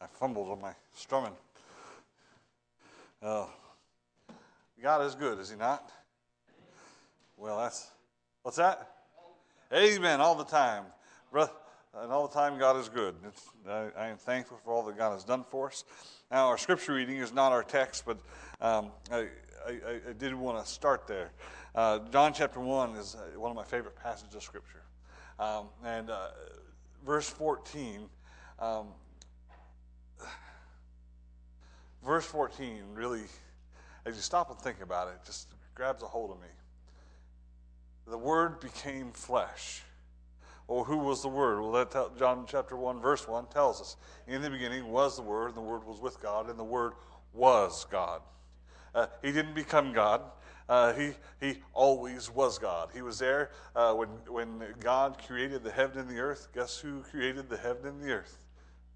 I 0.00 0.06
fumbled 0.06 0.48
on 0.48 0.60
my 0.60 0.72
strumming. 0.94 1.32
Uh, 3.20 3.46
God 4.80 5.04
is 5.04 5.16
good, 5.16 5.40
is 5.40 5.50
He 5.50 5.56
not? 5.56 5.90
Well, 7.36 7.58
that's 7.58 7.90
what's 8.42 8.58
that? 8.58 8.92
Amen. 9.72 10.20
All 10.20 10.36
the 10.36 10.44
time, 10.44 10.84
brother, 11.32 11.50
and 11.96 12.12
all 12.12 12.28
the 12.28 12.34
time, 12.34 12.58
God 12.58 12.76
is 12.76 12.88
good. 12.88 13.16
I, 13.68 13.88
I, 13.98 14.06
am 14.06 14.18
thankful 14.18 14.58
for 14.64 14.72
all 14.72 14.84
that 14.84 14.96
God 14.96 15.12
has 15.12 15.24
done 15.24 15.44
for 15.50 15.66
us. 15.66 15.84
Now, 16.30 16.46
our 16.46 16.58
scripture 16.58 16.94
reading 16.94 17.16
is 17.16 17.32
not 17.32 17.50
our 17.50 17.64
text, 17.64 18.04
but 18.06 18.18
um, 18.60 18.92
I, 19.10 19.26
I, 19.66 20.00
I, 20.08 20.12
did 20.16 20.32
want 20.32 20.64
to 20.64 20.70
start 20.70 21.08
there. 21.08 21.32
Uh, 21.74 21.98
John 22.12 22.32
chapter 22.32 22.60
one 22.60 22.94
is 22.94 23.16
uh, 23.16 23.38
one 23.38 23.50
of 23.50 23.56
my 23.56 23.64
favorite 23.64 23.96
passages 23.96 24.36
of 24.36 24.42
scripture, 24.44 24.82
um, 25.40 25.66
and 25.84 26.08
uh, 26.08 26.28
verse 27.04 27.28
fourteen. 27.28 28.08
Um, 28.60 28.86
verse 32.04 32.24
14 32.26 32.82
really, 32.94 33.22
as 34.04 34.16
you 34.16 34.22
stop 34.22 34.50
and 34.50 34.58
think 34.58 34.80
about 34.80 35.08
it, 35.08 35.14
just 35.24 35.48
grabs 35.74 36.02
a 36.02 36.06
hold 36.06 36.30
of 36.30 36.40
me. 36.40 36.48
The 38.06 38.18
Word 38.18 38.60
became 38.60 39.12
flesh. 39.12 39.82
Well, 40.66 40.84
who 40.84 40.98
was 40.98 41.22
the 41.22 41.28
Word? 41.28 41.60
Well, 41.60 41.72
that 41.72 41.90
tell, 41.90 42.10
John 42.18 42.44
chapter 42.46 42.76
1, 42.76 43.00
verse 43.00 43.26
1 43.26 43.46
tells 43.46 43.80
us 43.80 43.96
In 44.26 44.42
the 44.42 44.50
beginning 44.50 44.90
was 44.90 45.16
the 45.16 45.22
Word, 45.22 45.48
and 45.48 45.56
the 45.56 45.62
Word 45.62 45.84
was 45.84 46.00
with 46.00 46.20
God, 46.20 46.48
and 46.48 46.58
the 46.58 46.64
Word 46.64 46.92
was 47.32 47.86
God. 47.90 48.22
Uh, 48.94 49.06
he 49.22 49.32
didn't 49.32 49.54
become 49.54 49.92
God. 49.92 50.22
Uh, 50.68 50.92
he, 50.92 51.12
he 51.40 51.58
always 51.72 52.30
was 52.30 52.58
God. 52.58 52.90
He 52.92 53.00
was 53.00 53.18
there 53.18 53.50
uh, 53.74 53.94
when, 53.94 54.08
when 54.28 54.62
God 54.80 55.16
created 55.26 55.64
the 55.64 55.70
heaven 55.70 55.98
and 55.98 56.08
the 56.08 56.18
earth. 56.18 56.48
Guess 56.54 56.78
who 56.78 57.00
created 57.02 57.48
the 57.48 57.56
heaven 57.56 57.86
and 57.86 58.02
the 58.02 58.12
earth? 58.12 58.38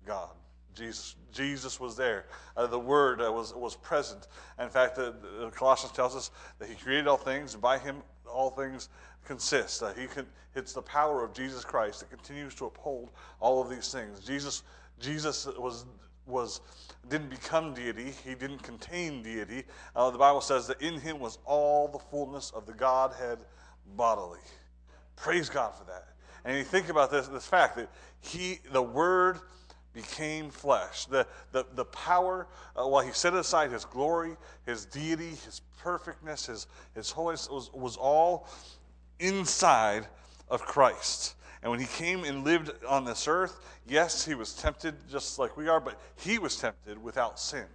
God. 0.05 0.31
Jesus, 0.75 1.17
Jesus 1.33 1.79
was 1.79 1.97
there. 1.97 2.27
Uh, 2.57 2.67
the 2.67 2.79
Word 2.79 3.21
uh, 3.21 3.31
was, 3.33 3.55
was 3.55 3.77
present. 3.77 4.29
In 4.59 4.69
fact, 4.69 4.97
the, 4.97 5.15
the, 5.41 5.51
Colossians 5.51 5.93
tells 5.93 6.17
us 6.17 6.31
that 6.59 6.69
He 6.69 6.75
created 6.75 7.07
all 7.07 7.17
things, 7.17 7.55
and 7.55 7.63
by 7.63 7.79
Him 7.79 8.03
all 8.27 8.51
things 8.51 8.89
consist. 9.25 9.83
Uh, 9.83 9.93
he 9.95 10.07
can, 10.07 10.27
it's 10.55 10.73
the 10.73 10.83
power 10.83 11.23
of 11.25 11.33
Jesus 11.33 11.65
Christ 11.65 12.01
that 12.01 12.11
continues 12.11 12.55
to 12.57 12.67
uphold 12.67 13.11
all 13.41 13.63
of 13.63 13.71
these 13.71 13.93
things. 13.93 14.21
Jesus, 14.21 14.63
Jesus 15.01 15.47
was 15.59 15.87
was 16.27 16.61
didn't 17.09 17.31
become 17.31 17.75
deity. 17.75 18.13
He 18.25 18.35
didn't 18.35 18.63
contain 18.63 19.23
deity. 19.23 19.65
Uh, 19.97 20.11
the 20.11 20.19
Bible 20.19 20.41
says 20.41 20.69
that 20.69 20.81
in 20.81 21.01
Him 21.01 21.19
was 21.19 21.39
all 21.45 21.89
the 21.89 21.99
fullness 21.99 22.53
of 22.55 22.65
the 22.65 22.73
Godhead 22.73 23.39
bodily. 23.97 24.39
Praise 25.17 25.49
God 25.49 25.75
for 25.75 25.85
that. 25.85 26.09
And 26.45 26.57
you 26.57 26.65
think 26.65 26.89
about 26.89 27.11
this 27.11 27.29
this 27.29 27.47
fact 27.47 27.77
that 27.77 27.89
He, 28.21 28.61
the 28.73 28.83
Word 28.83 29.41
became 29.93 30.51
flesh. 30.51 31.07
The, 31.07 31.27
the, 31.53 31.67
the 31.75 31.85
power, 31.85 32.47
uh, 32.77 32.87
while 32.87 33.05
he 33.05 33.13
set 33.13 33.35
aside 33.35 33.71
his 33.71 33.85
glory, 33.85 34.37
his 34.67 34.85
deity, 34.87 35.31
his 35.31 35.61
perfectness, 35.79 36.47
his, 36.47 36.67
his 36.95 37.11
holiness, 37.11 37.49
was, 37.51 37.71
was 37.73 37.97
all 37.97 38.49
inside 39.21 40.07
of 40.49 40.63
Christ. 40.63 41.35
And 41.63 41.71
when 41.71 41.81
he 41.81 41.87
came 41.87 42.25
and 42.25 42.45
lived 42.45 42.73
on 42.89 43.05
this 43.05 43.29
earth, 43.29 43.61
yes, 43.87 44.25
he 44.25 44.35
was 44.35 44.55
tempted 44.55 44.95
just 45.11 45.39
like 45.39 45.57
we 45.57 45.69
are, 45.69 45.81
but 45.81 46.01
he 46.17 46.39
was 46.39 46.57
tempted 46.57 47.03
without 47.03 47.39
sin. 47.39 47.67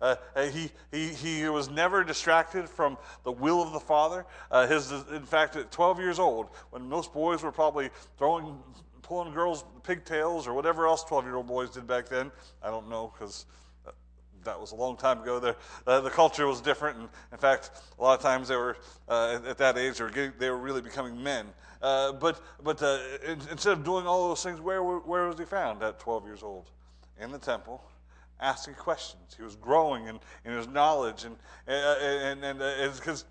Uh, 0.00 0.16
uh 0.36 0.46
he, 0.46 0.70
he, 0.92 1.08
he 1.08 1.48
was 1.48 1.68
never 1.70 2.04
distracted 2.04 2.68
from 2.68 2.96
the 3.24 3.32
will 3.32 3.62
of 3.62 3.72
the 3.72 3.80
Father. 3.80 4.26
Uh, 4.50 4.66
his, 4.66 4.92
in 5.12 5.24
fact, 5.24 5.56
at 5.56 5.72
12 5.72 5.98
years 5.98 6.18
old, 6.18 6.48
when 6.70 6.88
most 6.88 7.12
boys 7.12 7.42
were 7.42 7.52
probably 7.52 7.90
throwing 8.18 8.56
pulling 9.04 9.32
girls' 9.32 9.64
pigtails 9.82 10.46
or 10.46 10.54
whatever 10.54 10.86
else 10.86 11.04
12 11.04 11.24
year 11.24 11.36
old 11.36 11.46
boys 11.46 11.70
did 11.70 11.86
back 11.86 12.08
then. 12.08 12.32
I 12.62 12.70
don't 12.70 12.88
know 12.88 13.12
because 13.12 13.46
that 14.44 14.60
was 14.60 14.72
a 14.72 14.74
long 14.74 14.96
time 14.96 15.22
ago. 15.22 15.38
The, 15.38 15.56
uh, 15.86 16.00
the 16.00 16.10
culture 16.10 16.46
was 16.46 16.60
different. 16.60 16.98
And 16.98 17.08
in 17.32 17.38
fact, 17.38 17.70
a 17.98 18.02
lot 18.02 18.18
of 18.18 18.22
times 18.22 18.48
they 18.48 18.56
were, 18.56 18.76
uh, 19.08 19.40
at 19.46 19.58
that 19.58 19.78
age, 19.78 19.98
they 19.98 20.04
were, 20.04 20.10
getting, 20.10 20.32
they 20.38 20.50
were 20.50 20.58
really 20.58 20.82
becoming 20.82 21.22
men. 21.22 21.46
Uh, 21.82 22.12
but 22.12 22.40
but 22.62 22.82
uh, 22.82 22.98
instead 23.50 23.74
of 23.74 23.84
doing 23.84 24.06
all 24.06 24.28
those 24.28 24.42
things, 24.42 24.60
where, 24.60 24.82
where 24.82 25.26
was 25.26 25.38
he 25.38 25.44
found 25.44 25.82
at 25.82 25.98
12 25.98 26.24
years 26.24 26.42
old? 26.42 26.70
In 27.20 27.30
the 27.30 27.38
temple, 27.38 27.84
asking 28.40 28.74
questions. 28.74 29.34
He 29.36 29.42
was 29.42 29.56
growing 29.56 30.06
in, 30.06 30.18
in 30.44 30.52
his 30.52 30.66
knowledge. 30.66 31.24
And, 31.24 31.36
uh, 31.68 31.96
and, 32.00 32.44
and, 32.44 32.58
because 32.94 33.22
uh, 33.22 33.26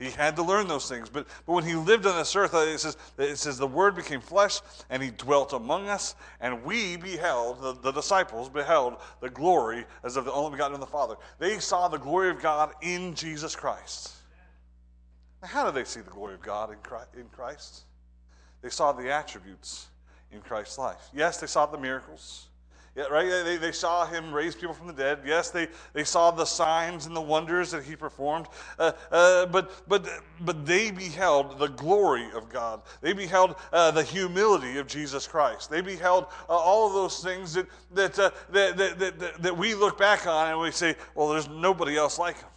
he 0.00 0.10
had 0.10 0.34
to 0.36 0.42
learn 0.42 0.66
those 0.66 0.88
things. 0.88 1.10
But, 1.10 1.26
but 1.44 1.52
when 1.52 1.64
he 1.64 1.74
lived 1.74 2.06
on 2.06 2.16
this 2.16 2.34
earth, 2.34 2.54
uh, 2.54 2.60
it 2.60 2.78
says, 2.78 2.96
it 3.18 3.36
says, 3.36 3.58
the 3.58 3.66
Word 3.66 3.94
became 3.94 4.20
flesh 4.20 4.60
and 4.88 5.02
he 5.02 5.10
dwelt 5.10 5.52
among 5.52 5.88
us, 5.88 6.14
and 6.40 6.64
we 6.64 6.96
beheld, 6.96 7.60
the, 7.60 7.74
the 7.74 7.92
disciples 7.92 8.48
beheld 8.48 8.96
the 9.20 9.28
glory 9.28 9.84
as 10.02 10.16
of 10.16 10.24
the 10.24 10.32
only 10.32 10.52
begotten 10.52 10.74
of 10.74 10.80
the 10.80 10.86
Father. 10.86 11.16
They 11.38 11.58
saw 11.58 11.86
the 11.88 11.98
glory 11.98 12.30
of 12.30 12.40
God 12.40 12.72
in 12.80 13.14
Jesus 13.14 13.54
Christ. 13.54 14.12
Now, 15.42 15.48
how 15.48 15.64
did 15.66 15.74
they 15.74 15.84
see 15.84 16.00
the 16.00 16.10
glory 16.10 16.34
of 16.34 16.42
God 16.42 16.70
in 16.70 17.28
Christ? 17.28 17.82
They 18.62 18.70
saw 18.70 18.92
the 18.92 19.10
attributes 19.10 19.88
in 20.32 20.40
Christ's 20.40 20.78
life. 20.78 21.08
Yes, 21.14 21.40
they 21.40 21.46
saw 21.46 21.66
the 21.66 21.78
miracles. 21.78 22.49
Yeah, 22.96 23.04
right? 23.04 23.28
They, 23.44 23.56
they 23.56 23.70
saw 23.70 24.04
him 24.04 24.32
raise 24.32 24.56
people 24.56 24.74
from 24.74 24.88
the 24.88 24.92
dead. 24.92 25.20
Yes, 25.24 25.50
they, 25.50 25.68
they 25.92 26.02
saw 26.02 26.32
the 26.32 26.44
signs 26.44 27.06
and 27.06 27.14
the 27.14 27.20
wonders 27.20 27.70
that 27.70 27.84
he 27.84 27.94
performed. 27.94 28.46
Uh, 28.80 28.92
uh, 29.12 29.46
but, 29.46 29.88
but, 29.88 30.08
but 30.40 30.66
they 30.66 30.90
beheld 30.90 31.60
the 31.60 31.68
glory 31.68 32.26
of 32.34 32.48
God. 32.48 32.82
They 33.00 33.12
beheld 33.12 33.54
uh, 33.72 33.92
the 33.92 34.02
humility 34.02 34.78
of 34.78 34.88
Jesus 34.88 35.28
Christ. 35.28 35.70
They 35.70 35.82
beheld 35.82 36.26
uh, 36.48 36.52
all 36.52 36.88
of 36.88 36.92
those 36.94 37.22
things 37.22 37.54
that, 37.54 37.66
that, 37.94 38.18
uh, 38.18 38.30
that, 38.50 38.76
that, 38.76 38.98
that, 38.98 39.42
that 39.42 39.56
we 39.56 39.74
look 39.74 39.96
back 39.96 40.26
on 40.26 40.48
and 40.48 40.58
we 40.58 40.72
say, 40.72 40.96
well, 41.14 41.28
there's 41.28 41.48
nobody 41.48 41.96
else 41.96 42.18
like 42.18 42.38
him. 42.38 42.48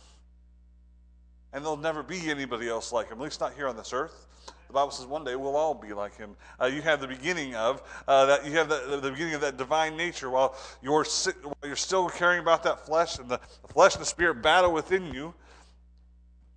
And 1.54 1.64
there'll 1.64 1.78
never 1.78 2.02
be 2.02 2.32
anybody 2.32 2.68
else 2.68 2.92
like 2.92 3.10
him, 3.10 3.20
at 3.20 3.24
least 3.24 3.40
not 3.40 3.54
here 3.54 3.68
on 3.68 3.78
this 3.78 3.94
earth. 3.94 4.26
The 4.68 4.74
Bible 4.74 4.92
says 4.92 5.06
one 5.06 5.24
day 5.24 5.36
we'll 5.36 5.56
all 5.56 5.74
be 5.74 5.94
like 5.94 6.18
him. 6.18 6.36
Uh, 6.60 6.66
you 6.66 6.82
have 6.82 7.00
the 7.00 7.08
beginning 7.08 7.56
of 7.56 7.84
uh, 8.08 8.26
that. 8.26 8.46
You 8.46 8.54
have 8.54 8.70
the, 8.70 9.00
the, 9.02 9.12
beginning 9.12 9.36
of 9.36 9.42
that 9.42 9.58
divine 9.58 9.96
nature 9.96 10.30
while 10.30 10.56
you're 10.82 11.04
while 11.04 11.56
you're 11.64 11.76
still 11.76 12.10
caring 12.10 12.40
about 12.40 12.64
that 12.64 12.86
flesh 12.86 13.20
and 13.20 13.30
the, 13.30 13.40
the 13.62 13.68
flesh 13.68 13.94
and 13.94 14.02
the 14.02 14.08
spirit 14.08 14.42
battle 14.42 14.72
within 14.72 15.14
you. 15.14 15.34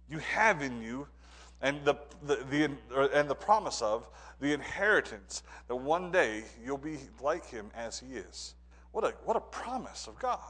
You 0.09 0.19
have 0.19 0.63
in 0.63 0.81
you, 0.81 1.09
and 1.61 1.85
the, 1.85 1.97
the, 2.23 2.37
the 2.51 3.11
and 3.13 3.29
the 3.29 3.35
promise 3.35 3.83
of 3.83 4.09
the 4.41 4.53
inheritance 4.53 5.43
that 5.69 5.77
one 5.77 6.11
day 6.11 6.45
you'll 6.65 6.79
be 6.79 6.99
like 7.21 7.49
him 7.49 7.71
as 7.75 7.99
he 7.99 8.15
is. 8.15 8.55
What 8.93 9.05
a 9.05 9.15
what 9.25 9.37
a 9.37 9.41
promise 9.41 10.07
of 10.07 10.19
God. 10.19 10.41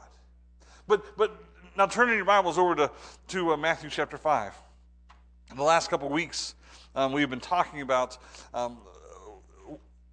But 0.87 1.17
but 1.17 1.35
now 1.75 1.85
turning 1.85 2.15
your 2.15 2.25
Bibles 2.25 2.57
over 2.57 2.75
to 2.75 2.91
to 3.29 3.53
uh, 3.53 3.57
Matthew 3.57 3.89
chapter 3.89 4.17
five. 4.17 4.53
In 5.49 5.57
the 5.57 5.63
last 5.63 5.89
couple 5.89 6.07
of 6.07 6.13
weeks, 6.13 6.55
um, 6.97 7.11
we've 7.11 7.29
been 7.29 7.39
talking 7.39 7.81
about 7.81 8.17
um, 8.55 8.79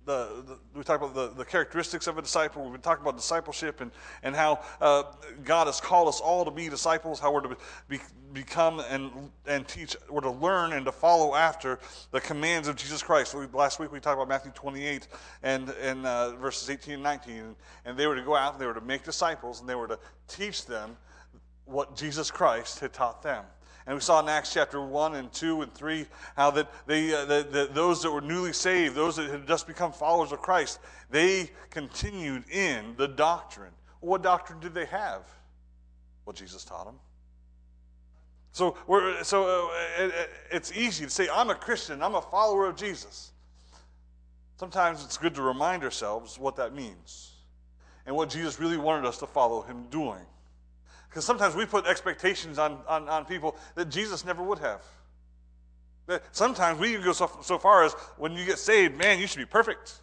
the, 0.05 0.45
the, 0.47 0.59
we 0.75 0.85
talked 0.85 1.03
about 1.03 1.15
the, 1.15 1.35
the 1.35 1.47
characteristics 1.47 2.07
of 2.07 2.19
a 2.19 2.23
disciple. 2.23 2.63
We've 2.63 2.73
been 2.73 2.83
talking 2.83 3.03
about 3.03 3.17
discipleship 3.17 3.81
and, 3.81 3.91
and 4.23 4.37
how 4.37 4.63
uh, 4.83 5.05
God 5.45 5.67
has 5.67 5.81
called 5.81 6.09
us 6.09 6.21
all 6.21 6.45
to 6.45 6.51
be 6.51 6.69
disciples, 6.69 7.19
how 7.19 7.33
we're 7.33 7.41
to 7.41 7.57
be, 7.89 8.01
become 8.35 8.81
and, 8.91 9.31
and 9.47 9.67
teach, 9.67 9.97
we're 10.11 10.21
to 10.21 10.31
learn 10.31 10.75
and 10.75 10.85
to 10.85 10.93
follow 10.93 11.35
after 11.35 11.79
the 12.11 12.21
commands 12.21 12.69
of 12.69 12.77
Jesus 12.77 13.03
Christ. 13.03 13.35
We, 13.35 13.47
last 13.55 13.81
week 13.81 13.91
we 13.91 13.99
talked 13.99 14.19
about 14.19 14.29
Matthew 14.29 14.53
28 14.55 15.09
and, 15.43 15.71
and 15.71 16.05
uh, 16.05 16.37
verses 16.37 16.69
18 16.69 16.95
and 16.95 17.03
19. 17.03 17.35
And, 17.35 17.57
and 17.87 17.99
they 17.99 18.07
were 18.07 18.17
to 18.17 18.23
go 18.23 18.37
out 18.37 18.53
and 18.53 18.61
they 18.61 18.67
were 18.67 18.75
to 18.75 18.83
make 18.83 19.05
disciples 19.05 19.61
and 19.61 19.69
they 19.69 19.75
were 19.75 19.89
to 19.89 19.99
teach 20.29 20.67
them 20.67 20.99
what 21.65 21.97
Jesus 21.97 22.31
Christ 22.31 22.81
had 22.81 22.93
taught 22.93 23.23
them. 23.23 23.47
And 23.87 23.95
we 23.95 24.01
saw 24.01 24.21
in 24.21 24.29
Acts 24.29 24.53
chapter 24.53 24.81
1 24.81 25.15
and 25.15 25.31
2 25.33 25.63
and 25.63 25.75
3 25.75 26.07
how 26.37 26.51
that 26.53 26.71
they, 26.87 27.15
uh, 27.15 27.27
the, 27.27 27.47
the, 27.51 27.69
those 27.73 28.03
that 28.03 28.11
were 28.11 28.23
newly 28.23 28.53
saved, 28.53 28.95
those 28.95 29.17
that 29.17 29.29
had 29.29 29.47
just 29.47 29.67
become 29.67 29.93
followers 29.93 30.33
of 30.33 30.41
Christ, 30.41 30.79
they 31.11 31.51
continued 31.71 32.49
in 32.49 32.95
the 32.97 33.07
doctrine. 33.09 33.73
what 34.01 34.23
doctrine 34.23 34.59
did 34.61 34.73
they 34.73 34.87
have? 34.87 35.23
Well, 36.25 36.33
Jesus 36.33 36.65
taught 36.65 36.87
them. 36.87 36.99
So, 38.53 38.77
so 39.23 39.69
uh, 39.69 40.05
it, 40.05 40.31
it's 40.51 40.73
easy 40.77 41.05
to 41.05 41.11
say, 41.11 41.29
I'm 41.31 41.51
a 41.51 41.55
Christian, 41.55 42.03
I'm 42.03 42.15
a 42.15 42.23
follower 42.23 42.67
of 42.67 42.77
Jesus. 42.77 43.33
Sometimes 44.57 45.05
it's 45.05 45.19
good 45.19 45.35
to 45.35 45.43
remind 45.43 45.83
ourselves 45.83 46.39
what 46.39 46.57
that 46.57 46.75
means 46.75 47.33
and 48.07 48.15
what 48.15 48.31
Jesus 48.31 48.61
really 48.61 48.77
wanted 48.77 49.07
us 49.07 49.19
to 49.19 49.27
follow 49.27 49.63
him 49.63 49.85
doing. 49.91 50.25
Because 51.15 51.25
sometimes 51.25 51.55
we 51.55 51.65
put 51.65 51.87
expectations 51.87 52.59
on, 52.59 52.81
on, 52.89 53.09
on, 53.09 53.25
people 53.25 53.57
that 53.77 53.89
Jesus 53.89 54.25
never 54.25 54.43
would 54.43 54.59
have. 54.59 54.83
Sometimes 56.33 56.81
we 56.81 56.97
go 56.97 57.13
so, 57.13 57.31
so 57.41 57.57
far 57.57 57.85
as 57.85 57.93
when 58.19 58.33
you 58.33 58.45
get 58.45 58.59
saved, 58.59 58.99
man, 58.99 59.21
you 59.21 59.29
should 59.29 59.39
be 59.39 59.47
perfect. 59.47 59.95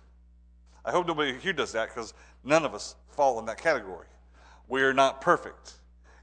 I 0.85 0.91
hope 0.91 1.05
nobody 1.05 1.37
here 1.37 1.51
does 1.51 1.73
that 1.73 1.89
because 1.89 2.13
none 2.45 2.63
of 2.63 2.73
us 2.73 2.95
fall 3.09 3.39
in 3.39 3.45
that 3.47 3.57
category. 3.57 4.07
We're 4.69 4.93
not 4.93 5.19
perfect. 5.19 5.73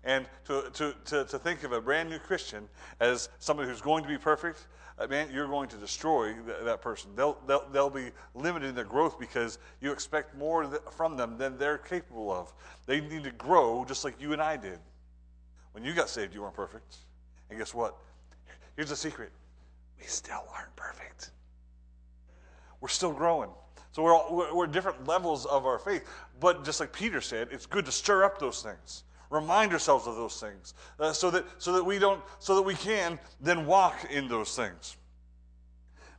And 0.04 0.24
to, 0.46 0.70
to, 0.72 0.94
to, 1.04 1.24
to 1.26 1.38
think 1.38 1.64
of 1.64 1.72
a 1.72 1.82
brand 1.82 2.08
new 2.08 2.18
Christian 2.18 2.66
as 2.98 3.28
somebody 3.40 3.68
who's 3.68 3.82
going 3.82 4.04
to 4.04 4.08
be 4.08 4.16
perfect, 4.16 4.68
man, 5.06 5.28
you're 5.32 5.46
going 5.46 5.68
to 5.68 5.76
destroy 5.76 6.32
th- 6.32 6.58
that 6.64 6.82
person. 6.82 7.10
They'll, 7.14 7.38
they'll, 7.46 7.68
they'll 7.72 7.90
be 7.90 8.10
limited 8.34 8.70
in 8.70 8.74
their 8.74 8.84
growth 8.84 9.18
because 9.18 9.58
you 9.80 9.92
expect 9.92 10.36
more 10.36 10.64
th- 10.64 10.82
from 10.90 11.16
them 11.16 11.38
than 11.38 11.56
they're 11.56 11.78
capable 11.78 12.32
of. 12.32 12.52
They 12.86 13.00
need 13.00 13.24
to 13.24 13.30
grow 13.30 13.84
just 13.86 14.04
like 14.04 14.20
you 14.20 14.32
and 14.32 14.42
I 14.42 14.56
did. 14.56 14.78
When 15.72 15.84
you 15.84 15.94
got 15.94 16.08
saved, 16.08 16.34
you 16.34 16.42
weren't 16.42 16.54
perfect. 16.54 16.96
And 17.50 17.58
guess 17.58 17.72
what? 17.72 17.96
Here's 18.76 18.88
the 18.88 18.96
secret 18.96 19.30
we 19.98 20.06
still 20.06 20.44
aren't 20.54 20.74
perfect. 20.76 21.30
We're 22.80 22.88
still 22.88 23.12
growing. 23.12 23.50
So 23.92 24.02
we're, 24.02 24.14
all, 24.14 24.34
we're, 24.34 24.54
we're 24.54 24.66
different 24.66 25.06
levels 25.06 25.46
of 25.46 25.66
our 25.66 25.78
faith. 25.78 26.08
But 26.40 26.64
just 26.64 26.80
like 26.80 26.92
Peter 26.92 27.20
said, 27.20 27.48
it's 27.50 27.66
good 27.66 27.84
to 27.86 27.92
stir 27.92 28.24
up 28.24 28.38
those 28.38 28.62
things. 28.62 29.02
Remind 29.30 29.72
ourselves 29.72 30.06
of 30.06 30.16
those 30.16 30.40
things 30.40 30.74
uh, 30.98 31.12
so, 31.12 31.30
that, 31.30 31.44
so 31.58 31.72
that 31.72 31.84
we 31.84 31.98
don't, 31.98 32.22
so 32.38 32.54
that 32.56 32.62
we 32.62 32.74
can 32.74 33.18
then 33.40 33.66
walk 33.66 34.06
in 34.10 34.28
those 34.28 34.56
things. 34.56 34.96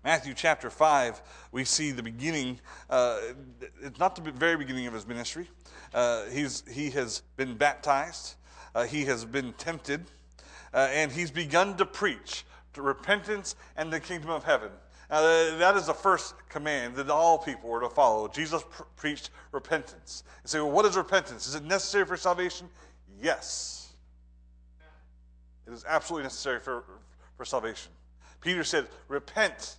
Matthew 0.04 0.34
chapter 0.34 0.70
5, 0.70 1.22
we 1.52 1.66
see 1.66 1.92
the 1.92 2.04
beginning, 2.04 2.60
uh, 2.90 3.20
it's 3.82 4.00
not 4.00 4.16
the 4.16 4.32
very 4.32 4.56
beginning 4.56 4.88
of 4.88 4.94
his 4.94 5.06
ministry. 5.06 5.50
Uh, 5.94 6.26
he's, 6.28 6.64
he 6.72 6.90
has 6.92 7.22
been 7.36 7.56
baptized, 7.56 8.36
uh, 8.76 8.84
he 8.84 9.04
has 9.06 9.26
been 9.26 9.52
tempted, 9.54 10.06
uh, 10.74 10.88
and 10.92 11.12
he's 11.12 11.32
begun 11.32 11.76
to 11.78 11.86
preach 11.86 12.46
to 12.74 12.82
repentance 12.82 13.56
and 13.76 13.92
the 13.92 14.00
kingdom 14.00 14.30
of 14.30 14.44
heaven. 14.44 14.70
Uh, 15.10 15.58
that 15.58 15.76
is 15.76 15.88
the 15.88 15.94
first 15.94 16.36
command 16.50 16.96
that 16.96 17.10
all 17.10 17.38
people 17.38 17.70
were 17.70 17.82
to 17.82 17.90
follow. 17.90 18.28
Jesus 18.28 18.64
pr- 18.70 18.84
preached 18.96 19.32
repentance. 19.52 20.24
You 20.44 20.48
say, 20.48 20.60
well, 20.60 20.72
what 20.72 20.86
is 20.86 20.96
repentance? 20.96 21.48
Is 21.48 21.56
it 21.56 21.64
necessary 21.64 22.06
for 22.06 22.16
salvation? 22.16 22.70
Yes. 23.22 23.94
It 25.68 25.74
is 25.74 25.86
absolutely 25.88 26.24
necessary 26.24 26.60
for, 26.60 26.84
for 27.36 27.46
salvation. 27.46 27.92
Peter 28.42 28.64
said, 28.64 28.88
Repent 29.08 29.78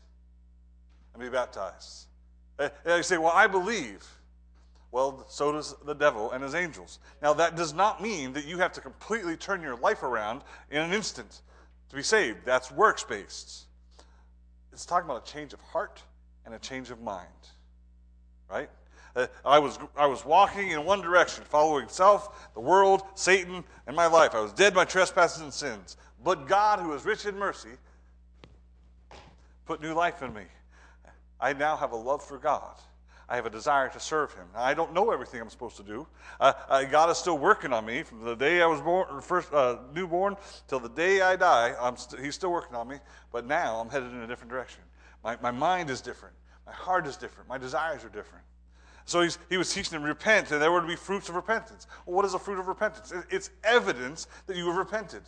and 1.14 1.22
be 1.22 1.28
baptized. 1.28 2.06
Uh, 2.58 2.68
and 2.84 2.98
you 2.98 3.02
say, 3.02 3.18
Well, 3.18 3.32
I 3.34 3.46
believe. 3.46 4.06
Well, 4.92 5.24
so 5.28 5.52
does 5.52 5.76
the 5.84 5.94
devil 5.94 6.32
and 6.32 6.42
his 6.42 6.54
angels. 6.54 6.98
Now, 7.22 7.32
that 7.34 7.56
does 7.56 7.72
not 7.72 8.02
mean 8.02 8.32
that 8.32 8.44
you 8.44 8.58
have 8.58 8.72
to 8.72 8.80
completely 8.80 9.36
turn 9.36 9.62
your 9.62 9.76
life 9.76 10.02
around 10.02 10.42
in 10.68 10.82
an 10.82 10.92
instant 10.92 11.42
to 11.90 11.96
be 11.96 12.02
saved. 12.02 12.38
That's 12.44 12.72
works 12.72 13.04
based. 13.04 13.66
It's 14.72 14.84
talking 14.84 15.08
about 15.08 15.28
a 15.28 15.32
change 15.32 15.52
of 15.52 15.60
heart 15.60 16.02
and 16.44 16.54
a 16.54 16.58
change 16.58 16.90
of 16.90 17.00
mind, 17.00 17.28
right? 18.50 18.68
Uh, 19.16 19.26
I, 19.44 19.58
was, 19.58 19.78
I 19.96 20.06
was 20.06 20.24
walking 20.24 20.70
in 20.70 20.84
one 20.84 21.00
direction, 21.00 21.44
following 21.44 21.88
self, 21.88 22.52
the 22.54 22.60
world, 22.60 23.02
Satan, 23.14 23.64
and 23.86 23.96
my 23.96 24.06
life. 24.06 24.34
I 24.34 24.40
was 24.40 24.52
dead 24.52 24.74
by 24.74 24.84
trespasses 24.84 25.42
and 25.42 25.52
sins. 25.52 25.96
But 26.22 26.46
God, 26.46 26.80
who 26.80 26.92
is 26.92 27.04
rich 27.04 27.26
in 27.26 27.38
mercy, 27.38 27.70
put 29.66 29.80
new 29.80 29.94
life 29.94 30.22
in 30.22 30.32
me. 30.32 30.44
I 31.40 31.52
now 31.54 31.76
have 31.76 31.92
a 31.92 31.96
love 31.96 32.22
for 32.22 32.38
God. 32.38 32.74
I 33.28 33.36
have 33.36 33.46
a 33.46 33.50
desire 33.50 33.88
to 33.90 34.00
serve 34.00 34.34
Him. 34.34 34.46
I 34.56 34.74
don't 34.74 34.92
know 34.92 35.12
everything 35.12 35.40
I'm 35.40 35.50
supposed 35.50 35.76
to 35.76 35.84
do. 35.84 36.06
Uh, 36.40 36.52
uh, 36.68 36.82
God 36.82 37.10
is 37.10 37.16
still 37.16 37.38
working 37.38 37.72
on 37.72 37.86
me 37.86 38.02
from 38.02 38.24
the 38.24 38.34
day 38.34 38.60
I 38.60 38.66
was 38.66 38.80
born, 38.80 39.20
first 39.20 39.52
uh, 39.52 39.76
newborn, 39.94 40.36
till 40.66 40.80
the 40.80 40.88
day 40.88 41.20
I 41.20 41.36
die. 41.36 41.74
St- 41.96 42.22
he's 42.22 42.34
still 42.34 42.50
working 42.50 42.74
on 42.74 42.88
me. 42.88 42.96
But 43.30 43.46
now 43.46 43.76
I'm 43.76 43.88
headed 43.88 44.10
in 44.10 44.18
a 44.18 44.26
different 44.26 44.50
direction. 44.50 44.82
My, 45.22 45.36
my 45.40 45.52
mind 45.52 45.90
is 45.90 46.00
different. 46.00 46.34
My 46.66 46.72
heart 46.72 47.06
is 47.06 47.16
different. 47.16 47.48
My 47.48 47.58
desires 47.58 48.04
are 48.04 48.08
different. 48.08 48.44
So 49.04 49.26
he 49.48 49.56
was 49.56 49.72
teaching 49.72 49.92
them 49.92 50.02
repent, 50.02 50.50
and 50.50 50.62
there 50.62 50.70
were 50.70 50.80
to 50.80 50.86
be 50.86 50.96
fruits 50.96 51.28
of 51.28 51.34
repentance. 51.34 51.86
Well, 52.06 52.16
what 52.16 52.24
is 52.24 52.34
a 52.34 52.38
fruit 52.38 52.58
of 52.58 52.68
repentance? 52.68 53.12
It's 53.30 53.50
evidence 53.64 54.28
that 54.46 54.56
you 54.56 54.66
have 54.68 54.76
repented. 54.76 55.22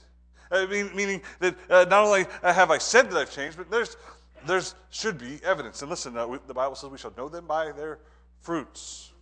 Uh, 0.51 0.67
mean, 0.67 0.95
meaning 0.95 1.23
that 1.41 1.57
uh, 1.71 1.87
not 1.89 2.05
only 2.05 2.27
have 2.43 2.71
I 2.71 2.79
said 2.79 3.11
that 3.11 3.19
I've 3.19 3.33
changed, 3.33 3.57
but 3.57 3.71
there's 3.71 3.97
there's 4.47 4.75
should 4.91 5.19
be 5.19 5.41
evidence. 5.45 5.83
And 5.83 5.91
listen, 5.91 6.17
uh, 6.17 6.27
we, 6.27 6.39
the 6.47 6.55
Bible 6.55 6.75
says 6.75 6.91
we 6.91 6.99
shall 6.99 7.15
know 7.17 7.29
them 7.29 7.47
by 7.47 7.73
their 7.73 8.01
fruits. 8.41 9.13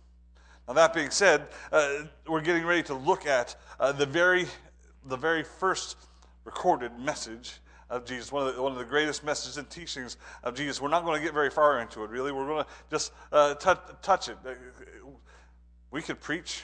Now 0.67 0.73
that 0.73 0.93
being 0.93 1.09
said, 1.09 1.47
uh, 1.71 2.03
we're 2.27 2.41
getting 2.41 2.65
ready 2.65 2.83
to 2.83 2.93
look 2.93 3.25
at 3.25 3.55
uh, 3.79 3.93
the 3.93 4.05
very 4.05 4.45
the 5.05 5.17
very 5.17 5.43
first 5.43 5.95
recorded 6.43 6.91
message 6.99 7.60
of 7.91 8.05
Jesus, 8.05 8.31
one 8.31 8.47
of, 8.47 8.55
the, 8.55 8.61
one 8.61 8.71
of 8.71 8.77
the 8.77 8.85
greatest 8.85 9.23
messages 9.23 9.57
and 9.57 9.69
teachings 9.69 10.17
of 10.43 10.55
Jesus. 10.55 10.81
We're 10.81 10.89
not 10.89 11.03
going 11.03 11.19
to 11.19 11.23
get 11.23 11.33
very 11.33 11.49
far 11.49 11.81
into 11.81 12.03
it, 12.03 12.09
really. 12.09 12.31
We're 12.31 12.47
going 12.47 12.63
to 12.63 12.69
just 12.89 13.11
uh, 13.31 13.53
t- 13.55 13.79
touch 14.01 14.29
it. 14.29 14.37
We 15.91 16.01
could 16.01 16.21
preach 16.21 16.63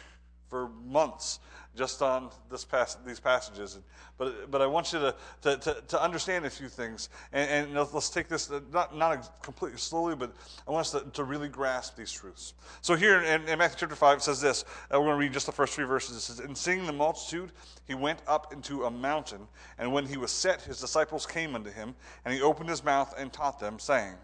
for 0.50 0.70
months 0.70 1.40
just 1.78 2.02
on 2.02 2.30
this 2.50 2.66
these 3.06 3.20
passages. 3.20 3.80
But, 4.18 4.50
but 4.50 4.62
I 4.62 4.66
want 4.66 4.92
you 4.92 5.00
to, 5.00 5.16
to, 5.44 5.58
to, 5.58 5.84
to 5.90 6.02
understand 6.02 6.46
a 6.46 6.50
few 6.50 6.70
things. 6.70 7.10
And, 7.32 7.68
and, 7.70 7.94
let's 7.94 8.10
take 8.10 8.28
this, 8.28 8.52
not, 8.74 8.98
not 8.98 9.44
completely 9.44 9.78
slowly, 9.78 10.16
but 10.16 10.34
I 10.68 10.72
want 10.72 10.88
us 10.88 10.92
to, 10.92 11.10
to 11.12 11.24
really 11.24 11.48
grasp 11.48 11.96
these 11.96 12.12
truths. 12.12 12.56
So 12.82 12.96
here 12.96 13.22
in, 13.22 13.48
in 13.48 13.60
Matthew 13.60 13.78
chapter 13.80 13.96
5, 13.96 14.18
it 14.18 14.22
says 14.22 14.42
this. 14.42 14.66
Uh, 14.92 15.00
we're 15.00 15.08
going 15.08 15.12
to 15.12 15.20
read 15.20 15.34
just 15.34 15.46
the 15.46 15.52
first 15.52 15.74
three 15.74 15.86
verses. 15.86 16.18
It 16.18 16.22
says, 16.22 16.40
In 16.40 16.56
seeing 16.56 16.86
the 16.88 16.94
multitude, 16.94 17.52
he 17.86 17.94
went 17.94 18.20
up 18.28 18.52
into 18.52 18.86
a 18.86 18.92
mountain. 18.92 19.48
And 19.78 19.94
when 19.94 20.08
he 20.08 20.18
was 20.18 20.32
set, 20.32 20.64
his 20.64 20.82
disciples 20.82 21.28
came 21.28 21.54
unto 21.54 21.70
him. 21.70 21.94
And 22.26 22.34
he 22.34 22.42
opened 22.42 22.70
his 22.70 22.84
mouth 22.84 23.14
and 23.18 23.32
taught 23.32 23.60
them, 23.60 23.78
saying, 23.78 24.16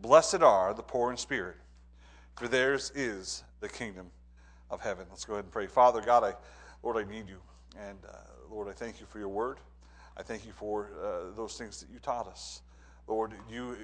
Blessed 0.00 0.42
are 0.42 0.72
the 0.72 0.82
poor 0.82 1.10
in 1.10 1.16
spirit, 1.18 1.56
for 2.36 2.48
theirs 2.48 2.90
is 2.94 3.44
the 3.60 3.68
kingdom 3.68 4.10
of 4.70 4.80
heaven. 4.80 5.06
Let's 5.10 5.24
go 5.24 5.34
ahead 5.34 5.44
and 5.44 5.52
pray. 5.52 5.66
Father 5.66 6.00
God, 6.00 6.24
I 6.24 6.34
Lord, 6.82 6.96
I 6.96 7.10
need 7.10 7.28
you. 7.28 7.38
And 7.78 7.98
uh, 8.08 8.16
Lord, 8.50 8.68
I 8.68 8.72
thank 8.72 9.00
you 9.00 9.06
for 9.06 9.18
your 9.18 9.28
word. 9.28 9.58
I 10.16 10.22
thank 10.22 10.44
you 10.44 10.52
for 10.52 10.90
uh, 11.02 11.34
those 11.36 11.56
things 11.56 11.80
that 11.80 11.90
you 11.90 11.98
taught 11.98 12.26
us. 12.26 12.62
Lord, 13.06 13.32
you, 13.50 13.76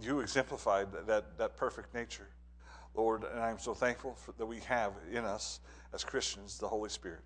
you 0.00 0.20
exemplified 0.20 0.88
that, 1.06 1.38
that 1.38 1.56
perfect 1.56 1.94
nature. 1.94 2.28
Lord, 2.94 3.24
and 3.24 3.40
I'm 3.40 3.58
so 3.58 3.72
thankful 3.72 4.14
for, 4.14 4.32
that 4.32 4.46
we 4.46 4.58
have 4.60 4.92
in 5.12 5.24
us 5.24 5.60
as 5.94 6.02
Christians 6.02 6.58
the 6.58 6.66
Holy 6.66 6.90
Spirit. 6.90 7.20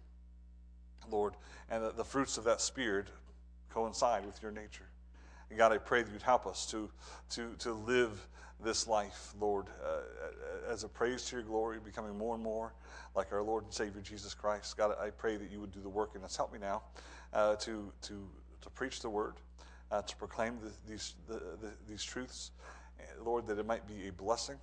Lord, 1.10 1.34
and 1.70 1.82
that 1.82 1.96
the 1.96 2.04
fruits 2.04 2.38
of 2.38 2.44
that 2.44 2.60
Spirit 2.60 3.08
coincide 3.70 4.24
with 4.26 4.42
your 4.42 4.52
nature. 4.52 4.88
And 5.50 5.58
God, 5.58 5.72
I 5.72 5.78
pray 5.78 6.02
that 6.02 6.12
you'd 6.12 6.22
help 6.22 6.46
us 6.46 6.66
to, 6.70 6.90
to, 7.30 7.54
to 7.58 7.72
live 7.72 8.26
this 8.64 8.88
life, 8.88 9.34
Lord, 9.40 9.66
uh, 9.84 10.72
as 10.72 10.84
a 10.84 10.88
praise 10.88 11.24
to 11.26 11.36
your 11.36 11.44
glory, 11.44 11.78
becoming 11.84 12.16
more 12.16 12.34
and 12.34 12.42
more 12.42 12.72
like 13.14 13.32
our 13.32 13.42
Lord 13.42 13.64
and 13.64 13.72
Savior 13.72 14.00
Jesus 14.00 14.34
Christ. 14.34 14.76
God, 14.76 14.96
I 15.00 15.10
pray 15.10 15.36
that 15.36 15.50
you 15.52 15.60
would 15.60 15.72
do 15.72 15.80
the 15.80 15.88
work 15.88 16.16
in 16.16 16.24
us. 16.24 16.36
Help 16.36 16.52
me 16.52 16.58
now 16.58 16.82
uh, 17.32 17.56
to, 17.56 17.92
to, 18.02 18.26
to 18.62 18.70
preach 18.70 19.00
the 19.00 19.10
word, 19.10 19.34
uh, 19.92 20.02
to 20.02 20.16
proclaim 20.16 20.58
the, 20.62 20.70
these, 20.90 21.14
the, 21.28 21.34
the, 21.34 21.70
these 21.88 22.02
truths. 22.02 22.50
Lord, 23.22 23.46
that 23.46 23.58
it 23.58 23.66
might 23.66 23.86
be 23.86 24.08
a 24.08 24.12
blessing 24.12 24.56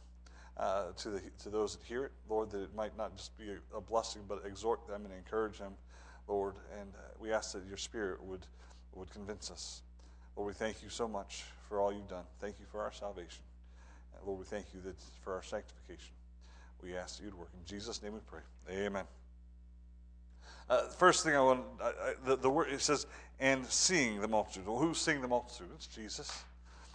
uh, 0.58 0.92
to, 0.98 1.10
the, 1.12 1.22
to 1.44 1.50
those 1.50 1.76
that 1.76 1.86
hear 1.86 2.06
it. 2.06 2.12
Lord, 2.28 2.52
that 2.52 2.64
it 2.64 2.76
might 2.76 2.98
not 2.98 3.16
just 3.16 3.38
be 3.38 3.52
a, 3.52 3.78
a 3.78 3.82
blessing, 3.82 4.24
but 4.28 4.42
exhort 4.46 4.88
them 4.88 5.06
and 5.06 5.14
encourage 5.14 5.60
them, 5.60 5.74
Lord. 6.28 6.56
And 6.80 6.90
uh, 6.96 7.02
we 7.20 7.32
ask 7.32 7.54
that 7.54 7.66
your 7.68 7.78
Spirit 7.78 8.24
would, 8.24 8.46
would 8.96 9.12
convince 9.12 9.52
us. 9.52 9.84
Lord, 10.36 10.48
we 10.48 10.54
thank 10.54 10.82
you 10.82 10.90
so 10.90 11.08
much 11.08 11.44
for 11.70 11.80
all 11.80 11.94
you've 11.94 12.10
done. 12.10 12.24
Thank 12.40 12.56
you 12.60 12.66
for 12.72 12.82
our 12.82 12.92
salvation. 12.92 13.44
Lord, 14.26 14.40
we 14.40 14.46
thank 14.46 14.68
you 14.74 14.82
that 14.82 14.96
for 15.24 15.34
our 15.34 15.44
sanctification. 15.44 16.14
We 16.84 16.96
ask 16.96 17.22
you 17.22 17.30
to 17.30 17.36
work. 17.36 17.50
In 17.54 17.66
Jesus' 17.66 18.02
name 18.02 18.14
we 18.14 18.20
pray. 18.26 18.42
Amen. 18.70 19.06
Uh, 20.70 20.84
first 20.90 21.24
thing 21.24 21.36
I 21.36 21.42
want, 21.42 21.62
I, 21.82 21.88
I, 21.88 22.14
the, 22.26 22.36
the 22.38 22.50
word, 22.50 22.72
it 22.72 22.82
says, 22.82 23.06
and 23.40 23.66
seeing 23.68 24.22
the 24.22 24.28
multitude. 24.28 24.68
Well, 24.68 24.78
who's 24.78 25.00
seeing 25.00 25.22
the 25.22 25.28
multitude? 25.28 25.68
It's 25.76 25.88
Jesus. 25.88 26.44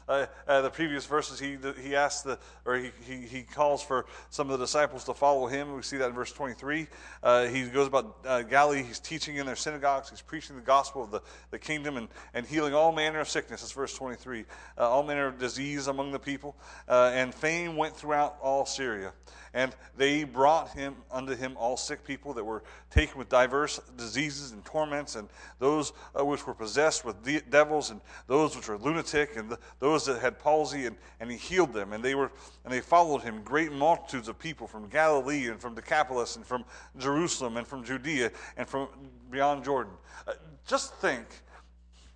Uh, 0.09 0.27
uh, 0.47 0.61
the 0.61 0.71
previous 0.71 1.05
verses, 1.05 1.41
he, 1.41 1.57
he 1.83 1.97
asks 1.97 2.23
the, 2.23 2.39
or 2.65 2.77
he, 2.77 2.91
he, 3.09 3.17
he, 3.23 3.43
calls 3.43 3.83
for 3.83 4.07
some 4.31 4.49
of 4.49 4.59
the 4.59 4.65
disciples 4.65 5.03
to 5.03 5.13
follow 5.13 5.49
him. 5.49 5.75
We 5.75 5.83
see 5.83 5.97
that 5.97 6.09
in 6.09 6.15
verse 6.15 6.33
23. 6.33 6.87
Uh, 7.23 7.47
he 7.47 7.65
goes 7.65 7.89
about 7.89 8.19
uh, 8.25 8.43
Galilee. 8.43 8.85
He's 8.85 9.01
teaching 9.01 9.37
in 9.37 9.47
their 9.47 9.57
synagogues. 9.57 10.09
He's 10.09 10.23
preaching 10.23 10.55
the 10.55 10.63
gospel 10.63 11.03
of 11.03 11.11
the, 11.11 11.23
the 11.51 11.59
kingdom 11.59 11.97
and, 11.97 12.09
and 12.35 12.47
healing 12.47 12.73
all 12.73 12.93
manner 12.93 13.19
of 13.19 13.29
sickness. 13.29 13.63
That's 13.63 13.73
verse 13.73 13.95
23. 13.95 14.45
Uh, 14.79 14.89
all 14.89 15.03
manner 15.03 15.27
of 15.27 15.39
disease 15.39 15.89
among 15.89 16.13
the 16.13 16.21
people. 16.21 16.55
Uh, 16.89 17.11
and 17.13 17.35
fame 17.35 17.77
went 17.77 17.97
throughout 17.97 18.37
all 18.41 18.65
Syria. 18.65 19.13
And 19.57 19.75
they 19.97 20.25
brought 20.25 20.69
him 20.75 20.97
unto 21.11 21.35
him 21.35 21.57
all 21.57 21.79
sick 21.79 22.05
people 22.05 22.35
that 22.35 22.45
were 22.45 22.63
taken 22.91 23.19
with 23.19 23.31
diverse 23.31 23.81
diseases 23.97 24.53
and 24.53 24.63
torments, 24.67 25.17
and 25.17 25.31
those 25.59 25.95
uh, 26.15 26.23
which 26.23 26.47
were 26.47 26.53
possessed 26.53 27.07
with 27.07 27.25
de- 27.25 27.41
devils, 27.41 27.89
and 27.89 28.03
those 28.27 28.55
which 28.55 28.69
were 28.69 28.77
lunatic, 28.77 29.35
and 29.37 29.49
the, 29.49 29.59
those 29.79 30.05
that 30.05 30.21
had 30.21 30.39
palsy, 30.39 30.85
and, 30.85 30.95
and 31.21 31.31
he 31.31 31.39
healed 31.39 31.73
them. 31.73 31.95
And 31.95 32.05
they 32.05 32.15
were 32.15 32.31
and 32.65 32.73
they 32.73 32.83
followed 32.83 33.23
him 33.23 33.41
great 33.45 33.73
multitudes 33.73 34.29
of 34.29 34.39
people 34.39 34.67
from 34.67 34.91
Galilee 34.91 35.49
and 35.49 35.59
from 35.59 35.75
Decapolis 35.75 36.37
and 36.37 36.45
from 36.45 36.63
Jerusalem 36.99 37.57
and 37.57 37.67
from 37.67 37.83
Judea 37.83 38.33
and 38.59 38.69
from 38.69 38.89
beyond 39.31 39.65
Jordan. 39.65 39.95
Uh, 40.29 40.35
just 40.67 40.97
think 40.97 41.25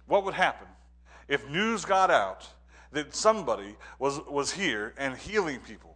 what 0.06 0.26
would 0.26 0.34
happen 0.34 0.68
if 1.26 1.48
news 1.48 1.86
got 1.86 2.10
out 2.10 2.46
that 2.92 3.14
somebody 3.14 3.76
was, 3.98 4.20
was 4.28 4.52
here 4.52 4.92
and 4.98 5.16
healing 5.16 5.60
people 5.60 5.89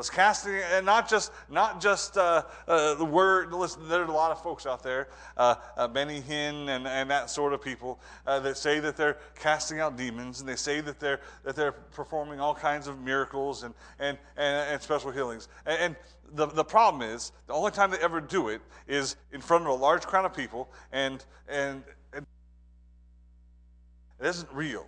was 0.00 0.08
casting, 0.08 0.54
and 0.72 0.86
not 0.86 1.10
just 1.10 1.30
not 1.50 1.78
just 1.78 2.16
uh, 2.16 2.42
uh, 2.66 2.94
the 2.94 3.04
word. 3.04 3.52
Listen, 3.52 3.86
there's 3.86 4.08
a 4.08 4.12
lot 4.12 4.32
of 4.32 4.42
folks 4.42 4.64
out 4.64 4.82
there, 4.82 5.08
uh, 5.36 5.56
uh 5.76 5.86
Benny 5.88 6.22
Hinn 6.22 6.70
and, 6.70 6.88
and 6.88 7.10
that 7.10 7.28
sort 7.28 7.52
of 7.52 7.60
people 7.60 8.00
uh, 8.26 8.40
that 8.40 8.56
say 8.56 8.80
that 8.80 8.96
they're 8.96 9.18
casting 9.38 9.78
out 9.78 9.98
demons, 9.98 10.40
and 10.40 10.48
they 10.48 10.56
say 10.56 10.80
that 10.80 10.98
they're 11.00 11.20
that 11.44 11.54
they're 11.54 11.72
performing 11.72 12.40
all 12.40 12.54
kinds 12.54 12.86
of 12.86 12.98
miracles 12.98 13.62
and 13.62 13.74
and 13.98 14.16
and, 14.38 14.72
and 14.72 14.82
special 14.82 15.10
healings. 15.10 15.48
And, 15.66 15.78
and 15.78 15.96
the, 16.32 16.46
the 16.46 16.64
problem 16.64 17.02
is 17.02 17.32
the 17.46 17.52
only 17.52 17.70
time 17.70 17.90
they 17.90 17.98
ever 17.98 18.22
do 18.22 18.48
it 18.48 18.62
is 18.88 19.16
in 19.32 19.42
front 19.42 19.64
of 19.64 19.68
a 19.68 19.74
large 19.74 20.06
crowd 20.06 20.24
of 20.24 20.32
people, 20.32 20.70
and 20.92 21.22
and, 21.46 21.82
and 22.14 22.24
it 24.18 24.26
isn't 24.26 24.50
real. 24.50 24.86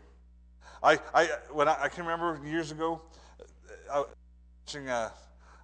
I, 0.82 0.98
I 1.12 1.26
when 1.50 1.68
I, 1.68 1.82
I 1.82 1.88
can 1.88 2.06
remember 2.06 2.40
years 2.48 2.72
ago, 2.72 3.02
I, 3.92 4.04
watching, 4.66 4.88
uh, 4.88 5.10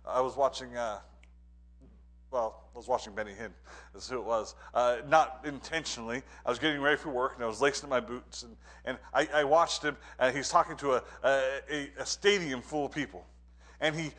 I 0.07 0.21
was 0.21 0.37
watching, 0.37 0.77
uh, 0.77 0.99
well, 2.31 2.65
I 2.75 2.77
was 2.77 2.89
watching 2.89 3.15
Benny 3.15 3.31
Hinn, 3.33 3.51
that's 3.93 4.09
who 4.09 4.19
it 4.19 4.25
was. 4.25 4.55
Uh, 4.75 4.97
not 5.09 5.41
intentionally. 5.45 6.23
I 6.45 6.51
was 6.51 6.59
getting 6.59 6.81
ready 6.81 6.97
for 6.97 7.11
work 7.11 7.35
and 7.37 7.45
I 7.45 7.47
was 7.47 7.61
lacing 7.61 7.85
up 7.85 7.91
my 7.91 8.01
boots, 8.01 8.43
and, 8.43 8.57
and 8.85 8.99
I, 9.15 9.29
I 9.33 9.45
watched 9.45 9.83
him, 9.83 9.97
and 10.19 10.37
he's 10.37 10.49
talking 10.49 10.77
to 10.79 10.95
a, 10.95 11.03
a, 11.25 11.91
a 11.99 12.07
stadium 12.07 12.61
full 12.61 12.87
of 12.87 12.93
people. 12.93 13.25
And 13.81 13.95
he 13.95 14.11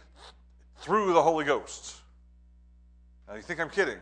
threw 0.78 1.14
the 1.14 1.22
Holy 1.22 1.44
Ghost. 1.44 1.98
Now, 3.28 3.36
you 3.36 3.42
think 3.42 3.60
I'm 3.60 3.70
kidding? 3.70 3.98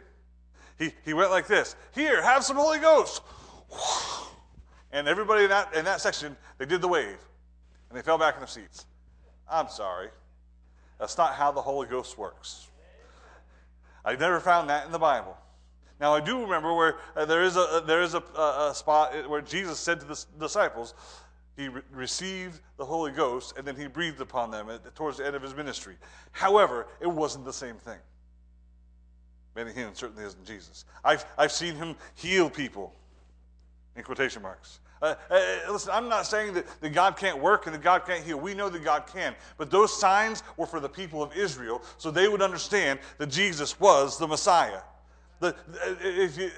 He, 0.77 0.93
he 1.03 1.13
went 1.13 1.31
like 1.31 1.47
this 1.47 1.75
Here, 1.93 2.21
have 2.21 2.43
some 2.43 2.57
Holy 2.57 2.79
Ghost. 2.79 3.21
And 4.93 5.05
everybody 5.05 5.43
in 5.43 5.49
that, 5.49 5.75
in 5.75 5.83
that 5.83 5.99
section, 5.99 6.37
they 6.57 6.65
did 6.65 6.79
the 6.79 6.87
wave. 6.87 7.17
And 7.89 7.97
they 7.97 8.01
fell 8.01 8.17
back 8.17 8.35
in 8.35 8.39
their 8.39 8.47
seats. 8.47 8.85
I'm 9.51 9.67
sorry. 9.67 10.07
That's 10.99 11.17
not 11.17 11.33
how 11.33 11.51
the 11.51 11.61
Holy 11.61 11.87
Ghost 11.87 12.17
works. 12.17 12.67
I've 14.03 14.19
never 14.19 14.39
found 14.39 14.69
that 14.69 14.85
in 14.85 14.91
the 14.91 14.99
Bible. 14.99 15.37
Now, 15.99 16.13
I 16.13 16.21
do 16.21 16.41
remember 16.41 16.73
where 16.73 16.97
uh, 17.15 17.25
there 17.25 17.43
is, 17.43 17.55
a, 17.57 17.61
uh, 17.61 17.79
there 17.81 18.01
is 18.01 18.13
a, 18.13 18.23
a, 18.37 18.69
a, 18.69 18.75
spot 18.75 19.27
where 19.29 19.41
Jesus 19.41 19.79
said 19.79 19.99
to 19.99 20.05
the 20.05 20.25
disciples, 20.39 20.93
he 21.55 21.69
re- 21.69 21.81
received 21.91 22.61
the 22.77 22.85
Holy 22.85 23.11
Ghost 23.11 23.57
and 23.57 23.67
then 23.67 23.75
he 23.75 23.87
breathed 23.87 24.21
upon 24.21 24.51
them 24.51 24.69
at, 24.69 24.95
towards 24.95 25.17
the 25.17 25.25
end 25.25 25.35
of 25.35 25.41
his 25.41 25.55
ministry. 25.55 25.95
However, 26.31 26.87
it 27.01 27.07
wasn't 27.07 27.45
the 27.45 27.53
same 27.53 27.75
thing. 27.77 27.97
Benny 29.55 29.71
Hinn 29.71 29.95
certainly 29.95 30.23
isn't 30.23 30.45
Jesus. 30.45 30.85
I've, 31.03 31.25
I've 31.35 31.51
seen 31.51 31.75
him 31.75 31.95
heal 32.13 32.47
people, 32.47 32.93
in 33.95 34.03
quotation 34.03 34.43
marks. 34.43 34.79
Uh, 35.01 35.15
uh, 35.29 35.71
listen, 35.71 35.91
I'm 35.93 36.09
not 36.09 36.25
saying 36.25 36.53
that, 36.53 36.65
that 36.81 36.89
God 36.89 37.17
can't 37.17 37.39
work 37.39 37.65
and 37.65 37.75
that 37.75 37.81
God 37.81 38.05
can't 38.05 38.23
heal. 38.23 38.39
We 38.39 38.53
know 38.53 38.69
that 38.69 38.83
God 38.83 39.05
can. 39.07 39.35
But 39.57 39.69
those 39.69 39.97
signs 39.97 40.43
were 40.55 40.65
for 40.65 40.79
the 40.79 40.89
people 40.89 41.21
of 41.21 41.35
Israel 41.35 41.81
so 41.97 42.11
they 42.11 42.27
would 42.27 42.41
understand 42.41 42.99
that 43.17 43.27
Jesus 43.27 43.79
was 43.79 44.17
the 44.17 44.27
Messiah. 44.27 44.81
The, 45.39 45.55
if 46.01 46.37
you, 46.37 46.49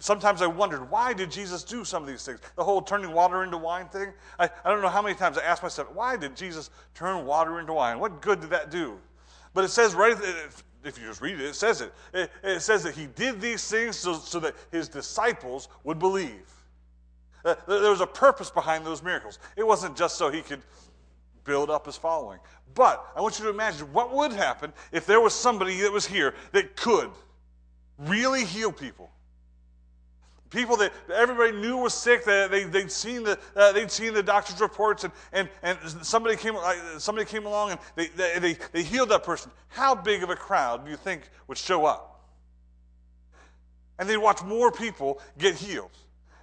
sometimes 0.00 0.42
I 0.42 0.46
wondered, 0.46 0.90
why 0.90 1.12
did 1.12 1.30
Jesus 1.30 1.62
do 1.62 1.84
some 1.84 2.02
of 2.02 2.08
these 2.08 2.24
things? 2.24 2.40
The 2.56 2.64
whole 2.64 2.82
turning 2.82 3.12
water 3.12 3.44
into 3.44 3.58
wine 3.58 3.88
thing. 3.88 4.12
I, 4.38 4.50
I 4.64 4.70
don't 4.70 4.82
know 4.82 4.88
how 4.88 5.02
many 5.02 5.14
times 5.14 5.38
I 5.38 5.44
asked 5.44 5.62
myself, 5.62 5.92
why 5.92 6.16
did 6.16 6.36
Jesus 6.36 6.70
turn 6.94 7.26
water 7.26 7.60
into 7.60 7.72
wine? 7.74 8.00
What 8.00 8.20
good 8.20 8.40
did 8.40 8.50
that 8.50 8.70
do? 8.70 8.98
But 9.54 9.64
it 9.64 9.68
says 9.68 9.94
right, 9.94 10.16
if 10.84 10.98
you 10.98 11.06
just 11.06 11.20
read 11.20 11.34
it, 11.34 11.42
it 11.42 11.54
says 11.54 11.80
it. 11.80 11.92
It, 12.12 12.30
it 12.42 12.60
says 12.60 12.82
that 12.82 12.94
he 12.94 13.06
did 13.06 13.40
these 13.40 13.68
things 13.68 13.96
so, 13.96 14.14
so 14.14 14.40
that 14.40 14.54
his 14.70 14.88
disciples 14.88 15.68
would 15.84 15.98
believe. 15.98 16.52
Uh, 17.48 17.80
there 17.80 17.90
was 17.90 18.00
a 18.00 18.06
purpose 18.06 18.50
behind 18.50 18.84
those 18.84 19.02
miracles. 19.02 19.38
It 19.56 19.66
wasn't 19.66 19.96
just 19.96 20.16
so 20.16 20.30
he 20.30 20.42
could 20.42 20.62
build 21.44 21.70
up 21.70 21.86
his 21.86 21.96
following. 21.96 22.38
But 22.74 23.04
I 23.16 23.20
want 23.20 23.38
you 23.38 23.44
to 23.46 23.50
imagine 23.50 23.92
what 23.92 24.14
would 24.14 24.32
happen 24.32 24.72
if 24.92 25.06
there 25.06 25.20
was 25.20 25.34
somebody 25.34 25.80
that 25.80 25.92
was 25.92 26.06
here 26.06 26.34
that 26.52 26.76
could 26.76 27.10
really 27.98 28.44
heal 28.44 28.70
people. 28.70 29.10
People 30.50 30.76
that 30.78 30.92
everybody 31.12 31.52
knew 31.52 31.76
was 31.76 31.92
sick, 31.92 32.24
that 32.24 32.50
they, 32.50 32.64
they'd, 32.64 32.90
seen 32.90 33.22
the, 33.22 33.38
uh, 33.54 33.72
they'd 33.72 33.90
seen 33.90 34.14
the 34.14 34.22
doctor's 34.22 34.60
reports, 34.60 35.04
and, 35.04 35.12
and, 35.32 35.48
and 35.62 35.78
somebody, 36.06 36.36
came, 36.36 36.56
uh, 36.56 36.98
somebody 36.98 37.26
came 37.26 37.44
along 37.44 37.72
and 37.72 37.80
they, 37.96 38.06
they, 38.08 38.38
they, 38.38 38.58
they 38.72 38.82
healed 38.82 39.10
that 39.10 39.24
person. 39.24 39.50
How 39.68 39.94
big 39.94 40.22
of 40.22 40.30
a 40.30 40.36
crowd 40.36 40.84
do 40.84 40.90
you 40.90 40.96
think 40.96 41.22
would 41.48 41.58
show 41.58 41.84
up? 41.84 42.30
And 43.98 44.08
they'd 44.08 44.16
watch 44.16 44.42
more 44.42 44.70
people 44.70 45.20
get 45.38 45.54
healed. 45.54 45.90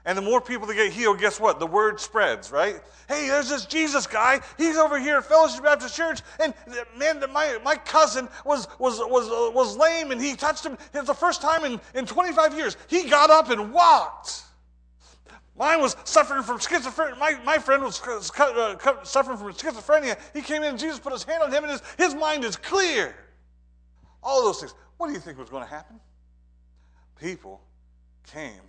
And 0.06 0.16
the 0.16 0.22
more 0.22 0.40
people 0.40 0.68
that 0.68 0.76
get 0.76 0.94
healed, 0.94 1.20
guess 1.20 1.40
what? 1.40 1.60
The 1.60 1.66
word 1.66 2.00
spreads, 2.00 2.52
right? 2.52 2.80
Hey, 3.08 3.28
there's 3.28 3.50
this 3.50 3.66
Jesus 3.66 4.06
guy. 4.06 4.40
He's 4.56 4.78
over 4.78 5.00
here 5.00 5.18
at 5.18 5.26
Fellowship 5.26 5.64
Baptist 5.64 5.96
Church. 5.96 6.22
And 6.40 6.54
man, 6.96 7.24
my, 7.34 7.58
my 7.64 7.76
cousin 7.76 8.30
was, 8.46 8.68
was, 8.78 9.00
was, 9.00 9.28
uh, 9.28 9.52
was 9.52 9.76
lame 9.76 10.12
and 10.12 10.22
he 10.22 10.36
touched 10.36 10.64
him. 10.64 10.74
It 10.94 10.98
was 11.00 11.08
the 11.08 11.16
first 11.16 11.42
time 11.42 11.66
in, 11.66 11.82
in 11.96 12.06
25 12.06 12.56
years. 12.56 12.78
He 12.88 13.10
got 13.10 13.32
up 13.32 13.50
and 13.50 13.74
walked. 13.74 14.44
Mine 15.58 15.82
was 15.82 15.96
suffering 16.04 16.44
from 16.44 16.60
schizophrenia. 16.60 17.18
My, 17.18 17.40
my 17.44 17.58
friend 17.58 17.82
was 17.82 18.00
uh, 18.08 19.02
suffering 19.04 19.38
from 19.38 19.54
schizophrenia. 19.54 20.20
He 20.34 20.42
came 20.42 20.62
in 20.62 20.70
and 20.70 20.80
Jesus 20.80 21.00
put 21.00 21.14
his 21.14 21.24
hand 21.24 21.42
on 21.42 21.52
him 21.52 21.64
and 21.64 21.72
his, 21.72 21.82
his 21.98 22.14
mind 22.14 22.44
is 22.44 22.58
clear. 22.58 23.16
All 24.22 24.44
those 24.44 24.60
things. 24.60 24.76
What 24.98 25.08
do 25.08 25.14
you 25.14 25.20
think 25.20 25.40
was 25.40 25.50
going 25.50 25.64
to 25.64 25.70
happen? 25.70 26.00
People 27.20 27.62
came 28.28 28.62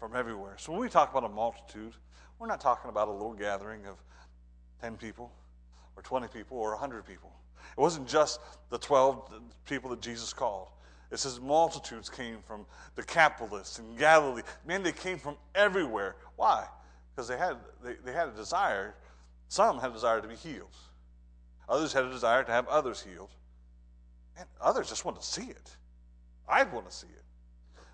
from 0.00 0.16
everywhere. 0.16 0.56
So 0.58 0.72
when 0.72 0.80
we 0.80 0.88
talk 0.88 1.10
about 1.10 1.24
a 1.24 1.32
multitude, 1.32 1.92
we're 2.38 2.48
not 2.48 2.60
talking 2.60 2.88
about 2.88 3.08
a 3.08 3.12
little 3.12 3.34
gathering 3.34 3.86
of 3.86 3.96
10 4.80 4.96
people 4.96 5.30
or 5.94 6.02
20 6.02 6.26
people 6.28 6.56
or 6.56 6.70
100 6.70 7.04
people. 7.04 7.30
It 7.76 7.80
wasn't 7.80 8.08
just 8.08 8.40
the 8.70 8.78
12 8.78 9.30
people 9.66 9.90
that 9.90 10.00
Jesus 10.00 10.32
called. 10.32 10.68
It 11.10 11.18
says 11.18 11.38
multitudes 11.38 12.08
came 12.08 12.38
from 12.46 12.64
Decapolis 12.96 13.78
in 13.78 13.94
Galilee. 13.96 14.42
Man, 14.66 14.82
they 14.82 14.92
came 14.92 15.18
from 15.18 15.36
everywhere. 15.54 16.16
Why? 16.36 16.66
Because 17.14 17.28
they 17.28 17.36
had, 17.36 17.56
they, 17.84 17.94
they 18.02 18.12
had 18.12 18.28
a 18.28 18.32
desire. 18.32 18.94
Some 19.48 19.78
had 19.78 19.90
a 19.90 19.92
desire 19.92 20.22
to 20.22 20.28
be 20.28 20.36
healed. 20.36 20.74
Others 21.68 21.92
had 21.92 22.04
a 22.04 22.10
desire 22.10 22.42
to 22.42 22.52
have 22.52 22.66
others 22.68 23.02
healed. 23.02 23.30
And 24.38 24.48
others 24.60 24.88
just 24.88 25.04
want 25.04 25.20
to 25.20 25.26
see 25.26 25.50
it. 25.50 25.76
I'd 26.48 26.72
want 26.72 26.88
to 26.88 26.96
see 26.96 27.08
it. 27.08 27.19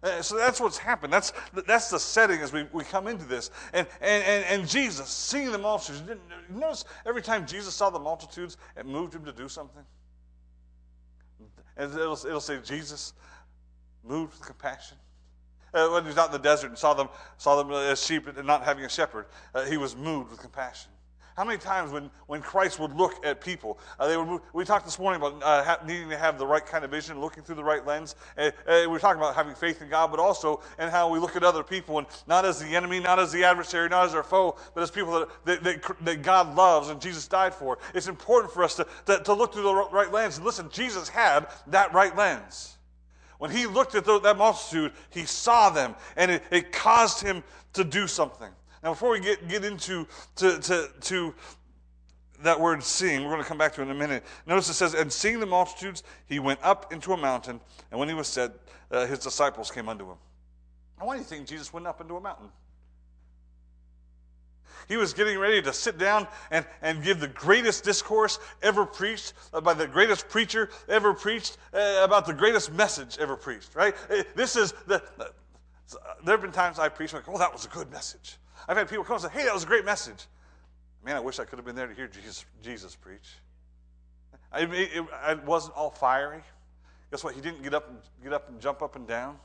Uh, 0.03 0.23
so 0.23 0.37
that's 0.37 0.61
what's 0.61 0.79
happened. 0.79 1.13
That's, 1.13 1.33
that's 1.67 1.91
the 1.91 1.99
setting 1.99 2.41
as 2.41 2.53
we, 2.53 2.67
we 2.73 2.85
come 2.85 3.07
into 3.07 3.25
this. 3.25 3.51
And, 3.73 3.87
and, 4.01 4.23
and, 4.25 4.45
and 4.45 4.69
Jesus, 4.69 5.09
seeing 5.09 5.51
the 5.51 5.59
multitudes, 5.59 6.03
notice 6.51 6.85
every 7.07 7.23
time 7.23 7.47
Jesus 7.47 7.75
saw 7.75 7.91
the 7.91 7.99
multitudes, 7.99 8.57
it 8.77 8.87
moved 8.87 9.15
him 9.15 9.25
to 9.25 9.33
do 9.33 9.49
something. 9.49 9.83
And 11.77 11.93
it'll, 11.93 12.13
it'll 12.13 12.41
say, 12.41 12.59
Jesus 12.63 13.15
moved 14.05 14.33
with 14.33 14.47
compassion. 14.47 14.97
Uh, 15.75 15.89
when 15.89 16.05
he 16.05 16.09
was 16.09 16.19
out 16.19 16.27
in 16.27 16.33
the 16.33 16.39
desert 16.39 16.69
and 16.69 16.79
saw 16.79 16.95
them, 16.95 17.09
saw 17.37 17.63
them 17.63 17.71
as 17.73 18.03
sheep 18.03 18.27
and 18.27 18.47
not 18.47 18.65
having 18.65 18.85
a 18.85 18.89
shepherd, 18.89 19.27
uh, 19.55 19.65
he 19.65 19.77
was 19.77 19.97
moved 19.97 20.31
with 20.31 20.41
compassion. 20.41 20.91
How 21.37 21.45
many 21.45 21.59
times 21.59 21.93
when, 21.93 22.11
when 22.29 22.41
Christ 22.41 22.81
would 22.81 22.95
look 22.95 23.25
at 23.25 23.43
people, 23.43 23.79
uh, 23.99 24.09
they 24.09 24.17
would 24.17 24.27
move, 24.27 24.41
we 24.55 24.65
talked 24.65 24.87
this 24.87 24.99
morning 24.99 25.21
about 25.21 25.43
uh, 25.43 25.63
ha- 25.63 25.79
needing 25.87 26.09
to 26.09 26.17
have 26.17 26.39
the 26.39 26.47
right 26.47 26.65
kind 26.65 26.83
of 26.83 26.91
vision, 26.91 27.21
looking 27.21 27.43
through 27.43 27.57
the 27.57 27.65
right 27.65 27.87
lens. 27.87 28.17
Uh, 28.39 28.51
we 28.67 28.87
were 28.87 28.99
talking 28.99 29.21
about 29.21 29.35
having 29.35 29.55
faith 29.55 29.83
in 29.83 29.91
God, 29.91 30.11
but 30.11 30.19
also 30.19 30.63
in 30.79 30.89
how 30.89 31.11
we 31.11 31.19
look 31.19 31.37
at 31.37 31.45
other 31.45 31.63
people, 31.63 31.99
and 31.99 32.07
not 32.27 32.47
as 32.47 32.59
the 32.59 32.75
enemy, 32.75 33.01
not 33.01 33.19
as 33.19 33.33
the 33.33 33.45
adversary, 33.45 33.87
not 33.91 34.07
as 34.07 34.15
our 34.15 34.23
foe, 34.23 34.57
but 34.75 34.83
as 34.83 34.91
people 34.91 35.13
that, 35.45 35.63
that, 35.63 35.63
that, 35.63 36.05
that 36.07 36.23
God 36.23 36.57
loves 36.57 36.89
and 36.89 37.03
Jesus 37.03 37.29
died 37.29 37.53
for. 37.53 37.77
It's 37.93 38.09
important 38.09 38.51
for 38.51 38.65
us 38.65 38.75
to, 38.77 38.87
to, 39.05 39.19
to 39.19 39.35
look 39.35 39.53
through 39.53 39.65
the 39.65 39.75
right 39.75 40.11
lens. 40.11 40.39
And 40.39 40.47
listen, 40.47 40.71
Jesus 40.71 41.07
had 41.07 41.49
that 41.67 41.93
right 41.93 42.17
lens. 42.17 42.79
When 43.37 43.51
he 43.51 43.67
looked 43.67 43.95
at 43.95 44.07
the, 44.07 44.19
that 44.21 44.39
multitude, 44.39 44.93
he 45.11 45.27
saw 45.27 45.69
them, 45.69 45.97
and 46.17 46.31
it, 46.31 46.43
it 46.51 46.73
caused 46.73 47.21
him 47.21 47.45
to 47.75 47.85
do 47.85 48.07
something. 48.07 48.49
Now, 48.87 48.93
before 48.93 49.11
we 49.11 49.19
get, 49.19 49.49
get 49.49 49.65
into 49.65 50.07
to, 50.37 50.61
to, 50.61 50.89
to 51.01 51.35
that 52.45 52.61
word 52.61 52.85
seeing, 52.85 53.25
we're 53.25 53.31
going 53.31 53.43
to 53.43 53.49
come 53.49 53.59
back 53.59 53.73
to 53.73 53.81
it 53.81 53.87
in 53.87 53.91
a 53.91 53.95
minute. 53.95 54.23
Notice 54.47 54.69
it 54.69 54.75
says, 54.75 54.95
And 54.95 55.13
seeing 55.13 55.41
the 55.41 55.47
multitudes, 55.47 56.05
he 56.27 56.39
went 56.39 56.61
up 56.63 56.93
into 56.93 57.13
a 57.13 57.17
mountain, 57.17 57.59
and 57.91 57.99
when 57.99 58.09
he 58.09 58.15
was 58.15 58.29
set, 58.29 58.53
uh, 58.93 59.05
his 59.07 59.19
disciples 59.19 59.73
came 59.73 59.89
unto 59.89 60.09
him. 60.09 60.19
Now, 61.01 61.07
why 61.07 61.17
do 61.17 61.19
you 61.19 61.27
think 61.27 61.49
Jesus 61.49 61.73
went 61.73 61.89
up 61.89 62.01
into 62.01 62.15
a 62.15 62.21
mountain? 62.21 62.49
He 64.87 64.97
was 64.97 65.13
getting 65.13 65.37
ready 65.37 65.61
to 65.63 65.73
sit 65.73 65.99
down 65.99 66.29
and, 66.53 66.65
and 66.81 67.03
give 67.03 67.19
the 67.19 67.27
greatest 67.27 67.83
discourse 67.83 68.39
ever 68.63 68.87
preached 68.87 69.33
uh, 69.53 69.61
by 69.61 69.75
the 69.75 69.89
greatest 69.89 70.29
preacher 70.29 70.71
ever 70.89 71.13
preached 71.13 71.59
uh, 71.75 72.03
about 72.05 72.25
the 72.25 72.35
greatest 72.35 72.73
message 72.73 73.19
ever 73.19 73.35
preached, 73.35 73.75
right? 73.75 73.97
Uh, 74.09 74.23
this 74.37 74.55
is 74.55 74.75
the, 74.87 75.03
the 75.19 75.33
there 76.25 76.35
have 76.35 76.43
been 76.43 76.53
times 76.53 76.79
I 76.79 76.89
preached, 76.89 77.15
like, 77.15 77.29
oh, 77.29 77.39
that 77.39 77.53
was 77.53 77.65
a 77.65 77.69
good 77.69 77.91
message. 77.91 78.39
I've 78.69 78.77
had 78.77 78.89
people 78.89 79.05
come 79.05 79.15
and 79.15 79.23
say, 79.23 79.31
hey, 79.31 79.45
that 79.45 79.55
was 79.55 79.65
a 79.65 79.67
great 79.67 79.85
message. 79.85 80.27
Man, 81.05 81.17
I 81.17 81.21
wish 81.21 81.39
I 81.39 81.45
could 81.45 81.59
have 81.59 81.65
been 81.67 81.77
there 81.77 81.87
to 81.87 81.95
hear 81.95 82.09
Jesus, 82.09 82.45
Jesus 82.63 82.97
preach. 82.97 83.29
I, 84.53 84.63
it, 84.63 84.73
it, 84.73 85.05
it 85.29 85.45
wasn't 85.45 85.77
all 85.77 85.91
fiery. 85.91 86.43
Guess 87.11 87.23
what? 87.23 87.35
He 87.35 87.41
didn't 87.41 87.63
get 87.63 87.75
up 87.75 87.89
and, 87.89 87.99
get 88.23 88.33
up 88.33 88.49
and 88.49 88.61
jump 88.61 88.83
up 88.83 88.97
and 88.97 89.07
down. 89.07 89.39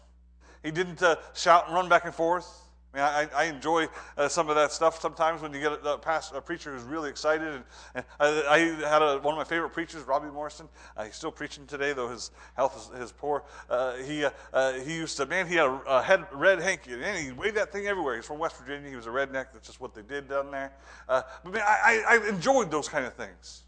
He 0.63 0.71
didn't 0.71 1.01
uh, 1.01 1.17
shout 1.33 1.65
and 1.67 1.75
run 1.75 1.89
back 1.89 2.05
and 2.05 2.13
forth. 2.13 2.47
I 2.93 2.97
mean, 2.97 3.05
I, 3.05 3.43
I 3.43 3.43
enjoy 3.45 3.87
uh, 4.17 4.27
some 4.27 4.49
of 4.49 4.55
that 4.55 4.71
stuff 4.71 4.99
sometimes 4.99 5.41
when 5.41 5.53
you 5.53 5.61
get 5.61 5.71
a, 5.71 5.93
a, 5.93 5.97
pastor, 5.97 6.37
a 6.37 6.41
preacher 6.41 6.73
who's 6.73 6.83
really 6.83 7.09
excited. 7.09 7.47
And, 7.47 7.63
and 7.95 8.05
I, 8.19 8.45
I, 8.49 8.57
had 8.89 9.01
a, 9.01 9.19
one 9.19 9.33
of 9.33 9.37
my 9.37 9.45
favorite 9.45 9.69
preachers, 9.69 10.03
Robbie 10.03 10.29
Morrison. 10.29 10.67
Uh, 10.97 11.05
he's 11.05 11.15
still 11.15 11.31
preaching 11.31 11.65
today, 11.65 11.93
though 11.93 12.09
his 12.09 12.31
health 12.55 12.91
is, 12.93 13.01
is 13.01 13.11
poor. 13.11 13.43
Uh, 13.69 13.95
he, 13.95 14.25
uh, 14.25 14.31
uh, 14.51 14.73
he 14.73 14.95
used 14.95 15.15
to, 15.17 15.25
man, 15.25 15.47
he 15.47 15.55
had 15.55 15.67
a, 15.67 15.81
a 15.87 16.03
head, 16.03 16.25
red 16.33 16.59
hanky, 16.59 16.93
and 16.93 17.17
he 17.17 17.31
waved 17.31 17.55
that 17.55 17.71
thing 17.71 17.87
everywhere. 17.87 18.15
He's 18.15 18.25
from 18.25 18.39
West 18.39 18.57
Virginia. 18.57 18.89
He 18.89 18.95
was 18.95 19.07
a 19.07 19.11
redneck. 19.11 19.47
That's 19.53 19.67
just 19.67 19.79
what 19.79 19.93
they 19.93 20.01
did 20.01 20.27
down 20.27 20.51
there. 20.51 20.73
Uh, 21.07 21.21
but 21.43 21.53
man, 21.53 21.63
I, 21.65 22.03
I 22.07 22.29
enjoyed 22.29 22.69
those 22.71 22.89
kind 22.89 23.05
of 23.05 23.13
things. 23.13 23.63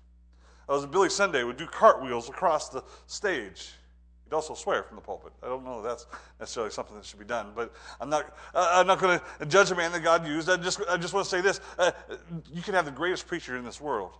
I 0.67 0.73
was 0.73 0.85
Billy 0.85 1.09
Sunday 1.09 1.43
would 1.43 1.57
do 1.57 1.67
cartwheels 1.67 2.29
across 2.29 2.69
the 2.69 2.83
stage 3.07 3.71
also 4.33 4.53
swear 4.53 4.83
from 4.83 4.95
the 4.95 5.01
pulpit. 5.01 5.31
I 5.41 5.47
don't 5.47 5.63
know 5.63 5.81
that's 5.81 6.05
necessarily 6.39 6.71
something 6.71 6.95
that 6.95 7.05
should 7.05 7.19
be 7.19 7.25
done, 7.25 7.51
but 7.55 7.73
I'm 7.99 8.09
not, 8.09 8.35
uh, 8.53 8.69
I'm 8.73 8.87
not 8.87 8.99
going 8.99 9.19
to 9.39 9.45
judge 9.45 9.71
a 9.71 9.75
man 9.75 9.91
that 9.91 10.03
God 10.03 10.25
used. 10.27 10.49
I 10.49 10.57
just, 10.57 10.81
I 10.89 10.97
just 10.97 11.13
want 11.13 11.25
to 11.25 11.29
say 11.29 11.41
this. 11.41 11.59
Uh, 11.77 11.91
you 12.51 12.61
can 12.61 12.73
have 12.73 12.85
the 12.85 12.91
greatest 12.91 13.27
preacher 13.27 13.57
in 13.57 13.63
this 13.63 13.79
world. 13.79 14.11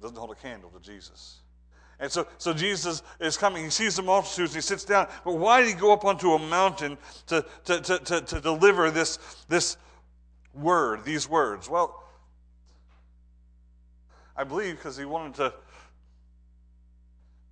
Doesn't 0.00 0.16
hold 0.16 0.30
a 0.30 0.34
candle 0.34 0.70
to 0.70 0.80
Jesus. 0.80 1.40
And 1.98 2.10
so, 2.10 2.26
so 2.38 2.54
Jesus 2.54 3.02
is 3.20 3.36
coming. 3.36 3.62
He 3.62 3.70
sees 3.70 3.96
the 3.96 4.02
multitudes 4.02 4.54
he 4.54 4.62
sits 4.62 4.84
down. 4.84 5.06
But 5.22 5.36
why 5.36 5.60
did 5.60 5.68
he 5.68 5.74
go 5.74 5.92
up 5.92 6.06
onto 6.06 6.32
a 6.32 6.38
mountain 6.38 6.96
to, 7.26 7.44
to, 7.66 7.80
to, 7.82 7.98
to, 7.98 8.20
to 8.22 8.40
deliver 8.40 8.90
this, 8.90 9.18
this 9.48 9.76
word, 10.54 11.04
these 11.04 11.28
words? 11.28 11.68
Well, 11.68 12.02
I 14.34 14.44
believe 14.44 14.76
because 14.76 14.96
he 14.96 15.04
wanted 15.04 15.34
to 15.34 15.52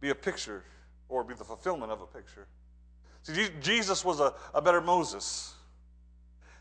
be 0.01 0.09
a 0.09 0.15
picture 0.15 0.65
or 1.09 1.25
be 1.25 1.35
the 1.35 1.45
fulfillment 1.45 1.91
of 1.93 2.01
a 2.01 2.07
picture. 2.07 2.47
See, 3.23 3.49
Jesus 3.61 4.05
was 4.05 4.21
a, 4.21 4.35
a 4.55 4.63
better 4.63 4.81
Moses. 4.81 5.55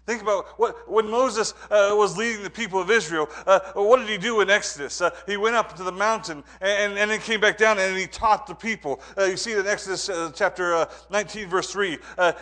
Think 0.08 0.22
about 0.22 0.58
what, 0.58 0.90
when 0.90 1.12
Moses 1.12 1.54
uh, 1.70 1.92
was 1.92 2.16
leading 2.16 2.42
the 2.42 2.50
people 2.50 2.80
of 2.80 2.90
Israel, 2.90 3.28
uh, 3.46 3.60
what 3.74 4.00
did 4.00 4.08
he 4.08 4.18
do 4.18 4.40
in 4.40 4.50
Exodus? 4.50 5.02
Uh, 5.02 5.10
he 5.26 5.36
went 5.36 5.58
up 5.58 5.76
to 5.76 5.84
the 5.84 5.92
mountain 5.92 6.46
and, 6.62 6.98
and 6.98 7.12
then 7.12 7.20
came 7.20 7.42
back 7.42 7.58
down 7.58 7.78
and 7.78 7.98
he 7.98 8.08
taught 8.08 8.48
the 8.48 8.56
people. 8.56 9.02
Uh, 9.18 9.26
you 9.26 9.36
see 9.36 9.52
in 9.52 9.68
Exodus 9.68 10.08
uh, 10.08 10.32
chapter 10.34 10.74
uh, 10.74 10.86
19, 11.10 11.50
verse 11.50 11.70
3. 11.74 11.98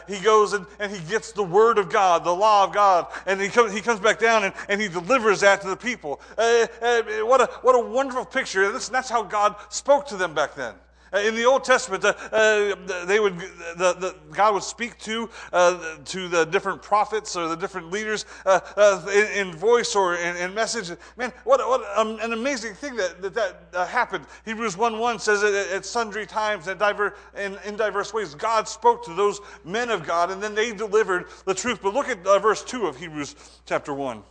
he 0.07 0.19
goes 0.19 0.53
and, 0.53 0.67
and 0.79 0.91
he 0.91 1.09
gets 1.09 1.31
the 1.31 1.41
word 1.41 1.79
of 1.79 1.89
God, 1.89 2.23
the 2.23 2.35
law 2.35 2.65
of 2.65 2.71
God, 2.71 3.07
and 3.25 3.41
he, 3.41 3.49
come, 3.49 3.71
he 3.71 3.81
comes 3.81 3.99
back 3.99 4.19
down 4.19 4.43
and, 4.43 4.53
and 4.69 4.79
he 4.79 4.87
delivers 4.87 5.39
that 5.39 5.59
to 5.61 5.67
the 5.67 5.75
people. 5.75 6.21
what, 6.35 7.41
a, 7.41 7.49
what 7.63 7.73
a 7.73 7.79
wonderful 7.79 8.25
picture. 8.25 8.71
That's, 8.71 8.89
that's 8.89 9.09
how 9.09 9.23
God 9.23 9.55
spoke 9.69 10.05
to 10.09 10.17
them 10.17 10.35
back 10.35 10.53
then. 10.53 10.75
In 11.23 11.35
the 11.35 11.45
Old 11.45 11.63
Testament, 11.63 12.03
uh, 12.03 12.13
uh, 12.31 13.05
they 13.05 13.19
would, 13.19 13.37
the, 13.37 13.93
the, 13.93 14.15
God 14.31 14.53
would 14.53 14.63
speak 14.63 14.97
to, 14.99 15.29
uh, 15.53 15.97
to 16.05 16.27
the 16.27 16.45
different 16.45 16.81
prophets 16.81 17.35
or 17.35 17.47
the 17.47 17.55
different 17.55 17.91
leaders 17.91 18.25
in, 18.45 19.47
in, 19.47 19.53
voice 19.53 19.95
or 19.95 20.15
in, 20.15 20.35
in, 20.35 20.53
message. 20.53 20.95
Man, 21.17 21.31
what, 21.43 21.59
what 21.67 21.83
an 21.97 22.33
amazing 22.33 22.73
thing 22.73 22.95
that 22.95 23.21
that, 23.21 23.71
that 23.71 23.87
happened. 23.87 24.25
Hebrews 24.45 24.77
1 24.77 24.99
1 24.99 25.19
says 25.19 25.43
at, 25.43 25.53
at 25.53 25.85
sundry 25.85 26.25
times 26.25 26.67
and 26.67 26.79
diver, 26.79 27.15
in, 27.37 27.57
in 27.65 27.75
diverse 27.75 28.13
ways, 28.13 28.35
God 28.35 28.67
spoke 28.67 29.05
to 29.05 29.13
those 29.13 29.39
men 29.63 29.89
of 29.89 30.05
God 30.05 30.31
and 30.31 30.41
then 30.41 30.55
they 30.55 30.73
delivered 30.73 31.27
the 31.45 31.53
truth. 31.53 31.79
But 31.81 31.93
look 31.93 32.09
at 32.09 32.23
verse 32.23 32.63
2 32.63 32.87
of 32.87 32.97
Hebrews 32.97 33.35
chapter 33.65 33.93
1. 33.93 34.23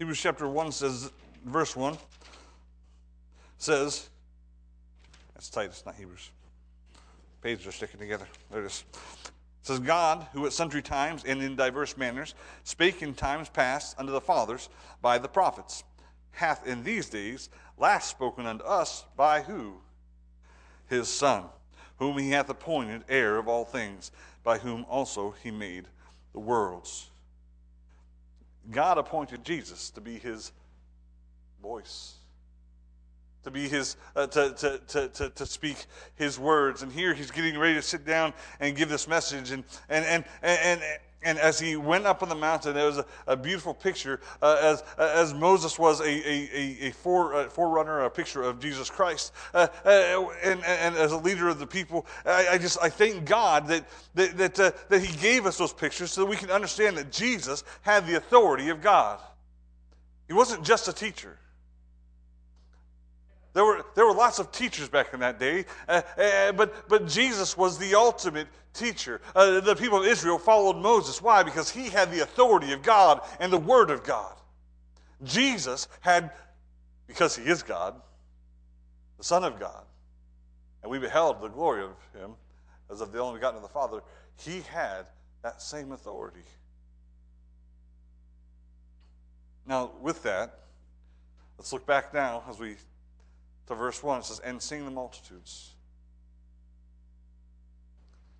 Hebrews 0.00 0.18
chapter 0.18 0.48
1 0.48 0.72
says, 0.72 1.12
verse 1.44 1.76
1 1.76 1.94
says, 3.58 4.08
that's 5.34 5.50
Titus, 5.50 5.82
not 5.84 5.94
Hebrews. 5.94 6.30
Pages 7.42 7.66
are 7.66 7.72
sticking 7.72 8.00
together. 8.00 8.26
There 8.50 8.62
it 8.62 8.66
is. 8.68 8.84
It 8.94 9.30
says, 9.60 9.78
God, 9.78 10.26
who 10.32 10.46
at 10.46 10.54
sundry 10.54 10.80
times 10.80 11.24
and 11.26 11.42
in 11.42 11.54
diverse 11.54 11.98
manners 11.98 12.34
spake 12.64 13.02
in 13.02 13.12
times 13.12 13.50
past 13.50 13.94
unto 13.98 14.10
the 14.10 14.22
fathers 14.22 14.70
by 15.02 15.18
the 15.18 15.28
prophets, 15.28 15.84
hath 16.30 16.66
in 16.66 16.82
these 16.82 17.10
days 17.10 17.50
last 17.76 18.08
spoken 18.08 18.46
unto 18.46 18.64
us 18.64 19.04
by 19.18 19.42
who? 19.42 19.74
His 20.88 21.08
Son, 21.08 21.44
whom 21.98 22.16
he 22.16 22.30
hath 22.30 22.48
appointed 22.48 23.04
heir 23.06 23.36
of 23.36 23.48
all 23.48 23.66
things, 23.66 24.12
by 24.44 24.56
whom 24.56 24.86
also 24.88 25.34
he 25.42 25.50
made 25.50 25.84
the 26.32 26.40
worlds. 26.40 27.10
God 28.70 28.98
appointed 28.98 29.44
Jesus 29.44 29.90
to 29.90 30.00
be 30.00 30.18
his 30.18 30.52
voice, 31.62 32.14
to 33.44 33.50
be 33.50 33.68
his, 33.68 33.96
uh, 34.14 34.26
to, 34.28 34.52
to, 34.54 34.78
to, 34.88 35.08
to, 35.08 35.30
to 35.30 35.46
speak 35.46 35.86
his 36.16 36.38
words. 36.38 36.82
And 36.82 36.92
here 36.92 37.14
he's 37.14 37.30
getting 37.30 37.58
ready 37.58 37.74
to 37.74 37.82
sit 37.82 38.04
down 38.04 38.32
and 38.60 38.76
give 38.76 38.88
this 38.88 39.08
message. 39.08 39.50
And, 39.50 39.64
and, 39.88 40.04
and, 40.04 40.24
and, 40.42 40.58
and 40.82 40.82
and 41.22 41.38
as 41.38 41.60
he 41.60 41.76
went 41.76 42.06
up 42.06 42.22
on 42.22 42.28
the 42.28 42.34
mountain, 42.34 42.74
there 42.74 42.86
was 42.86 42.98
a, 42.98 43.06
a 43.26 43.36
beautiful 43.36 43.74
picture, 43.74 44.20
uh, 44.40 44.56
as, 44.60 44.84
as 44.96 45.34
Moses 45.34 45.78
was 45.78 46.00
a, 46.00 46.04
a, 46.04 46.88
a, 46.88 46.90
fore, 46.92 47.42
a 47.42 47.50
forerunner, 47.50 48.00
a 48.00 48.10
picture 48.10 48.42
of 48.42 48.58
Jesus 48.58 48.88
Christ. 48.88 49.32
Uh, 49.52 49.66
uh, 49.84 50.28
and, 50.42 50.64
and 50.64 50.96
as 50.96 51.12
a 51.12 51.18
leader 51.18 51.48
of 51.48 51.58
the 51.58 51.66
people, 51.66 52.06
I, 52.24 52.48
I 52.52 52.58
just 52.58 52.78
I 52.80 52.88
thank 52.88 53.26
God 53.26 53.68
that, 53.68 53.84
that, 54.14 54.36
that, 54.38 54.60
uh, 54.60 54.72
that 54.88 55.02
he 55.02 55.14
gave 55.18 55.44
us 55.44 55.58
those 55.58 55.74
pictures 55.74 56.12
so 56.12 56.22
that 56.22 56.26
we 56.26 56.36
can 56.36 56.50
understand 56.50 56.96
that 56.96 57.12
Jesus 57.12 57.64
had 57.82 58.06
the 58.06 58.16
authority 58.16 58.70
of 58.70 58.80
God. 58.80 59.20
He 60.26 60.32
wasn't 60.32 60.64
just 60.64 60.88
a 60.88 60.92
teacher. 60.92 61.36
There 63.52 63.64
were, 63.64 63.84
there 63.94 64.06
were 64.06 64.14
lots 64.14 64.38
of 64.38 64.52
teachers 64.52 64.88
back 64.88 65.12
in 65.12 65.20
that 65.20 65.40
day, 65.40 65.64
uh, 65.88 66.02
uh, 66.16 66.52
but, 66.52 66.88
but 66.88 67.08
Jesus 67.08 67.56
was 67.56 67.78
the 67.78 67.94
ultimate 67.96 68.46
teacher. 68.72 69.20
Uh, 69.34 69.60
the 69.60 69.74
people 69.74 69.98
of 69.98 70.06
Israel 70.06 70.38
followed 70.38 70.76
Moses. 70.76 71.20
Why? 71.20 71.42
Because 71.42 71.68
he 71.70 71.88
had 71.88 72.12
the 72.12 72.20
authority 72.20 72.72
of 72.72 72.82
God 72.82 73.20
and 73.40 73.52
the 73.52 73.58
Word 73.58 73.90
of 73.90 74.04
God. 74.04 74.34
Jesus 75.24 75.88
had, 76.00 76.30
because 77.06 77.36
he 77.36 77.44
is 77.44 77.62
God, 77.62 78.00
the 79.18 79.24
Son 79.24 79.42
of 79.42 79.58
God, 79.58 79.82
and 80.82 80.90
we 80.90 80.98
beheld 80.98 81.42
the 81.42 81.48
glory 81.48 81.82
of 81.82 81.90
him 82.14 82.34
as 82.90 83.00
of 83.00 83.12
the 83.12 83.18
only 83.18 83.38
begotten 83.38 83.56
of 83.56 83.62
the 83.62 83.68
Father, 83.68 84.00
he 84.36 84.62
had 84.72 85.06
that 85.42 85.62
same 85.62 85.92
authority. 85.92 86.42
Now, 89.66 89.92
with 90.00 90.22
that, 90.24 90.60
let's 91.58 91.72
look 91.72 91.86
back 91.86 92.12
now 92.12 92.42
as 92.48 92.58
we 92.58 92.76
to 93.66 93.74
verse 93.74 94.02
1. 94.02 94.20
It 94.20 94.24
says, 94.24 94.38
And 94.40 94.60
sing 94.60 94.84
the 94.84 94.90
multitudes. 94.90 95.74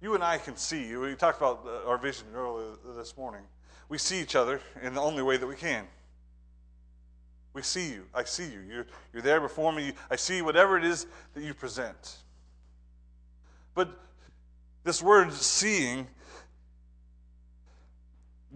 You 0.00 0.14
and 0.14 0.24
I 0.24 0.38
can 0.38 0.56
see, 0.56 0.86
you. 0.86 1.00
we 1.00 1.14
talked 1.14 1.38
about 1.38 1.66
uh, 1.66 1.88
our 1.88 1.98
vision 1.98 2.26
earlier 2.34 2.70
this 2.96 3.16
morning. 3.16 3.42
We 3.88 3.98
see 3.98 4.20
each 4.20 4.34
other 4.34 4.60
in 4.82 4.94
the 4.94 5.00
only 5.00 5.22
way 5.22 5.36
that 5.36 5.46
we 5.46 5.56
can. 5.56 5.86
We 7.52 7.62
see 7.62 7.90
you. 7.90 8.04
I 8.14 8.24
see 8.24 8.44
you. 8.44 8.60
You're, 8.60 8.86
you're 9.12 9.22
there 9.22 9.40
before 9.40 9.72
me. 9.72 9.92
I 10.10 10.16
see 10.16 10.40
whatever 10.40 10.78
it 10.78 10.84
is 10.84 11.06
that 11.34 11.42
you 11.42 11.52
present. 11.52 12.16
But 13.74 13.90
this 14.84 15.02
word 15.02 15.32
seeing 15.32 16.06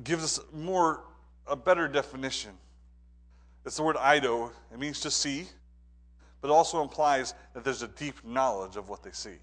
gives 0.03 0.25
us 0.25 0.41
more 0.53 1.03
a 1.47 1.57
better 1.57 1.89
definition. 1.89 2.53
It's 3.67 3.77
the 3.77 3.83
word 3.83 3.97
ido. 3.97 4.51
It 4.73 4.79
means 4.79 5.01
to 5.01 5.11
see 5.11 5.47
but 6.45 6.51
also 6.51 6.83
implies 6.83 7.33
that 7.55 7.65
there's 7.65 7.81
a 7.81 7.89
deep 7.89 8.23
knowledge 8.23 8.77
of 8.77 8.91
what 8.91 9.03
they 9.03 9.13
see. 9.13 9.39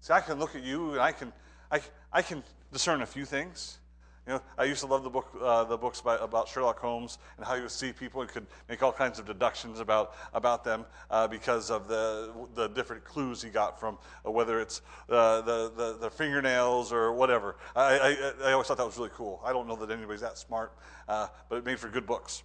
See, 0.00 0.12
I 0.12 0.20
can 0.20 0.36
look 0.40 0.56
at 0.56 0.64
you 0.64 0.94
and 0.94 1.00
I 1.00 1.12
can, 1.12 1.32
I, 1.70 1.80
I 2.12 2.22
can 2.22 2.42
discern 2.72 3.02
a 3.02 3.06
few 3.06 3.24
things. 3.24 3.78
You 4.26 4.32
know, 4.32 4.42
I 4.58 4.64
used 4.64 4.80
to 4.80 4.88
love 4.88 5.04
the 5.04 5.10
book, 5.10 5.28
uh, 5.40 5.62
the 5.62 5.76
books 5.76 6.00
by, 6.00 6.16
about 6.16 6.48
Sherlock 6.48 6.80
Holmes 6.80 7.18
and 7.36 7.46
how 7.46 7.54
he 7.54 7.60
would 7.60 7.70
see 7.70 7.92
people 7.92 8.20
and 8.22 8.30
could 8.30 8.46
make 8.68 8.82
all 8.82 8.90
kinds 8.90 9.20
of 9.20 9.26
deductions 9.26 9.78
about 9.78 10.16
about 10.34 10.64
them 10.64 10.86
uh, 11.08 11.28
because 11.28 11.70
of 11.70 11.86
the 11.86 12.32
the 12.56 12.66
different 12.68 13.04
clues 13.04 13.40
he 13.40 13.48
got 13.48 13.78
from 13.78 13.98
uh, 14.26 14.30
whether 14.32 14.60
it's 14.60 14.82
uh, 15.08 15.40
the, 15.42 15.72
the, 15.76 15.98
the 16.00 16.10
fingernails 16.10 16.92
or 16.92 17.12
whatever. 17.12 17.54
I, 17.76 18.32
I, 18.42 18.48
I 18.48 18.52
always 18.52 18.66
thought 18.66 18.78
that 18.78 18.86
was 18.86 18.98
really 18.98 19.10
cool. 19.14 19.40
I 19.44 19.52
don't 19.52 19.68
know 19.68 19.76
that 19.76 19.90
anybody's 19.92 20.22
that 20.22 20.36
smart, 20.36 20.72
uh, 21.08 21.28
but 21.48 21.58
it 21.58 21.64
made 21.64 21.78
for 21.78 21.88
good 21.88 22.06
books. 22.06 22.42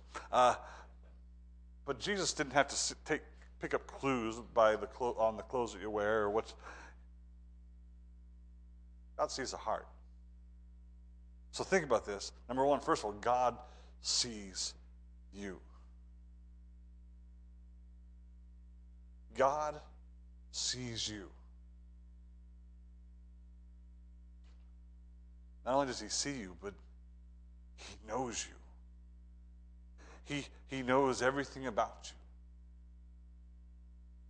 But 1.87 1.99
Jesus 1.99 2.33
didn't 2.33 2.51
have 2.51 2.67
to 2.67 2.95
take, 3.05 3.21
pick 3.61 3.73
up 3.73 3.87
clues 3.87 4.35
by 4.53 4.75
the 4.75 4.87
clo- 4.87 5.15
on 5.17 5.37
the 5.37 5.43
clothes 5.43 5.71
that 5.73 5.81
you 5.81 5.89
wear 5.89 6.23
or 6.23 6.29
what's. 6.29 6.53
God 9.17 9.31
sees 9.31 9.51
the 9.51 9.57
heart. 9.57 9.87
So 11.51 11.63
think 11.63 11.85
about 11.85 12.05
this. 12.05 12.33
Number 12.49 12.65
one, 12.65 12.81
first 12.81 13.01
of 13.01 13.05
all, 13.05 13.13
God 13.13 13.57
sees 14.01 14.73
you. 15.33 15.59
God 19.37 19.79
sees 20.51 21.07
you. 21.07 21.29
Not 25.65 25.75
only 25.75 25.87
does 25.87 26.01
he 26.01 26.09
see 26.09 26.33
you, 26.33 26.55
but 26.61 26.73
he 27.77 27.95
knows 28.07 28.45
you. 28.47 28.56
He, 30.27 30.45
he 30.67 30.83
knows 30.83 31.21
everything 31.21 31.67
about 31.67 31.97
you 32.03 32.11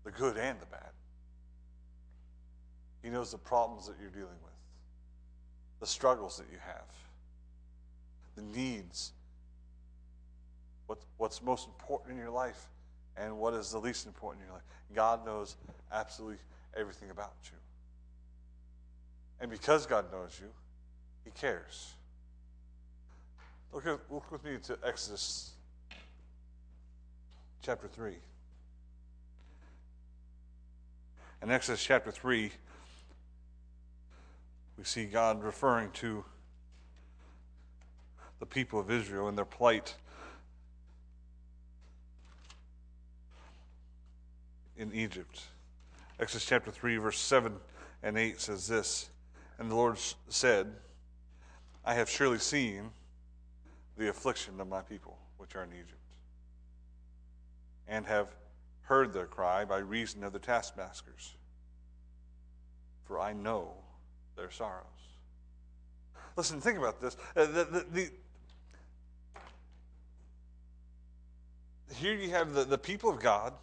the 0.06 0.12
good 0.18 0.38
and 0.38 0.58
the 0.62 0.66
bad. 0.68 0.92
He 3.04 3.10
knows 3.10 3.32
the 3.32 3.38
problems 3.38 3.88
that 3.88 3.96
you're 4.00 4.10
dealing 4.10 4.40
with, 4.42 4.54
the 5.82 5.86
struggles 5.86 6.38
that 6.38 6.46
you 6.50 6.60
have, 6.66 6.86
the 8.38 8.44
needs, 8.58 9.12
what, 10.86 11.00
what's 11.18 11.42
most 11.42 11.68
important 11.68 12.12
in 12.12 12.18
your 12.18 12.32
life, 12.32 12.68
and 13.18 13.38
what 13.38 13.54
is 13.54 13.72
the 13.72 13.80
least 13.80 14.06
important 14.06 14.44
in 14.44 14.48
your 14.48 14.54
life. 14.54 14.66
God 14.96 15.26
knows 15.26 15.58
absolutely 15.92 16.38
everything 16.78 17.10
about 17.10 17.34
you. 17.44 17.58
And 19.42 19.52
because 19.52 19.86
God 19.86 20.10
knows 20.10 20.40
you, 20.40 20.48
He 21.26 21.32
cares. 21.32 21.96
Look, 23.74 23.86
at, 23.86 24.00
look 24.10 24.32
with 24.32 24.46
me 24.46 24.58
to 24.64 24.78
Exodus 24.86 25.52
chapter 27.62 27.88
3. 27.88 28.16
In 31.44 31.52
Exodus 31.52 31.84
chapter 31.84 32.12
3, 32.12 32.52
we 34.78 34.84
see 34.84 35.06
God 35.06 35.44
referring 35.44 35.92
to 35.92 36.24
the 38.40 38.46
people 38.46 38.80
of 38.80 38.92
Israel 38.92 39.28
and 39.28 39.38
their 39.38 39.46
plight 39.46 39.96
in 44.78 44.94
Egypt. 44.94 45.42
Exodus 46.20 46.46
chapter 46.46 46.72
3, 46.72 46.98
verse 46.98 47.20
7 47.20 47.54
and 48.04 48.18
8 48.18 48.40
says 48.40 48.68
this 48.68 49.10
And 49.60 49.70
the 49.70 49.76
Lord 49.76 49.98
said, 50.30 50.68
I 51.84 51.94
have 51.94 52.10
surely 52.10 52.40
seen 52.40 52.92
the 53.98 54.10
affliction 54.10 54.60
of 54.60 54.68
my 54.68 54.82
people 54.82 55.18
which 55.38 55.56
are 55.56 55.64
in 55.64 55.72
Egypt, 55.72 55.97
and 57.88 58.06
have 58.06 58.28
heard 58.82 59.14
their 59.14 59.26
cry 59.26 59.66
by 59.66 59.78
reason 59.78 60.24
of 60.24 60.34
the 60.34 60.40
taskmasters, 60.40 61.36
for 63.06 63.20
I 63.20 63.34
know 63.34 63.74
their 64.36 64.52
sorrows. 64.52 64.84
Listen, 66.36 66.62
think 66.62 66.78
about 66.78 67.02
this. 67.02 67.18
Uh, 67.36 67.46
the, 67.46 67.64
the, 67.64 67.86
the, 67.92 68.10
here 71.96 72.14
you 72.14 72.30
have 72.30 72.54
the, 72.54 72.64
the 72.64 72.78
people 72.78 73.10
of 73.10 73.20
God. 73.20 73.54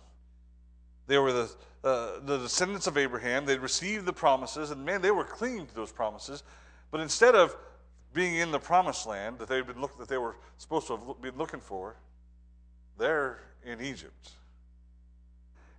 They 1.06 1.18
were 1.18 1.32
the, 1.32 1.50
uh, 1.84 2.20
the 2.24 2.38
descendants 2.38 2.86
of 2.86 2.98
Abraham. 2.98 3.46
They'd 3.46 3.60
received 3.60 4.06
the 4.06 4.12
promises, 4.12 4.70
and 4.70 4.84
man, 4.84 5.02
they 5.02 5.10
were 5.10 5.24
clinging 5.24 5.66
to 5.66 5.74
those 5.74 5.92
promises. 5.92 6.42
But 6.90 7.00
instead 7.00 7.34
of 7.34 7.56
being 8.12 8.36
in 8.36 8.50
the 8.50 8.58
promised 8.58 9.06
land 9.06 9.38
that 9.38 9.48
they'd 9.48 9.66
been 9.66 9.80
look, 9.80 9.98
that 9.98 10.08
they 10.08 10.18
were 10.18 10.36
supposed 10.56 10.86
to 10.86 10.96
have 10.96 11.22
been 11.22 11.36
looking 11.36 11.60
for, 11.60 11.96
they're 12.98 13.40
in 13.64 13.80
Egypt. 13.80 14.30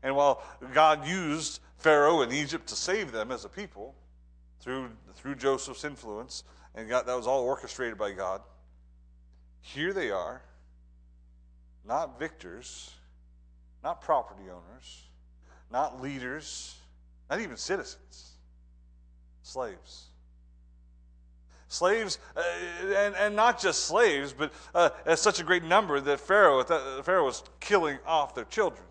And 0.04 0.16
while 0.16 0.44
God 0.74 1.08
used 1.08 1.60
Pharaoh 1.78 2.22
in 2.22 2.32
Egypt 2.32 2.68
to 2.68 2.76
save 2.76 3.12
them 3.12 3.32
as 3.32 3.46
a 3.46 3.50
people 3.50 3.96
through, 4.60 4.90
through 5.16 5.36
Joseph's 5.36 5.84
influence, 5.84 6.44
and 6.76 6.90
God, 6.90 7.08
that 7.08 7.16
was 7.16 7.28
all 7.28 7.44
orchestrated 7.44 7.98
by 7.98 8.12
God, 8.12 8.42
here 9.62 9.94
they 9.94 10.12
are, 10.12 10.42
not 11.88 12.20
victors, 12.20 12.92
not 13.84 14.02
property 14.02 14.44
owners, 14.50 15.04
not 15.72 16.02
leaders, 16.02 16.76
not 17.30 17.40
even 17.40 17.58
citizens, 17.58 18.32
slaves. 19.44 20.06
Slaves, 21.76 22.20
uh, 22.38 22.42
and, 22.96 23.16
and 23.16 23.36
not 23.36 23.60
just 23.60 23.86
slaves, 23.86 24.34
but 24.34 24.54
uh, 24.74 24.90
as 25.06 25.20
such 25.20 25.40
a 25.40 25.44
great 25.44 25.64
number 25.64 26.00
that 26.00 26.20
Pharaoh, 26.20 26.64
that 26.64 27.04
Pharaoh 27.04 27.26
was 27.26 27.44
killing 27.60 27.98
off 28.06 28.34
their 28.34 28.46
children. 28.46 28.84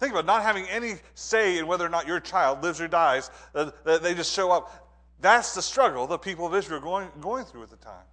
Think 0.00 0.12
about 0.12 0.26
not 0.26 0.42
having 0.42 0.66
any 0.66 0.96
say 1.14 1.56
in 1.56 1.66
whether 1.66 1.86
or 1.86 1.88
not 1.88 2.06
your 2.06 2.20
child 2.20 2.62
lives 2.62 2.80
or 2.80 2.88
dies. 2.88 3.30
Uh, 3.54 3.70
they 3.84 4.14
just 4.14 4.32
show 4.32 4.50
up. 4.50 4.90
That's 5.20 5.54
the 5.54 5.62
struggle 5.62 6.06
the 6.06 6.18
people 6.18 6.46
of 6.46 6.54
Israel 6.54 6.80
going, 6.80 7.08
going 7.20 7.46
through 7.46 7.62
at 7.62 7.70
the 7.70 7.76
time. 7.76 8.04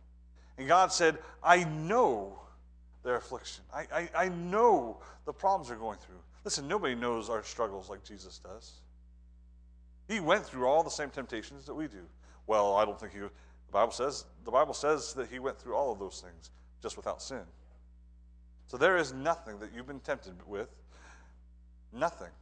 And 0.58 0.68
God 0.68 0.94
said, 0.94 1.18
I 1.44 1.66
know 1.66 2.40
their 3.04 3.16
affliction. 3.16 3.64
I, 3.74 3.88
I, 3.94 4.10
I 4.16 4.30
know 4.30 5.02
the 5.26 5.34
problems 5.34 5.68
they're 5.68 5.78
going 5.78 5.98
through. 5.98 6.20
Listen, 6.46 6.68
nobody 6.68 6.96
knows 6.96 7.30
our 7.30 7.44
struggles 7.44 7.90
like 7.90 8.04
Jesus 8.04 8.40
does. 8.40 8.72
He 10.08 10.20
went 10.20 10.46
through 10.46 10.66
all 10.68 10.84
the 10.84 10.90
same 10.90 11.10
temptations 11.10 11.66
that 11.66 11.74
we 11.74 11.88
do. 11.88 12.06
Well, 12.52 12.76
I 12.76 12.84
don't 12.84 13.00
think 13.00 13.14
he. 13.14 13.20
The 13.20 13.30
Bible 13.72 13.94
says 13.94 14.26
the 14.44 14.52
Bible 14.52 14.74
says 14.74 15.14
that 15.14 15.30
he 15.30 15.40
went 15.40 15.58
through 15.58 15.74
all 15.74 15.94
of 15.94 16.00
those 16.00 16.22
things 16.22 16.52
just 16.82 16.98
without 16.98 17.22
sin. 17.22 17.44
So 18.68 18.76
there 18.76 18.98
is 18.98 19.14
nothing 19.14 19.58
that 19.60 19.70
you've 19.74 19.88
been 19.88 20.02
tempted 20.02 20.34
with 20.46 20.68
Nothing 21.94 22.34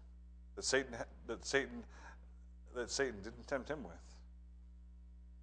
that 0.56 0.66
Satan 0.66 0.96
that 1.28 1.46
Satan 1.46 1.84
that 2.74 2.90
Satan 2.90 3.22
didn't 3.24 3.48
tempt 3.48 3.70
him 3.70 3.84
with. 3.84 3.94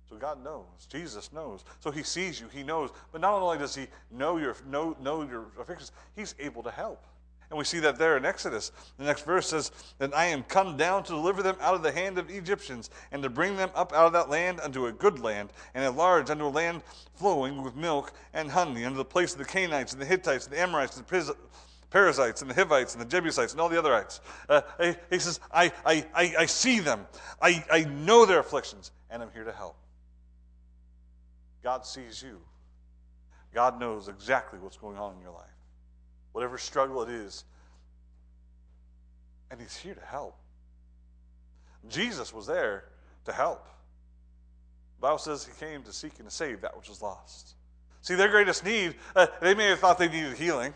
So 0.09 0.16
God 0.16 0.42
knows. 0.42 0.64
Jesus 0.88 1.33
knows. 1.33 1.64
So 1.79 1.92
he 1.92 2.02
sees 2.02 2.40
you, 2.40 2.48
he 2.52 2.64
knows. 2.64 2.90
But 3.12 3.20
not 3.20 3.40
only 3.40 3.59
does 3.59 3.76
he 3.76 3.87
know 4.11 4.37
your 4.37 4.57
know, 4.68 4.96
know 5.00 5.22
your 5.22 5.46
afflictions, 5.61 5.92
he's 6.16 6.35
able 6.40 6.64
to 6.64 6.72
help. 6.72 7.05
And 7.49 7.59
we 7.59 7.65
see 7.65 7.79
that 7.81 7.99
there 7.99 8.17
in 8.17 8.25
Exodus. 8.25 8.73
The 8.99 9.05
next 9.05 9.25
verse 9.25 9.49
says, 9.49 9.71
And 10.01 10.13
I 10.15 10.27
am 10.27 10.43
come 10.43 10.77
down 10.77 11.05
to 11.05 11.13
deliver 11.13 11.43
them 11.43 11.57
out 11.61 11.75
of 11.75 11.83
the 11.83 11.93
hand 11.93 12.19
of 12.19 12.29
Egyptians, 12.29 12.91
and 13.13 13.23
to 13.23 13.31
bring 13.31 13.57
them 13.57 13.71
up 13.75 13.93
out 13.93 14.07
of 14.07 14.13
that 14.15 14.29
land 14.29 14.61
unto 14.61 14.87
a 14.87 14.93
good 14.93 15.21
land, 15.21 15.51
and 15.75 15.85
a 15.85 15.91
large 15.91 16.29
unto 16.29 16.47
a 16.47 16.49
land 16.49 16.83
flowing 17.15 17.63
with 17.63 17.77
milk 17.77 18.13
and 18.35 18.51
honey, 18.51 18.85
unto 18.85 18.97
the 18.97 19.05
place 19.05 19.33
of 19.33 19.39
the 19.39 19.45
Canaanites, 19.45 19.93
and 19.93 20.03
the 20.03 20.07
Hittites, 20.07 20.47
and 20.47 20.55
the 20.55 20.61
Amorites, 20.61 20.97
and 20.97 21.07
the 21.07 21.37
Perizzites 21.91 22.43
and 22.43 22.51
the 22.51 22.55
Hivites 22.55 22.95
and 22.95 23.01
the 23.01 23.07
Jebusites 23.07 23.53
and 23.53 23.61
all 23.61 23.69
the 23.69 23.77
otherites. 23.77 24.21
Uh, 24.49 24.61
he, 24.81 24.95
he, 25.09 25.19
says, 25.19 25.41
I, 25.53 25.73
I, 25.85 26.05
I, 26.15 26.35
I 26.41 26.47
see 26.47 26.81
them. 26.81 27.07
I, 27.41 27.65
I 27.71 27.85
know 27.85 28.27
their 28.27 28.41
afflictions, 28.41 28.91
and 29.09 29.23
I'm 29.23 29.31
here 29.33 29.45
to 29.45 29.53
help. 29.53 29.77
God 31.63 31.87
sees 31.87 32.23
you. 32.23 32.41
God 33.55 33.81
knows 33.81 34.09
exactly 34.09 34.59
what's 34.59 34.77
going 34.77 34.99
on 34.99 35.15
in 35.15 35.21
your 35.21 35.33
life. 35.33 35.47
Whatever 36.37 36.59
struggle 36.59 37.03
it 37.03 37.09
is, 37.09 37.44
and 39.51 39.59
He's 39.59 39.75
here 39.75 39.94
to 39.94 40.05
help. 40.05 40.37
Jesus 41.88 42.31
was 42.31 42.46
there 42.46 42.85
to 43.25 43.33
help. 43.33 43.64
The 44.99 45.01
Bible 45.01 45.16
says 45.16 45.46
He 45.46 45.53
came 45.59 45.83
to 45.85 45.94
seek 45.94 46.12
and 46.18 46.29
to 46.29 46.35
save 46.35 46.61
that 46.61 46.77
which 46.77 46.90
was 46.90 47.01
lost. 47.01 47.55
See, 48.03 48.16
their 48.16 48.29
greatest 48.29 48.66
need, 48.66 48.96
uh, 49.14 49.29
they 49.40 49.55
may 49.55 49.68
have 49.68 49.79
thought 49.79 49.96
they 49.96 50.11
needed 50.11 50.37
healing. 50.37 50.75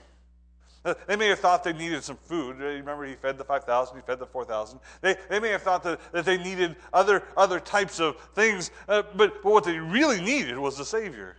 They 1.07 1.17
may 1.17 1.29
have 1.29 1.41
thought 1.41 1.63
they 1.63 1.75
needed 1.75 2.05
some 2.05 2.17
food. 2.17 2.57
Remember, 2.57 3.05
he 3.05 3.13
fed 3.17 3.37
the 3.37 3.45
5,000, 3.45 3.97
he 3.97 4.01
fed 4.01 4.19
the 4.19 4.25
4,000. 4.25 4.81
They, 5.03 5.15
they 5.29 5.41
may 5.41 5.51
have 5.51 5.61
thought 5.61 5.83
that, 5.83 6.01
that 6.13 6.25
they 6.25 6.39
needed 6.39 6.77
other, 6.91 7.23
other 7.37 7.61
types 7.61 8.01
of 8.01 8.17
things, 8.35 8.71
uh, 8.89 9.03
but, 9.15 9.43
but 9.43 9.53
what 9.53 9.65
they 9.65 9.79
really 9.79 10.23
needed 10.23 10.57
was 10.57 10.79
the 10.79 10.87
Savior. 10.87 11.37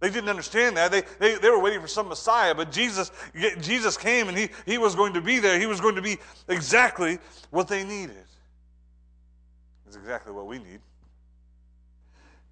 They 0.00 0.10
didn't 0.10 0.28
understand 0.28 0.76
that. 0.76 0.92
They, 0.92 1.02
they, 1.18 1.36
they 1.36 1.50
were 1.50 1.58
waiting 1.60 1.80
for 1.80 1.88
some 1.88 2.08
Messiah, 2.08 2.54
but 2.54 2.70
Jesus, 2.70 3.10
Jesus 3.60 3.96
came 3.96 4.28
and 4.28 4.38
he, 4.38 4.48
he 4.64 4.78
was 4.78 4.94
going 4.94 5.14
to 5.14 5.20
be 5.20 5.40
there. 5.40 5.58
He 5.58 5.66
was 5.66 5.80
going 5.80 5.96
to 5.96 6.02
be 6.02 6.18
exactly 6.48 7.18
what 7.50 7.66
they 7.66 7.82
needed. 7.82 8.24
It's 9.86 9.96
exactly 9.96 10.32
what 10.32 10.46
we 10.46 10.58
need. 10.58 10.80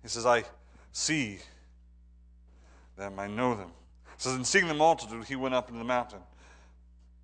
He 0.03 0.09
says, 0.09 0.27
I 0.27 0.45
see 0.93 1.39
them, 2.97 3.19
I 3.19 3.29
know 3.29 3.55
them. 3.55 3.71
It 4.15 4.23
says, 4.23 4.35
And 4.35 4.47
seeing 4.47 4.67
the 4.67 4.75
multitude, 4.75 5.25
he 5.25 5.37
went 5.37 5.55
up 5.55 5.69
into 5.69 5.79
the 5.79 5.85
mountain. 5.85 6.21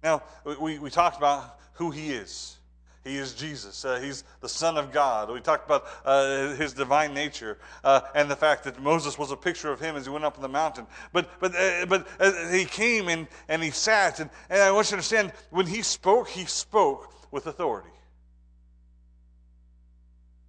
Now, 0.05 0.23
we, 0.61 0.79
we 0.79 0.91
talked 0.91 1.17
about 1.17 1.59
who 1.75 1.91
he 1.91 2.11
is. 2.13 2.59
He 3.05 3.17
is 3.17 3.35
Jesus. 3.35 3.85
Uh, 3.85 3.99
he's 3.99 4.23
the 4.41 4.49
Son 4.49 4.79
of 4.79 4.93
God. 4.93 5.29
We 5.29 5.41
talked 5.41 5.67
about 5.67 5.87
uh, 6.05 6.55
his 6.55 6.73
divine 6.73 7.13
nature 7.13 7.59
uh, 7.83 8.03
and 8.15 8.31
the 8.31 8.37
fact 8.37 8.63
that 8.65 8.81
Moses 8.81 9.19
was 9.19 9.33
a 9.33 9.37
picture 9.37 9.73
of 9.73 9.81
him 9.81 9.97
as 9.97 10.05
he 10.05 10.11
went 10.11 10.25
up 10.25 10.37
on 10.37 10.43
the 10.43 10.49
mountain. 10.49 10.87
But, 11.13 11.29
but, 11.41 11.55
uh, 11.57 11.87
but 11.87 12.07
uh, 12.21 12.49
he 12.51 12.65
came 12.65 13.09
and, 13.09 13.27
and 13.49 13.61
he 13.61 13.73
sat. 13.73 14.21
And, 14.21 14.31
and 14.49 14.63
I 14.63 14.71
want 14.71 14.87
you 14.87 14.91
to 14.91 14.95
understand 14.97 15.33
when 15.51 15.67
he 15.67 15.83
spoke, 15.83 16.29
he 16.29 16.45
spoke 16.45 17.13
with 17.33 17.49
authority. 17.49 17.89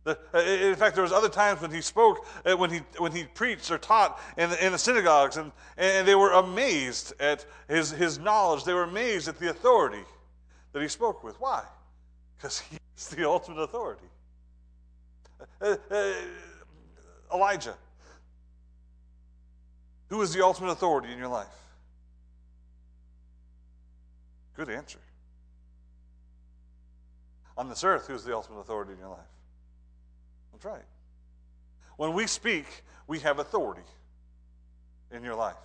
Uh, 0.05 0.13
in 0.37 0.75
fact, 0.75 0.95
there 0.95 1.03
was 1.03 1.13
other 1.13 1.29
times 1.29 1.61
when 1.61 1.71
he 1.71 1.81
spoke, 1.81 2.25
when 2.57 2.69
he 2.69 2.81
when 2.97 3.13
he 3.13 3.23
preached 3.23 3.71
or 3.71 3.77
taught 3.77 4.19
in 4.37 4.49
the, 4.49 4.65
in 4.65 4.73
the 4.73 4.77
synagogues, 4.77 5.37
and, 5.37 5.49
and 5.77 6.05
they 6.05 6.13
were 6.13 6.33
amazed 6.33 7.13
at 7.21 7.45
his 7.69 7.91
his 7.91 8.19
knowledge. 8.19 8.65
They 8.65 8.73
were 8.73 8.83
amazed 8.83 9.29
at 9.29 9.39
the 9.39 9.49
authority 9.49 10.03
that 10.73 10.81
he 10.81 10.89
spoke 10.89 11.23
with. 11.23 11.39
Why? 11.39 11.63
Because 12.43 12.59
he's 12.59 13.07
the 13.07 13.25
ultimate 13.25 13.61
authority. 13.61 14.03
Uh, 15.61 15.77
uh, 15.89 16.13
Elijah, 17.33 17.75
who 20.09 20.21
is 20.21 20.33
the 20.33 20.43
ultimate 20.43 20.71
authority 20.71 21.13
in 21.13 21.17
your 21.17 21.29
life? 21.29 21.47
Good 24.57 24.69
answer. 24.69 24.99
On 27.55 27.69
this 27.69 27.85
earth, 27.85 28.07
who's 28.07 28.25
the 28.25 28.35
ultimate 28.35 28.59
authority 28.59 28.91
in 28.91 28.99
your 28.99 29.11
life? 29.11 29.19
That's 30.51 30.65
right. 30.65 30.83
When 31.95 32.11
we 32.11 32.27
speak, 32.27 32.65
we 33.07 33.19
have 33.19 33.39
authority 33.39 33.87
in 35.11 35.23
your 35.23 35.35
life. 35.35 35.55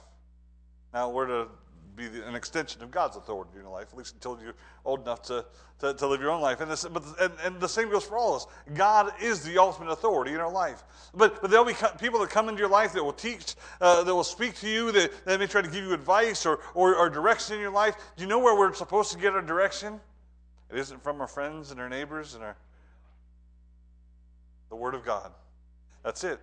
Now, 0.94 1.10
we're 1.10 1.26
to 1.26 1.48
be 1.98 2.06
an 2.22 2.34
extension 2.34 2.82
of 2.82 2.90
God's 2.90 3.16
authority 3.16 3.50
in 3.56 3.62
your 3.62 3.70
life, 3.70 3.88
at 3.92 3.98
least 3.98 4.14
until 4.14 4.38
you're 4.42 4.54
old 4.84 5.02
enough 5.02 5.22
to, 5.22 5.44
to, 5.80 5.92
to 5.94 6.06
live 6.06 6.20
your 6.20 6.30
own 6.30 6.40
life. 6.40 6.60
And, 6.60 6.70
this, 6.70 6.84
but, 6.84 7.02
and, 7.20 7.32
and 7.44 7.60
the 7.60 7.68
same 7.68 7.90
goes 7.90 8.04
for 8.04 8.16
all 8.16 8.36
of 8.36 8.42
us. 8.42 8.46
God 8.74 9.12
is 9.20 9.42
the 9.42 9.58
ultimate 9.58 9.90
authority 9.90 10.32
in 10.32 10.40
our 10.40 10.50
life. 10.50 10.84
But, 11.14 11.42
but 11.42 11.50
there'll 11.50 11.66
be 11.66 11.74
people 12.00 12.20
that 12.20 12.30
come 12.30 12.48
into 12.48 12.60
your 12.60 12.70
life 12.70 12.92
that 12.92 13.04
will 13.04 13.12
teach, 13.12 13.54
uh, 13.80 14.04
that 14.04 14.14
will 14.14 14.24
speak 14.24 14.54
to 14.60 14.68
you, 14.68 14.92
that, 14.92 15.24
that 15.26 15.40
may 15.40 15.46
try 15.46 15.62
to 15.62 15.68
give 15.68 15.84
you 15.84 15.92
advice 15.92 16.46
or, 16.46 16.60
or, 16.74 16.96
or 16.96 17.10
direction 17.10 17.56
in 17.56 17.60
your 17.60 17.72
life. 17.72 17.96
Do 18.16 18.22
you 18.22 18.28
know 18.28 18.38
where 18.38 18.56
we're 18.56 18.72
supposed 18.72 19.12
to 19.12 19.18
get 19.18 19.34
our 19.34 19.42
direction? 19.42 20.00
It 20.70 20.78
isn't 20.78 21.02
from 21.02 21.20
our 21.20 21.26
friends 21.26 21.70
and 21.70 21.80
our 21.80 21.88
neighbors 21.88 22.34
and 22.34 22.44
our 22.44 22.56
the 24.68 24.76
Word 24.76 24.94
of 24.94 25.04
God. 25.04 25.32
That's 26.02 26.24
it. 26.24 26.40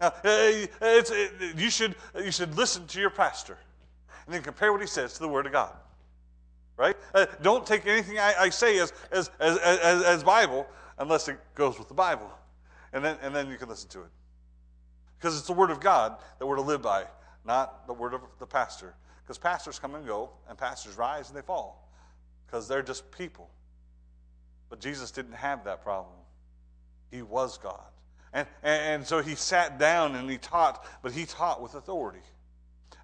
Now, 0.00 0.12
it's, 0.24 1.10
it, 1.10 1.56
you, 1.56 1.70
should, 1.70 1.94
you 2.16 2.32
should 2.32 2.56
listen 2.56 2.86
to 2.88 3.00
your 3.00 3.10
pastor 3.10 3.58
and 4.26 4.34
then 4.34 4.42
compare 4.42 4.72
what 4.72 4.80
he 4.80 4.86
says 4.86 5.14
to 5.14 5.20
the 5.20 5.28
Word 5.28 5.46
of 5.46 5.52
God. 5.52 5.74
Right? 6.76 6.96
Uh, 7.14 7.26
don't 7.42 7.64
take 7.64 7.86
anything 7.86 8.18
I, 8.18 8.34
I 8.38 8.48
say 8.48 8.78
as, 8.78 8.92
as, 9.12 9.30
as, 9.38 9.58
as, 9.58 10.02
as 10.02 10.24
Bible 10.24 10.66
unless 10.98 11.28
it 11.28 11.38
goes 11.54 11.78
with 11.78 11.88
the 11.88 11.94
Bible. 11.94 12.30
And 12.92 13.04
then, 13.04 13.16
and 13.22 13.34
then 13.34 13.48
you 13.48 13.56
can 13.56 13.68
listen 13.68 13.88
to 13.90 14.00
it. 14.00 14.10
Because 15.18 15.38
it's 15.38 15.46
the 15.46 15.52
Word 15.52 15.70
of 15.70 15.80
God 15.80 16.16
that 16.38 16.46
we're 16.46 16.56
to 16.56 16.62
live 16.62 16.82
by, 16.82 17.04
not 17.44 17.86
the 17.86 17.92
Word 17.92 18.14
of 18.14 18.22
the 18.38 18.46
pastor. 18.46 18.94
Because 19.22 19.38
pastors 19.38 19.78
come 19.78 19.94
and 19.94 20.06
go, 20.06 20.30
and 20.48 20.58
pastors 20.58 20.96
rise 20.96 21.28
and 21.28 21.38
they 21.38 21.42
fall. 21.42 21.88
Because 22.46 22.68
they're 22.68 22.82
just 22.82 23.10
people. 23.10 23.48
But 24.68 24.80
Jesus 24.80 25.10
didn't 25.10 25.34
have 25.34 25.64
that 25.64 25.82
problem. 25.82 26.16
He 27.10 27.22
was 27.22 27.56
God. 27.58 27.84
And, 28.32 28.46
and 28.62 29.06
so 29.06 29.22
he 29.22 29.36
sat 29.36 29.78
down 29.78 30.16
and 30.16 30.28
he 30.28 30.38
taught, 30.38 30.84
but 31.02 31.12
he 31.12 31.24
taught 31.24 31.62
with 31.62 31.74
authority. 31.74 32.22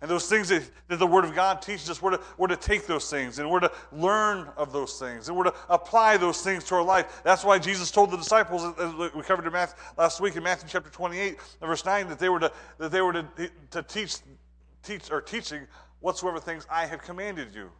And 0.00 0.10
those 0.10 0.26
things 0.26 0.48
that, 0.48 0.62
that 0.88 0.98
the 0.98 1.06
Word 1.06 1.24
of 1.24 1.34
God 1.34 1.60
teaches 1.60 1.90
us, 1.90 2.00
we're 2.00 2.12
to, 2.12 2.20
we're 2.38 2.48
to 2.48 2.56
take 2.56 2.86
those 2.86 3.10
things 3.10 3.38
and 3.38 3.50
we're 3.50 3.60
to 3.60 3.72
learn 3.92 4.48
of 4.56 4.72
those 4.72 4.98
things 4.98 5.28
and 5.28 5.36
we're 5.36 5.44
to 5.44 5.54
apply 5.68 6.16
those 6.16 6.40
things 6.40 6.64
to 6.64 6.76
our 6.76 6.82
life. 6.82 7.20
That's 7.22 7.44
why 7.44 7.58
Jesus 7.58 7.90
told 7.90 8.10
the 8.10 8.16
disciples, 8.16 8.64
as 8.78 9.14
we 9.14 9.22
covered 9.22 9.46
in 9.46 9.52
Matthew, 9.52 9.76
last 9.98 10.20
week 10.20 10.36
in 10.36 10.42
Matthew 10.42 10.68
chapter 10.70 10.90
28, 10.90 11.38
verse 11.60 11.84
9, 11.84 12.08
that 12.08 12.18
they 12.18 12.30
were 12.30 12.40
to, 12.40 12.52
that 12.78 12.90
they 12.90 13.02
were 13.02 13.12
to, 13.12 13.50
to 13.72 13.82
teach, 13.82 14.16
teach 14.82 15.10
or 15.10 15.20
teaching 15.20 15.66
whatsoever 16.00 16.40
things 16.40 16.66
I 16.70 16.86
have 16.86 17.02
commanded 17.02 17.54
you 17.54 17.70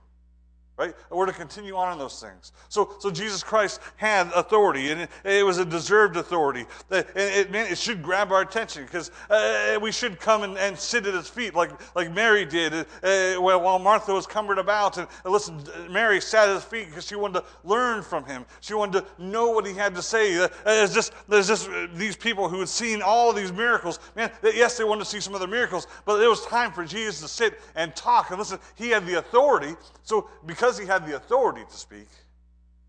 right? 0.77 0.95
We're 1.11 1.27
to 1.27 1.33
continue 1.33 1.77
on 1.77 1.93
in 1.93 1.99
those 1.99 2.21
things. 2.21 2.53
So, 2.71 2.95
so 3.01 3.11
Jesus 3.11 3.43
Christ 3.43 3.81
had 3.97 4.29
authority, 4.35 4.91
and 4.91 5.03
it, 5.03 5.11
it 5.25 5.45
was 5.45 5.59
a 5.59 5.65
deserved 5.65 6.17
authority. 6.17 6.65
It, 6.91 7.07
it, 7.15 7.55
it 7.55 7.79
should 7.79 8.03
grab 8.03 8.33
our 8.33 8.41
attention 8.41 8.85
because 8.85 9.11
uh, 9.29 9.79
we 9.81 9.93
should 9.93 10.19
come 10.19 10.43
and, 10.43 10.57
and, 10.57 10.79
sit 10.79 11.05
at 11.07 11.13
his 11.13 11.29
feet 11.29 11.55
like, 11.55 11.71
like 11.95 12.11
Mary 12.15 12.47
did 12.47 12.73
uh, 12.73 13.35
while 13.35 13.79
Martha 13.79 14.15
was 14.15 14.27
cumbered 14.27 14.57
about. 14.59 14.97
And, 14.97 15.07
and 15.25 15.33
listen, 15.33 15.63
Mary 15.91 16.21
sat 16.21 16.49
at 16.49 16.55
his 16.55 16.65
feet 16.65 16.87
because 16.89 17.07
she 17.07 17.15
wanted 17.15 17.41
to 17.41 17.45
learn 17.63 18.03
from 18.03 18.25
him. 18.25 18.47
She 18.61 18.73
wanted 18.73 19.05
to 19.05 19.23
know 19.23 19.51
what 19.51 19.67
he 19.67 19.75
had 19.75 19.95
to 19.97 20.03
say. 20.03 20.43
Uh, 20.43 20.49
there's 20.65 20.95
just, 20.95 21.13
there's 21.29 21.49
just 21.49 21.69
these 21.93 22.17
people 22.17 22.49
who 22.49 22.61
had 22.61 22.69
seen 22.71 23.03
all 23.03 23.35
these 23.35 23.53
miracles. 23.53 24.01
Man, 24.17 24.31
yes, 24.43 24.79
they 24.79 24.85
wanted 24.85 25.05
to 25.05 25.11
see 25.11 25.21
some 25.21 25.35
other 25.35 25.47
miracles, 25.47 25.87
but 26.07 26.23
it 26.23 26.29
was 26.29 26.47
time 26.47 26.73
for 26.73 26.87
Jesus 26.87 27.21
to 27.21 27.29
sit 27.29 27.61
and 27.75 27.95
talk. 27.95 28.31
And 28.31 28.39
listen, 28.39 28.59
he 28.77 28.89
had 28.89 29.07
the 29.07 29.19
authority. 29.19 29.75
So 30.03 30.29
because 30.47 30.70
because 30.71 30.79
he 30.79 30.87
had 30.87 31.05
the 31.05 31.17
authority 31.17 31.63
to 31.69 31.77
speak, 31.77 32.07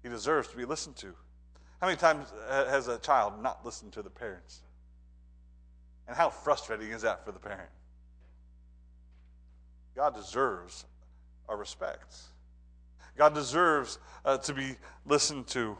he 0.04 0.10
deserves 0.10 0.48
to 0.50 0.56
be 0.56 0.65
listened 0.65 0.96
to. 0.98 1.15
How 1.80 1.88
many 1.88 1.98
times 1.98 2.32
has 2.48 2.88
a 2.88 3.00
child 3.00 3.41
not 3.41 3.65
listened 3.65 3.91
to 3.94 4.04
the 4.04 4.10
parents? 4.12 4.60
And 6.08 6.15
how 6.15 6.30
frustrating 6.30 6.91
is 6.91 7.02
that 7.02 7.26
for 7.26 7.32
the 7.32 7.39
parent? 7.39 7.72
God 9.96 10.13
deserves 10.13 10.86
our 11.50 11.58
respect. 11.58 12.17
God 13.17 13.34
deserves 13.34 13.98
uh, 14.26 14.38
to 14.38 14.54
be 14.54 14.76
listened 15.08 15.48
to. 15.48 15.76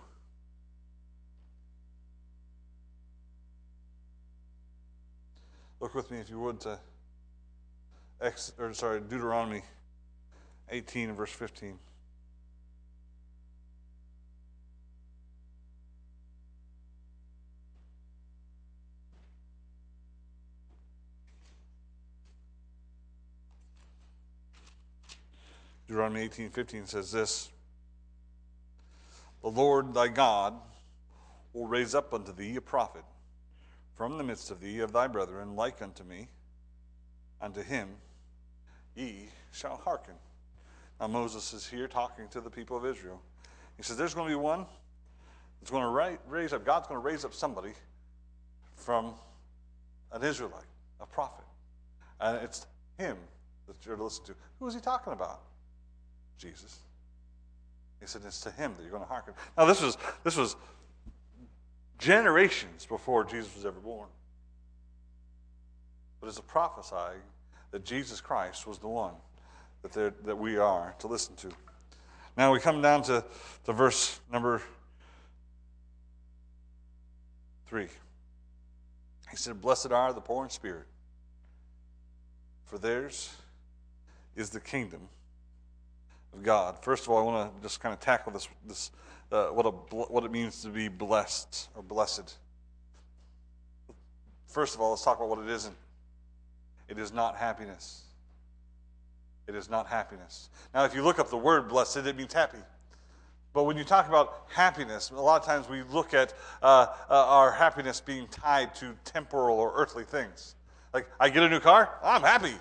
Look 5.80 5.94
with 5.94 6.10
me, 6.10 6.18
if 6.18 6.32
you 6.32 6.40
would, 6.40 6.62
to 6.62 6.80
Ex, 8.20 8.54
or 8.58 8.74
sorry, 8.74 9.02
Deuteronomy 9.02 9.62
18 10.72 11.14
verse 11.14 11.32
15. 11.32 11.78
Deuteronomy 25.92 26.30
18:15 26.30 26.88
says 26.88 27.12
this 27.12 27.50
The 29.42 29.50
Lord 29.50 29.94
thy 29.94 30.08
God 30.08 30.54
will 31.52 31.68
raise 31.68 31.94
up 31.94 32.14
unto 32.14 32.32
thee 32.32 32.56
a 32.56 32.62
prophet 32.62 33.04
from 33.98 34.18
the 34.18 34.24
midst 34.24 34.52
of 34.52 34.62
thee 34.62 34.80
of 34.80 34.94
thy 34.94 35.08
brethren, 35.08 35.58
like 35.58 35.82
unto 35.82 36.06
me. 36.06 36.30
Unto 37.42 37.62
him 37.62 37.90
ye 38.96 39.32
shall 39.52 39.76
hearken. 39.76 40.14
Now, 41.02 41.08
Moses 41.08 41.52
is 41.52 41.68
here 41.68 41.90
talking 41.90 42.30
to 42.30 42.40
the 42.40 42.50
people 42.50 42.78
of 42.78 42.86
Israel. 42.86 43.22
He 43.76 43.84
says, 43.84 43.98
There's 43.98 44.14
going 44.14 44.30
to 44.30 44.32
be 44.32 44.42
one 44.42 44.66
that's 45.60 45.72
going 45.72 45.84
to 45.84 46.20
raise 46.26 46.54
up, 46.54 46.64
God's 46.64 46.88
going 46.88 47.02
to 47.02 47.06
raise 47.06 47.26
up 47.26 47.34
somebody 47.34 47.74
from 48.78 49.14
an 50.14 50.24
Israelite, 50.24 50.64
a 51.02 51.06
prophet. 51.06 51.44
And 52.22 52.38
it's 52.38 52.66
him 52.98 53.18
that 53.68 53.76
you're 53.86 53.98
to 53.98 54.04
listen 54.06 54.24
to. 54.28 54.36
Who 54.60 54.68
is 54.68 54.74
he 54.74 54.80
talking 54.80 55.12
about? 55.12 55.42
Jesus. 56.42 56.80
He 58.00 58.08
said, 58.08 58.24
It's 58.26 58.42
to 58.42 58.52
him 58.52 58.74
that 58.76 58.82
you're 58.82 58.92
going 58.92 59.04
to 59.04 59.10
hearken. 59.10 59.34
Now, 59.58 59.66
this 59.66 59.82
was, 59.82 59.98
this 60.24 60.36
was 60.36 60.56
generations 62.00 62.86
before 62.86 63.24
Jesus 63.24 63.56
was 63.56 63.66
ever 63.66 63.80
born. 63.80 64.08
But 66.20 66.28
it's 66.28 66.40
a 66.40 66.44
prophesying 66.44 67.22
that 67.70 67.86
Jesus 67.86 68.20
Christ 68.20 68.66
was 68.66 68.80
the 68.80 68.88
one 68.88 69.14
that, 69.84 70.26
that 70.26 70.38
we 70.38 70.58
are 70.58 70.96
to 71.00 71.08
listen 71.08 71.36
to. 71.38 71.50
Now 72.38 72.52
we 72.52 72.60
come 72.60 72.82
down 72.82 73.04
to, 73.04 73.24
to 73.66 73.74
verse 73.74 74.20
number 74.32 74.62
three. 77.68 77.88
He 79.30 79.38
said, 79.38 79.62
Blessed 79.62 79.92
are 79.92 80.12
the 80.14 80.22
poor 80.22 80.44
in 80.44 80.50
spirit, 80.50 80.86
for 82.66 82.78
theirs 82.78 83.34
is 84.36 84.50
the 84.50 84.60
kingdom 84.60 85.02
of 86.34 86.44
God. 86.44 86.84
First 86.84 87.04
of 87.04 87.10
all, 87.10 87.20
I 87.20 87.24
want 87.24 87.56
to 87.56 87.62
just 87.62 87.80
kind 87.80 87.94
of 87.94 88.00
tackle 88.00 88.32
this, 88.32 88.48
this 88.68 88.92
uh, 89.32 89.48
what, 89.48 89.66
a, 89.66 89.70
what 89.70 90.24
it 90.24 90.32
means 90.32 90.62
to 90.64 90.70
be 90.70 90.88
blessed 90.88 91.70
or 91.76 91.84
blessed. 91.84 92.34
First 94.48 94.76
of 94.76 94.82
all, 94.82 94.92
let's 94.92 95.04
talk 95.04 95.18
about 95.18 95.30
what 95.30 95.40
it 95.40 95.50
isn't. 95.50 95.76
It 96.90 96.98
is 96.98 97.14
not 97.14 97.38
happiness. 97.38 98.02
It 99.48 99.56
is 99.56 99.70
not 99.70 99.88
happiness. 99.88 100.50
Now, 100.74 100.84
if 100.84 100.94
you 100.94 101.04
look 101.04 101.20
up 101.20 101.30
the 101.30 101.38
word 101.38 101.70
blessed, 101.70 101.98
it 101.98 102.16
means 102.16 102.34
happy. 102.34 102.58
But 103.54 103.64
when 103.64 103.78
you 103.78 103.84
talk 103.84 104.08
about 104.08 104.46
happiness, 104.54 105.10
a 105.10 105.16
lot 105.16 105.42
of 105.42 105.46
times 105.46 105.68
we 105.68 105.84
look 105.84 106.14
at 106.14 106.34
uh, 106.62 106.88
uh, 107.10 107.14
our 107.28 107.52
happiness 107.52 108.00
being 108.00 108.28
tied 108.28 108.74
to 108.76 108.96
temporal 109.04 109.58
or 109.60 109.74
earthly 109.76 110.04
things. 110.04 110.56
Like, 110.94 111.08
I 111.20 111.30
get 111.30 111.44
a 111.44 111.50
new 111.50 111.60
car, 111.60 111.90
I'm 112.04 112.22
happy. 112.22 112.56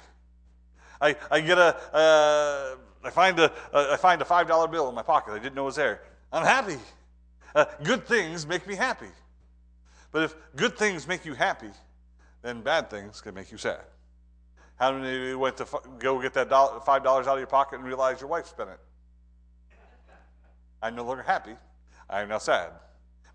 I, 1.01 1.17
I 1.31 1.41
get 1.41 1.59
a, 1.59 1.77
uh, 1.95 2.77
I 3.03 3.11
find 3.11 3.39
a, 3.39 3.53
I 3.73 3.97
find 3.97 4.21
a 4.21 4.25
$5 4.25 4.71
bill 4.71 4.89
in 4.89 4.95
my 4.95 5.03
pocket 5.03 5.33
I 5.33 5.39
didn't 5.39 5.55
know 5.55 5.65
was 5.65 5.77
there. 5.77 6.03
I'm 6.33 6.45
happy. 6.45 6.77
Uh, 7.55 7.65
good 7.83 8.07
things 8.07 8.47
make 8.47 8.67
me 8.67 8.75
happy. 8.75 9.09
But 10.13 10.25
if 10.25 10.35
good 10.57 10.77
things 10.77 11.09
make 11.09 11.25
you 11.25 11.35
happy, 11.35 11.71
then 12.43 12.61
bad 12.61 12.91
things 12.91 13.21
can 13.21 13.35
make 13.35 13.51
you 13.51 13.59
sad. 13.59 13.81
How 14.77 14.93
many 14.93 15.15
of 15.15 15.23
you 15.23 15.39
went 15.39 15.57
to 15.59 15.67
go 15.99 16.21
get 16.21 16.35
that 16.35 16.49
$5 16.49 16.87
out 16.89 17.27
of 17.27 17.39
your 17.39 17.47
pocket 17.47 17.77
and 17.77 17.85
realize 17.85 18.21
your 18.21 18.31
wife 18.31 18.47
spent 18.47 18.71
it? 18.71 18.81
I'm 20.83 20.95
no 20.95 21.05
longer 21.05 21.23
happy. 21.23 21.55
I 22.09 22.23
am 22.23 22.29
now 22.29 22.39
sad. 22.39 22.71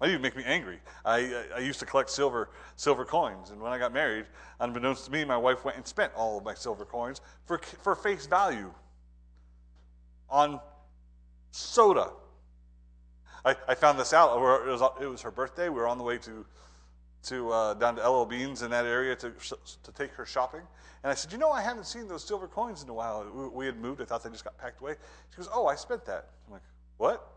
Might 0.01 0.09
even 0.09 0.21
make 0.21 0.35
me 0.35 0.43
angry. 0.43 0.79
I, 1.05 1.45
I 1.55 1.59
used 1.59 1.79
to 1.79 1.85
collect 1.85 2.09
silver 2.09 2.49
silver 2.75 3.05
coins, 3.05 3.51
and 3.51 3.61
when 3.61 3.71
I 3.71 3.77
got 3.77 3.93
married, 3.93 4.25
unbeknownst 4.59 5.05
to 5.05 5.11
me, 5.11 5.23
my 5.23 5.37
wife 5.37 5.63
went 5.63 5.77
and 5.77 5.87
spent 5.87 6.11
all 6.15 6.37
of 6.37 6.43
my 6.43 6.53
silver 6.53 6.83
coins 6.83 7.21
for 7.45 7.59
for 7.59 7.95
face 7.95 8.25
value 8.25 8.73
on 10.29 10.59
soda. 11.51 12.11
I, 13.43 13.55
I 13.67 13.75
found 13.75 13.99
this 13.99 14.13
out. 14.13 14.35
It 14.37 14.71
was, 14.71 14.81
it 14.99 15.05
was 15.05 15.21
her 15.21 15.31
birthday. 15.31 15.69
We 15.69 15.75
were 15.75 15.87
on 15.87 15.97
the 15.97 16.03
way 16.03 16.17
to, 16.17 16.45
to 17.23 17.51
uh, 17.51 17.73
down 17.75 17.95
to 17.95 18.07
LL 18.07 18.25
Beans 18.25 18.63
in 18.63 18.71
that 18.71 18.85
area 18.85 19.15
to, 19.17 19.31
to 19.83 19.91
take 19.93 20.11
her 20.11 20.25
shopping. 20.25 20.61
And 21.03 21.11
I 21.11 21.13
said, 21.13 21.31
You 21.31 21.37
know, 21.37 21.51
I 21.51 21.61
haven't 21.61 21.85
seen 21.85 22.07
those 22.07 22.23
silver 22.23 22.47
coins 22.47 22.81
in 22.81 22.89
a 22.89 22.93
while. 22.93 23.25
We, 23.33 23.47
we 23.47 23.65
had 23.67 23.77
moved. 23.77 24.01
I 24.01 24.05
thought 24.05 24.23
they 24.23 24.31
just 24.31 24.43
got 24.43 24.57
packed 24.57 24.81
away. 24.81 24.95
She 25.29 25.37
goes, 25.37 25.49
Oh, 25.53 25.67
I 25.67 25.75
spent 25.75 26.03
that. 26.05 26.29
I'm 26.47 26.53
like, 26.53 26.63
What? 26.97 27.27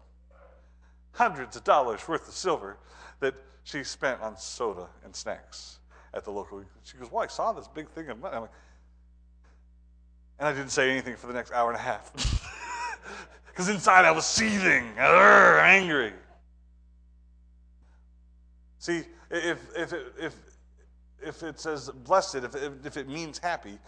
Hundreds 1.12 1.57
of 1.57 1.64
dollars 1.64 2.07
worth 2.09 2.27
of 2.27 2.35
silver 2.35 2.79
that 3.20 3.35
she 3.64 3.85
spent 3.85 4.20
on 4.22 4.38
soda 4.38 4.88
and 5.05 5.14
snacks 5.14 5.81
at 6.14 6.24
the 6.24 6.31
local. 6.31 6.64
She 6.85 6.96
goes, 6.96 7.12
Well, 7.12 7.22
I 7.22 7.27
saw 7.27 7.53
this 7.53 7.68
big 7.68 7.90
thing 7.90 8.09
of 8.09 8.18
money. 8.18 8.37
I'm 8.37 8.42
like, 8.42 8.51
And 10.38 10.48
I 10.48 10.53
didn't 10.53 10.70
say 10.70 10.90
anything 10.90 11.16
for 11.16 11.27
the 11.27 11.35
next 11.35 11.53
hour 11.53 11.68
and 11.68 11.79
a 11.79 11.83
half. 11.83 12.12
Because 13.47 13.68
inside 13.68 14.05
I 14.05 14.11
was 14.12 14.27
seething, 14.27 14.85
argh, 14.99 15.61
angry. 15.61 16.12
See, 18.79 19.03
if, 19.31 19.59
if, 19.77 19.92
if, 20.18 20.35
if 21.21 21.42
it 21.42 21.59
says 21.59 21.90
blessed, 21.90 22.37
if 22.37 22.55
if 22.87 22.97
it 22.97 23.09
means 23.09 23.38
happy, 23.38 23.79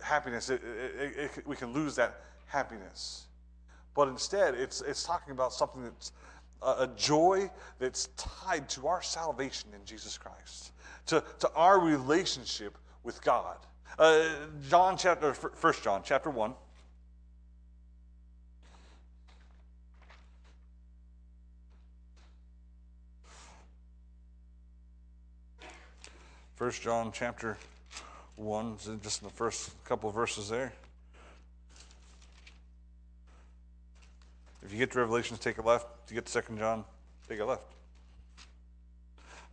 happiness, 0.00 0.50
it, 0.50 0.62
it, 0.64 1.30
it, 1.36 1.46
we 1.46 1.56
can 1.56 1.72
lose 1.72 1.94
that 1.96 2.22
happiness. 2.46 3.26
But 3.94 4.08
instead, 4.08 4.54
it's, 4.54 4.80
it's 4.80 5.02
talking 5.02 5.32
about 5.32 5.52
something 5.52 5.82
that's 5.82 6.12
a, 6.62 6.84
a 6.84 6.90
joy 6.96 7.50
that's 7.78 8.08
tied 8.16 8.68
to 8.70 8.86
our 8.86 9.02
salvation 9.02 9.70
in 9.74 9.84
Jesus 9.84 10.16
Christ, 10.16 10.72
to, 11.06 11.22
to 11.40 11.50
our 11.54 11.80
relationship 11.80 12.78
with 13.02 13.22
God. 13.22 13.56
Uh, 13.98 14.24
John 14.68 14.96
chapter, 14.96 15.34
First 15.34 15.82
John 15.82 16.02
chapter 16.04 16.30
1. 16.30 16.54
First 26.58 26.82
John 26.82 27.12
chapter 27.12 27.56
1, 28.34 28.78
just 29.00 29.22
in 29.22 29.28
the 29.28 29.32
first 29.32 29.70
couple 29.84 30.10
verses 30.10 30.48
there. 30.48 30.72
If 34.64 34.72
you 34.72 34.78
get 34.78 34.90
to 34.90 34.98
Revelations, 34.98 35.38
take 35.38 35.58
a 35.58 35.62
left. 35.62 35.86
If 36.04 36.10
you 36.10 36.16
get 36.16 36.26
to 36.26 36.32
Second 36.32 36.58
John, 36.58 36.84
take 37.28 37.38
a 37.38 37.44
left. 37.44 37.62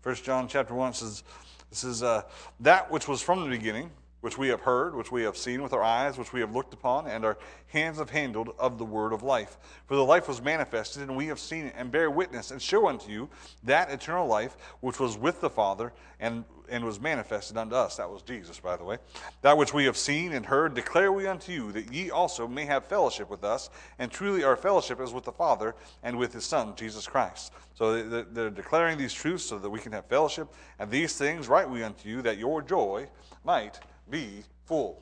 First 0.02 0.24
John 0.24 0.48
chapter 0.48 0.74
1 0.74 0.96
says, 0.96 1.22
This 1.70 1.84
is 1.84 2.02
uh, 2.02 2.24
that 2.62 2.90
which 2.90 3.08
was 3.08 3.22
from 3.22 3.44
the 3.44 3.56
beginning, 3.56 3.92
which 4.26 4.40
we 4.40 4.48
have 4.48 4.62
heard, 4.62 4.96
which 4.96 5.12
we 5.12 5.22
have 5.22 5.38
seen 5.38 5.62
with 5.62 5.72
our 5.72 5.84
eyes, 5.84 6.18
which 6.18 6.34
we 6.34 6.40
have 6.40 6.56
looked 6.56 6.74
upon, 6.74 7.06
and 7.06 7.24
our 7.24 7.38
hands 7.68 8.00
have 8.00 8.10
handled 8.10 8.56
of 8.58 8.80
the 8.80 8.84
word 8.84 9.14
of 9.14 9.22
life. 9.22 9.60
For 9.86 9.96
the 9.96 10.04
life 10.04 10.28
was 10.28 10.42
manifested, 10.42 11.04
and 11.04 11.16
we 11.16 11.28
have 11.28 11.38
seen 11.38 11.68
it, 11.68 11.76
and 11.78 11.92
bear 11.92 12.10
witness, 12.10 12.50
and 12.50 12.60
show 12.60 12.88
unto 12.88 13.12
you 13.12 13.30
that 13.66 13.92
eternal 13.92 14.26
life 14.26 14.58
which 14.80 15.00
was 15.00 15.16
with 15.16 15.42
the 15.42 15.50
Father, 15.52 15.94
and, 16.20 16.44
and 16.70 16.84
was 16.84 17.00
manifested 17.00 17.56
unto 17.56 17.76
us. 17.76 17.98
That 17.98 18.10
was 18.10 18.24
Jesus, 18.24 18.60
by 18.60 18.76
the 18.78 18.84
way. 18.84 18.98
That 19.44 19.58
which 19.58 19.76
we 19.76 19.86
have 19.86 19.96
seen 19.96 20.34
and 20.34 20.44
heard, 20.44 20.74
declare 20.74 21.12
we 21.12 21.28
unto 21.28 21.52
you, 21.52 21.72
that 21.74 21.94
ye 21.94 22.10
also 22.10 22.48
may 22.48 22.66
have 22.66 22.86
fellowship 22.88 23.30
with 23.30 23.44
us. 23.44 23.70
And 24.00 24.10
truly 24.10 24.44
our 24.44 24.56
fellowship 24.56 25.00
is 25.00 25.14
with 25.14 25.26
the 25.26 25.34
Father 25.34 25.76
and 26.02 26.18
with 26.18 26.34
his 26.34 26.46
Son, 26.46 26.74
Jesus 26.76 27.06
Christ. 27.06 27.54
So 27.76 28.02
they're 28.02 28.50
declaring 28.50 28.98
these 28.98 29.14
truths 29.14 29.46
so 29.46 29.60
that 29.60 29.70
we 29.70 29.80
can 29.80 29.92
have 29.92 30.08
fellowship. 30.08 30.48
And 30.80 30.90
these 30.90 31.16
things 31.16 31.48
write 31.48 31.70
we 31.70 31.84
unto 31.84 32.10
you, 32.10 32.24
that 32.24 32.40
your 32.40 32.64
joy 32.64 33.08
might 33.44 33.80
be 34.10 34.44
full. 34.66 35.02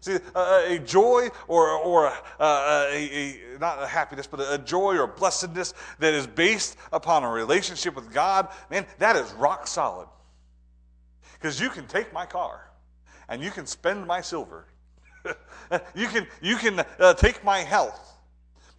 See, 0.00 0.16
a 0.34 0.78
joy 0.78 1.28
or, 1.46 1.72
or 1.72 2.08
uh, 2.38 2.88
a, 2.90 2.94
a, 2.94 3.58
not 3.58 3.82
a 3.82 3.86
happiness, 3.86 4.26
but 4.26 4.40
a 4.40 4.56
joy 4.56 4.96
or 4.96 5.06
blessedness 5.06 5.74
that 5.98 6.14
is 6.14 6.26
based 6.26 6.78
upon 6.92 7.22
a 7.22 7.28
relationship 7.28 7.94
with 7.94 8.12
God, 8.12 8.48
man, 8.70 8.86
that 8.98 9.16
is 9.16 9.30
rock 9.32 9.66
solid. 9.66 10.08
Because 11.34 11.60
you 11.60 11.68
can 11.68 11.86
take 11.86 12.12
my 12.14 12.24
car 12.24 12.70
and 13.28 13.42
you 13.42 13.50
can 13.50 13.66
spend 13.66 14.06
my 14.06 14.22
silver. 14.22 14.66
you 15.94 16.08
can, 16.08 16.26
you 16.40 16.56
can 16.56 16.82
uh, 16.98 17.12
take 17.14 17.44
my 17.44 17.58
health, 17.58 18.18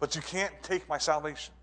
but 0.00 0.16
you 0.16 0.22
can't 0.22 0.52
take 0.62 0.88
my 0.88 0.98
salvation. 0.98 1.54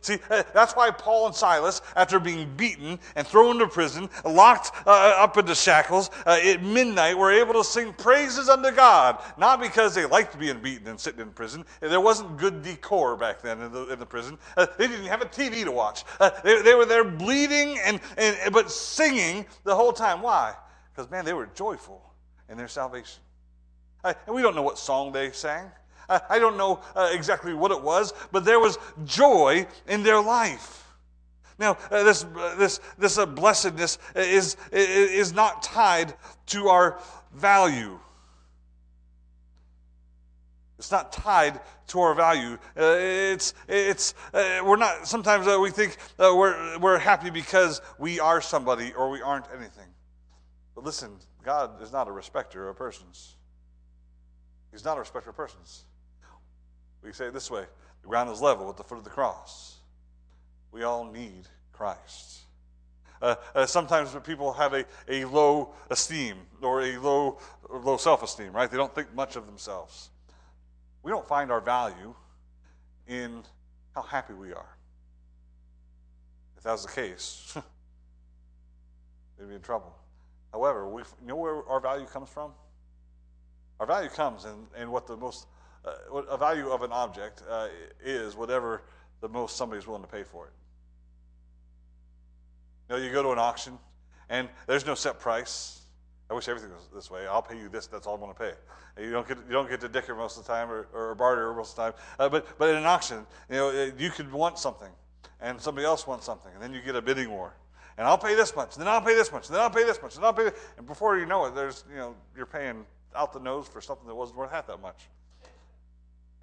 See, 0.00 0.18
uh, 0.30 0.42
that's 0.54 0.74
why 0.74 0.90
Paul 0.90 1.26
and 1.26 1.34
Silas, 1.34 1.82
after 1.94 2.18
being 2.18 2.48
beaten 2.56 2.98
and 3.14 3.26
thrown 3.26 3.56
into 3.56 3.68
prison, 3.68 4.08
locked 4.24 4.72
uh, 4.86 4.90
up 5.18 5.36
into 5.36 5.54
shackles, 5.54 6.10
uh, 6.26 6.38
at 6.42 6.62
midnight 6.62 7.16
were 7.16 7.32
able 7.32 7.54
to 7.54 7.64
sing 7.64 7.92
praises 7.92 8.48
unto 8.48 8.70
God. 8.70 9.22
Not 9.36 9.60
because 9.60 9.94
they 9.94 10.06
liked 10.06 10.38
being 10.38 10.60
beaten 10.60 10.86
and 10.88 10.98
sitting 10.98 11.20
in 11.20 11.30
prison. 11.30 11.64
There 11.80 12.00
wasn't 12.00 12.36
good 12.36 12.62
decor 12.62 13.16
back 13.16 13.42
then 13.42 13.60
in 13.60 13.72
the, 13.72 13.92
in 13.92 13.98
the 13.98 14.06
prison. 14.06 14.38
Uh, 14.56 14.66
they 14.78 14.86
didn't 14.86 15.06
have 15.06 15.22
a 15.22 15.26
TV 15.26 15.64
to 15.64 15.72
watch. 15.72 16.04
Uh, 16.20 16.30
they, 16.44 16.62
they, 16.62 16.74
were 16.74 16.86
there 16.86 17.04
bleeding 17.04 17.78
and, 17.84 18.00
and 18.16 18.52
but 18.52 18.70
singing 18.70 19.46
the 19.64 19.74
whole 19.74 19.92
time. 19.92 20.22
Why? 20.22 20.54
Because, 20.94 21.10
man, 21.10 21.24
they 21.24 21.34
were 21.34 21.48
joyful 21.54 22.02
in 22.48 22.56
their 22.56 22.68
salvation. 22.68 23.20
Uh, 24.04 24.14
and 24.26 24.34
we 24.34 24.42
don't 24.42 24.54
know 24.54 24.62
what 24.62 24.78
song 24.78 25.12
they 25.12 25.32
sang. 25.32 25.70
I 26.08 26.38
don't 26.38 26.56
know 26.56 26.80
uh, 26.94 27.10
exactly 27.12 27.54
what 27.54 27.70
it 27.70 27.82
was, 27.82 28.12
but 28.32 28.44
there 28.44 28.60
was 28.60 28.78
joy 29.04 29.66
in 29.88 30.02
their 30.02 30.20
life. 30.20 30.84
Now, 31.58 31.78
uh, 31.90 32.02
this, 32.02 32.24
uh, 32.24 32.54
this, 32.58 32.80
this 32.98 33.18
uh, 33.18 33.26
blessedness 33.26 33.98
is, 34.14 34.56
is 34.72 35.32
not 35.32 35.62
tied 35.62 36.14
to 36.46 36.68
our 36.68 36.98
value. 37.34 37.98
It's 40.78 40.90
not 40.90 41.12
tied 41.12 41.58
to 41.88 42.00
our 42.00 42.14
value. 42.14 42.58
Uh, 42.76 42.96
it's, 42.98 43.54
it's, 43.66 44.14
uh, 44.34 44.60
we're 44.64 44.76
not, 44.76 45.08
sometimes 45.08 45.46
we 45.46 45.70
think 45.70 45.96
we're, 46.18 46.78
we're 46.78 46.98
happy 46.98 47.30
because 47.30 47.80
we 47.98 48.20
are 48.20 48.42
somebody 48.42 48.92
or 48.92 49.08
we 49.08 49.22
aren't 49.22 49.46
anything. 49.56 49.88
But 50.74 50.84
listen, 50.84 51.16
God 51.42 51.80
is 51.80 51.90
not 51.90 52.06
a 52.06 52.12
respecter 52.12 52.68
of 52.68 52.76
persons. 52.76 53.36
He's 54.70 54.84
not 54.84 54.98
a 54.98 55.00
respecter 55.00 55.30
of 55.30 55.36
persons. 55.36 55.84
We 57.06 57.12
say 57.12 57.26
it 57.26 57.34
this 57.34 57.50
way 57.50 57.64
the 58.02 58.08
ground 58.08 58.30
is 58.30 58.40
level 58.40 58.68
at 58.68 58.76
the 58.76 58.82
foot 58.82 58.98
of 58.98 59.04
the 59.04 59.10
cross. 59.10 59.76
We 60.72 60.82
all 60.82 61.04
need 61.04 61.46
Christ. 61.72 62.40
Uh, 63.22 63.36
uh, 63.54 63.64
sometimes 63.64 64.14
people 64.24 64.52
have 64.52 64.74
a, 64.74 64.84
a 65.08 65.24
low 65.24 65.72
esteem 65.88 66.36
or 66.60 66.82
a 66.82 66.98
low, 66.98 67.38
low 67.70 67.96
self 67.96 68.22
esteem, 68.22 68.52
right? 68.52 68.70
They 68.70 68.76
don't 68.76 68.94
think 68.94 69.14
much 69.14 69.36
of 69.36 69.46
themselves. 69.46 70.10
We 71.02 71.10
don't 71.10 71.26
find 71.26 71.50
our 71.50 71.60
value 71.60 72.14
in 73.06 73.42
how 73.94 74.02
happy 74.02 74.34
we 74.34 74.52
are. 74.52 74.76
If 76.58 76.64
that 76.64 76.72
was 76.72 76.84
the 76.84 76.92
case, 76.92 77.56
we'd 79.38 79.48
be 79.48 79.54
in 79.54 79.62
trouble. 79.62 79.94
However, 80.52 80.88
we 80.88 81.02
you 81.22 81.28
know 81.28 81.36
where 81.36 81.66
our 81.68 81.80
value 81.80 82.06
comes 82.06 82.28
from? 82.28 82.50
Our 83.78 83.86
value 83.86 84.08
comes 84.08 84.44
in, 84.44 84.82
in 84.82 84.90
what 84.90 85.06
the 85.06 85.16
most 85.16 85.46
uh, 85.86 86.22
a 86.28 86.36
value 86.36 86.70
of 86.70 86.82
an 86.82 86.92
object 86.92 87.42
uh, 87.48 87.68
is 88.04 88.36
whatever 88.36 88.82
the 89.20 89.28
most 89.28 89.56
somebody's 89.56 89.86
willing 89.86 90.02
to 90.02 90.08
pay 90.08 90.22
for 90.22 90.46
it. 90.46 90.52
You 92.88 92.96
know, 92.96 93.02
you 93.02 93.12
go 93.12 93.22
to 93.22 93.30
an 93.30 93.38
auction 93.38 93.78
and 94.28 94.48
there's 94.66 94.86
no 94.86 94.94
set 94.94 95.18
price. 95.18 95.82
I 96.28 96.34
wish 96.34 96.48
everything 96.48 96.70
was 96.70 96.88
this 96.92 97.10
way. 97.10 97.26
I'll 97.26 97.42
pay 97.42 97.56
you 97.56 97.68
this. 97.68 97.86
That's 97.86 98.06
all 98.06 98.14
I'm 98.14 98.20
going 98.20 98.32
to 98.32 98.38
pay. 98.38 99.02
You 99.02 99.12
don't 99.12 99.28
get 99.28 99.38
you 99.46 99.52
don't 99.52 99.68
get 99.68 99.80
to 99.82 99.88
dicker 99.88 100.14
most 100.14 100.38
of 100.38 100.44
the 100.44 100.52
time 100.52 100.70
or, 100.70 100.88
or 100.92 101.14
barter 101.14 101.52
most 101.54 101.70
of 101.70 101.76
the 101.76 101.82
time. 101.82 101.92
Uh, 102.18 102.28
but 102.28 102.58
but 102.58 102.70
in 102.70 102.76
an 102.76 102.86
auction, 102.86 103.26
you 103.48 103.56
know, 103.56 103.92
you 103.96 104.10
could 104.10 104.32
want 104.32 104.58
something, 104.58 104.90
and 105.40 105.60
somebody 105.60 105.86
else 105.86 106.06
wants 106.06 106.26
something, 106.26 106.50
and 106.54 106.62
then 106.62 106.72
you 106.72 106.80
get 106.80 106.96
a 106.96 107.02
bidding 107.02 107.30
war. 107.30 107.54
And 107.98 108.06
I'll 108.06 108.18
pay 108.18 108.34
this 108.34 108.56
much, 108.56 108.74
and 108.74 108.80
then 108.80 108.88
I'll 108.88 109.00
pay 109.00 109.14
this 109.14 109.30
much, 109.30 109.46
and 109.46 109.54
then 109.54 109.62
I'll 109.62 109.70
pay 109.70 109.84
this 109.84 110.02
much, 110.02 110.16
and 110.16 110.24
I'll 110.24 110.32
pay. 110.32 110.44
This. 110.44 110.54
And 110.76 110.86
before 110.86 111.18
you 111.18 111.26
know 111.26 111.44
it, 111.46 111.54
there's 111.54 111.84
you 111.90 111.96
know 111.96 112.14
you're 112.36 112.46
paying 112.46 112.84
out 113.14 113.32
the 113.32 113.40
nose 113.40 113.68
for 113.68 113.80
something 113.80 114.06
that 114.08 114.14
wasn't 114.14 114.38
worth 114.38 114.50
half 114.50 114.66
that 114.66 114.80
much 114.80 115.08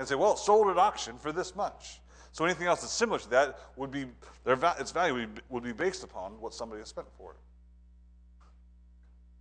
and 0.04 0.10
say, 0.10 0.16
well, 0.16 0.36
sold 0.36 0.68
at 0.68 0.78
auction 0.78 1.18
for 1.18 1.32
this 1.32 1.56
much. 1.56 2.02
So 2.34 2.44
anything 2.44 2.68
else 2.68 2.82
that's 2.82 2.92
similar 2.92 3.20
to 3.20 3.30
that 3.30 3.58
would 3.78 3.90
be, 3.90 4.06
their, 4.44 4.58
its 4.78 4.92
value 4.92 5.14
would 5.14 5.36
be, 5.36 5.42
would 5.50 5.64
be 5.64 5.72
based 5.72 6.04
upon 6.04 6.34
what 6.42 6.54
somebody 6.54 6.82
has 6.82 6.90
spent 6.90 7.08
for 7.18 7.32
it. 7.32 7.38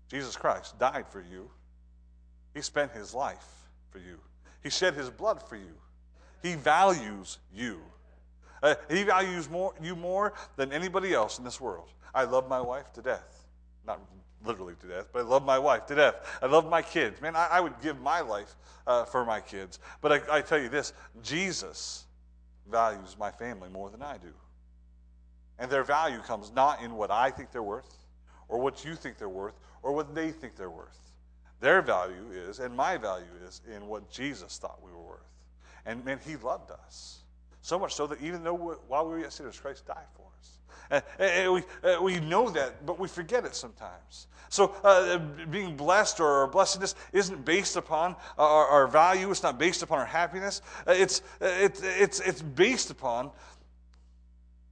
Jesus 0.09 0.37
Christ 0.37 0.79
died 0.79 1.07
for 1.09 1.20
you. 1.20 1.51
He 2.55 2.61
spent 2.61 2.92
his 2.92 3.12
life 3.12 3.46
for 3.90 3.98
you. 3.98 4.20
He 4.62 4.70
shed 4.70 4.94
his 4.94 5.11
blood 5.11 5.42
for 5.42 5.57
you. 5.57 5.75
He 6.42 6.55
values 6.55 7.38
you. 7.53 7.81
Uh, 8.62 8.77
he 8.88 9.03
values 9.03 9.51
more, 9.51 9.75
you 9.83 9.96
more 9.96 10.35
than 10.55 10.72
anybody 10.72 11.12
else 11.12 11.38
in 11.38 11.44
this 11.44 11.61
world. 11.61 11.88
I 12.14 12.22
love 12.22 12.48
my 12.48 12.61
wife 12.61 12.92
to 12.92 13.03
death. 13.03 13.46
Not 13.85 14.01
literally 14.44 14.74
to 14.81 14.87
death, 14.87 15.09
but 15.12 15.20
I 15.20 15.22
love 15.22 15.44
my 15.44 15.59
wife 15.59 15.87
to 15.87 15.94
death. 15.94 16.14
I 16.40 16.46
love 16.46 16.68
my 16.68 16.83
kids. 16.83 17.20
Man, 17.20 17.37
I, 17.37 17.48
I 17.52 17.61
would 17.61 17.81
give 17.83 18.00
my 18.00 18.20
life 18.20 18.55
uh, 18.87 19.05
for 19.05 19.24
my 19.24 19.40
kids. 19.40 19.78
But 20.00 20.12
I, 20.12 20.38
I 20.38 20.40
tell 20.40 20.59
you 20.61 20.68
this 20.68 20.92
Jesus 21.22 22.05
values 22.70 23.16
my 23.18 23.31
family 23.31 23.68
more 23.68 23.90
than 23.90 24.02
I 24.02 24.18
do. 24.18 24.33
And 25.59 25.70
their 25.70 25.85
value 25.85 26.18
comes 26.20 26.52
not 26.55 26.83
in 26.83 26.94
what 26.94 27.11
I 27.11 27.31
think 27.31 27.52
they're 27.52 27.62
worth, 27.62 27.96
or 28.48 28.59
what 28.59 28.85
you 28.85 28.94
think 28.94 29.18
they're 29.18 29.28
worth, 29.28 29.55
or 29.83 29.92
what 29.92 30.14
they 30.14 30.31
think 30.31 30.57
they're 30.57 30.70
worth. 30.70 30.98
Their 31.61 31.83
value 31.83 32.31
is, 32.33 32.59
and 32.59 32.76
my 32.76 32.96
value 32.96 33.24
is, 33.46 33.61
in 33.72 33.87
what 33.87 34.11
Jesus 34.11 34.59
thought 34.59 34.83
we 34.85 34.90
were 34.90 35.02
worth. 35.02 35.20
And 35.87 36.05
man, 36.05 36.18
He 36.26 36.37
loved 36.37 36.70
us. 36.70 37.18
So 37.61 37.78
much 37.78 37.94
so 37.94 38.09
that 38.09 38.20
even 38.20 38.42
though 38.42 38.57
while 38.88 39.05
we 39.05 39.12
were 39.12 39.20
yet 39.20 39.33
sinners, 39.33 39.59
Christ 39.59 39.87
died 39.87 40.09
for 40.16 40.22
us. 40.22 40.32
And 41.18 41.52
we, 41.55 41.62
uh, 41.83 42.02
we 42.02 42.20
know 42.20 42.50
that, 42.50 42.85
but 42.85 42.98
we 42.98 43.09
forget 43.09 43.44
it 43.44 43.54
sometimes. 43.54 44.27
So, 44.48 44.75
uh, 44.85 45.19
being 45.46 45.77
blessed 45.77 46.21
or 46.21 46.29
our 46.29 46.46
blessedness 46.46 46.94
isn't 47.12 47.44
based 47.44 47.77
upon 47.77 48.17
our, 48.37 48.67
our, 48.67 48.87
value, 48.87 49.31
it's 49.31 49.42
not 49.42 49.58
based 49.58 49.83
upon 49.83 49.98
our 49.98 50.04
happiness. 50.04 50.60
Uh, 50.87 50.92
it's, 50.92 51.21
uh, 51.40 51.46
it's, 51.46 51.83
it's, 51.83 52.21
it's 52.21 52.42
based 52.42 52.90
upon 52.90 53.31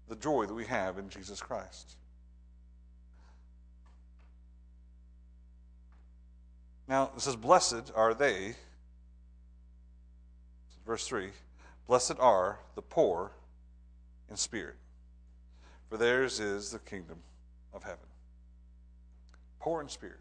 the 0.09 0.17
joy 0.17 0.45
that 0.45 0.55
we 0.55 0.67
have 0.67 0.99
in 0.99 1.09
Jesus 1.09 1.41
Christ. 1.41 1.97
Now, 6.87 7.11
it 7.17 7.21
says, 7.23 7.37
Blessed 7.37 7.93
are 7.95 8.13
they 8.13 8.57
verse 10.91 11.07
3 11.07 11.29
Blessed 11.87 12.19
are 12.19 12.59
the 12.75 12.83
poor 12.83 13.31
in 14.29 14.37
spirit, 14.37 14.75
for 15.91 15.97
theirs 15.97 16.39
is 16.39 16.71
the 16.71 16.79
kingdom 16.79 17.19
of 17.75 17.83
heaven. 17.83 17.99
Poor 19.59 19.83
in 19.83 19.89
spirit. 19.89 20.21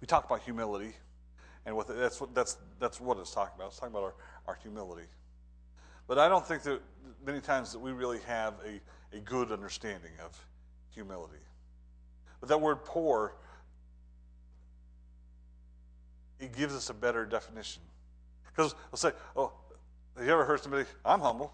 We 0.00 0.06
talk 0.06 0.24
about 0.24 0.40
humility, 0.40 0.94
and 1.66 1.76
what 1.76 1.86
that's 1.88 2.20
what 2.20 2.34
that's 2.34 2.56
that's 2.80 3.00
what 3.00 3.18
it's 3.18 3.32
talking 3.32 3.54
about. 3.56 3.68
It's 3.68 3.78
talking 3.78 3.94
about 3.94 4.04
our, 4.04 4.14
our 4.46 4.58
humility. 4.62 5.06
But 6.06 6.18
I 6.18 6.28
don't 6.28 6.46
think 6.46 6.62
that 6.62 6.80
many 7.24 7.40
times 7.40 7.72
that 7.72 7.78
we 7.78 7.92
really 7.92 8.20
have 8.26 8.54
a, 8.66 9.16
a 9.16 9.20
good 9.20 9.52
understanding 9.52 10.12
of 10.24 10.42
humility. 10.90 11.42
But 12.40 12.48
that 12.48 12.60
word 12.60 12.84
poor, 12.84 13.34
it 16.40 16.56
gives 16.56 16.74
us 16.74 16.88
a 16.88 16.94
better 16.94 17.26
definition. 17.26 17.82
Because 18.46 18.74
I'll 18.90 18.96
say, 18.96 19.12
oh, 19.36 19.52
have 20.16 20.24
you 20.24 20.32
ever 20.32 20.44
heard 20.44 20.60
somebody, 20.60 20.84
I'm 21.04 21.20
humble, 21.20 21.52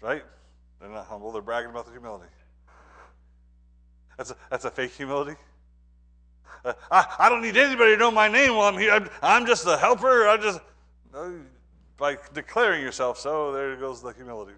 right? 0.00 0.24
They're 0.80 0.90
not 0.90 1.06
humble, 1.06 1.30
they're 1.32 1.42
bragging 1.42 1.70
about 1.70 1.86
their 1.86 1.94
humility. 1.94 2.30
That's 4.16 4.30
a, 4.30 4.36
that's 4.50 4.64
a 4.64 4.70
fake 4.70 4.92
humility. 4.92 5.36
Uh, 6.64 6.72
I, 6.90 7.06
I 7.20 7.28
don't 7.28 7.42
need 7.42 7.56
anybody 7.56 7.92
to 7.92 7.96
know 7.96 8.10
my 8.10 8.28
name 8.28 8.54
while 8.54 8.68
I'm 8.68 8.78
here. 8.78 8.92
I'm, 8.92 9.08
I'm 9.22 9.46
just 9.46 9.66
a 9.66 9.76
helper. 9.76 10.28
I 10.28 10.36
just, 10.36 10.60
no, 11.12 11.40
by 11.96 12.16
declaring 12.34 12.82
yourself 12.82 13.18
so, 13.18 13.52
there 13.52 13.76
goes 13.76 14.02
the 14.02 14.12
humility 14.12 14.52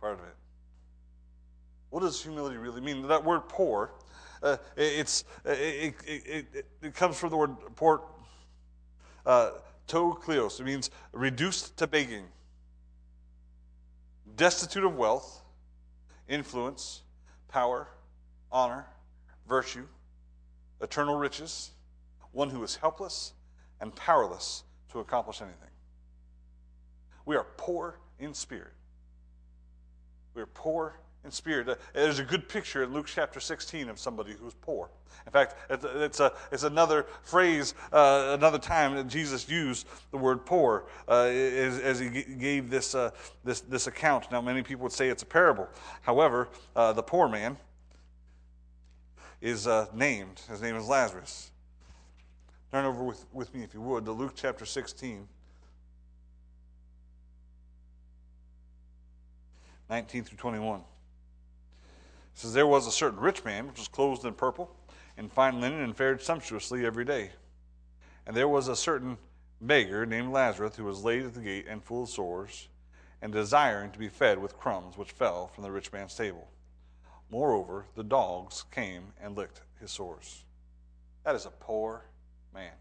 part 0.00 0.14
of 0.14 0.20
it. 0.20 0.34
What 1.90 2.00
does 2.00 2.22
humility 2.22 2.56
really 2.56 2.80
mean? 2.80 3.06
That 3.08 3.24
word 3.24 3.48
poor, 3.48 3.92
uh, 4.42 4.56
it's, 4.76 5.24
it, 5.44 5.94
it, 6.06 6.46
it, 6.54 6.66
it, 6.82 6.94
comes 6.94 7.18
from 7.18 7.30
the 7.30 7.36
word 7.36 7.56
poor, 7.74 8.02
uh, 9.26 9.50
ptochos. 9.88 10.60
It 10.60 10.64
means 10.64 10.90
reduced 11.12 11.76
to 11.78 11.86
begging, 11.86 12.24
destitute 14.36 14.84
of 14.84 14.96
wealth, 14.96 15.39
influence, 16.30 17.02
power, 17.48 17.88
honor, 18.50 18.86
virtue, 19.46 19.86
eternal 20.80 21.16
riches, 21.16 21.72
one 22.32 22.48
who 22.48 22.62
is 22.62 22.76
helpless 22.76 23.32
and 23.80 23.94
powerless 23.94 24.62
to 24.92 25.00
accomplish 25.00 25.42
anything. 25.42 25.68
We 27.26 27.36
are 27.36 27.46
poor 27.56 27.98
in 28.18 28.32
spirit. 28.32 28.72
We 30.34 30.42
are 30.42 30.46
poor 30.46 31.00
in 31.24 31.30
spirit. 31.30 31.68
Uh, 31.68 31.74
there's 31.92 32.18
a 32.18 32.24
good 32.24 32.48
picture 32.48 32.82
in 32.82 32.92
Luke 32.92 33.06
chapter 33.06 33.40
16 33.40 33.88
of 33.88 33.98
somebody 33.98 34.34
who's 34.40 34.54
poor. 34.54 34.90
In 35.26 35.32
fact, 35.32 35.54
it's, 35.68 36.20
a, 36.20 36.32
it's 36.50 36.62
another 36.62 37.06
phrase, 37.22 37.74
uh, 37.92 38.34
another 38.38 38.58
time 38.58 38.94
that 38.96 39.06
Jesus 39.06 39.48
used 39.48 39.86
the 40.10 40.16
word 40.16 40.46
poor 40.46 40.84
uh, 41.08 41.24
as, 41.24 41.78
as, 41.78 41.98
he 41.98 42.08
gave 42.08 42.70
this, 42.70 42.94
uh, 42.94 43.10
this, 43.44 43.60
this 43.60 43.86
account. 43.86 44.32
Now, 44.32 44.40
many 44.40 44.62
people 44.62 44.84
would 44.84 44.92
say 44.92 45.08
it's 45.08 45.22
a 45.22 45.26
parable. 45.26 45.68
However, 46.02 46.48
uh, 46.74 46.94
the 46.94 47.02
poor 47.02 47.28
man 47.28 47.58
is 49.42 49.66
uh, 49.66 49.86
named. 49.94 50.40
His 50.48 50.62
name 50.62 50.76
is 50.76 50.86
Lazarus. 50.86 51.50
Turn 52.72 52.84
over 52.84 53.02
with, 53.04 53.26
with 53.32 53.54
me, 53.54 53.62
if 53.62 53.74
you 53.74 53.80
would, 53.80 54.04
to 54.06 54.12
Luke 54.12 54.32
chapter 54.34 54.64
16. 54.64 55.28
19 59.90 60.24
through 60.24 60.38
21. 60.38 60.82
Says, 62.34 62.52
There 62.52 62.66
was 62.66 62.86
a 62.86 62.92
certain 62.92 63.20
rich 63.20 63.44
man 63.44 63.66
which 63.66 63.78
was 63.78 63.88
clothed 63.88 64.24
in 64.24 64.34
purple 64.34 64.70
and 65.16 65.32
fine 65.32 65.60
linen 65.60 65.80
and 65.80 65.96
fared 65.96 66.22
sumptuously 66.22 66.86
every 66.86 67.04
day. 67.04 67.30
And 68.26 68.36
there 68.36 68.48
was 68.48 68.68
a 68.68 68.76
certain 68.76 69.18
beggar 69.60 70.06
named 70.06 70.32
Lazarus 70.32 70.76
who 70.76 70.84
was 70.84 71.04
laid 71.04 71.24
at 71.26 71.34
the 71.34 71.40
gate 71.40 71.66
and 71.68 71.82
full 71.82 72.04
of 72.04 72.08
sores 72.08 72.68
and 73.22 73.32
desiring 73.32 73.90
to 73.90 73.98
be 73.98 74.08
fed 74.08 74.38
with 74.38 74.58
crumbs 74.58 74.96
which 74.96 75.12
fell 75.12 75.48
from 75.48 75.64
the 75.64 75.70
rich 75.70 75.92
man's 75.92 76.14
table. 76.14 76.48
Moreover, 77.30 77.86
the 77.94 78.02
dogs 78.02 78.64
came 78.70 79.12
and 79.20 79.36
licked 79.36 79.60
his 79.80 79.90
sores. 79.90 80.44
That 81.24 81.34
is 81.34 81.46
a 81.46 81.50
poor 81.50 82.06
man. 82.54 82.72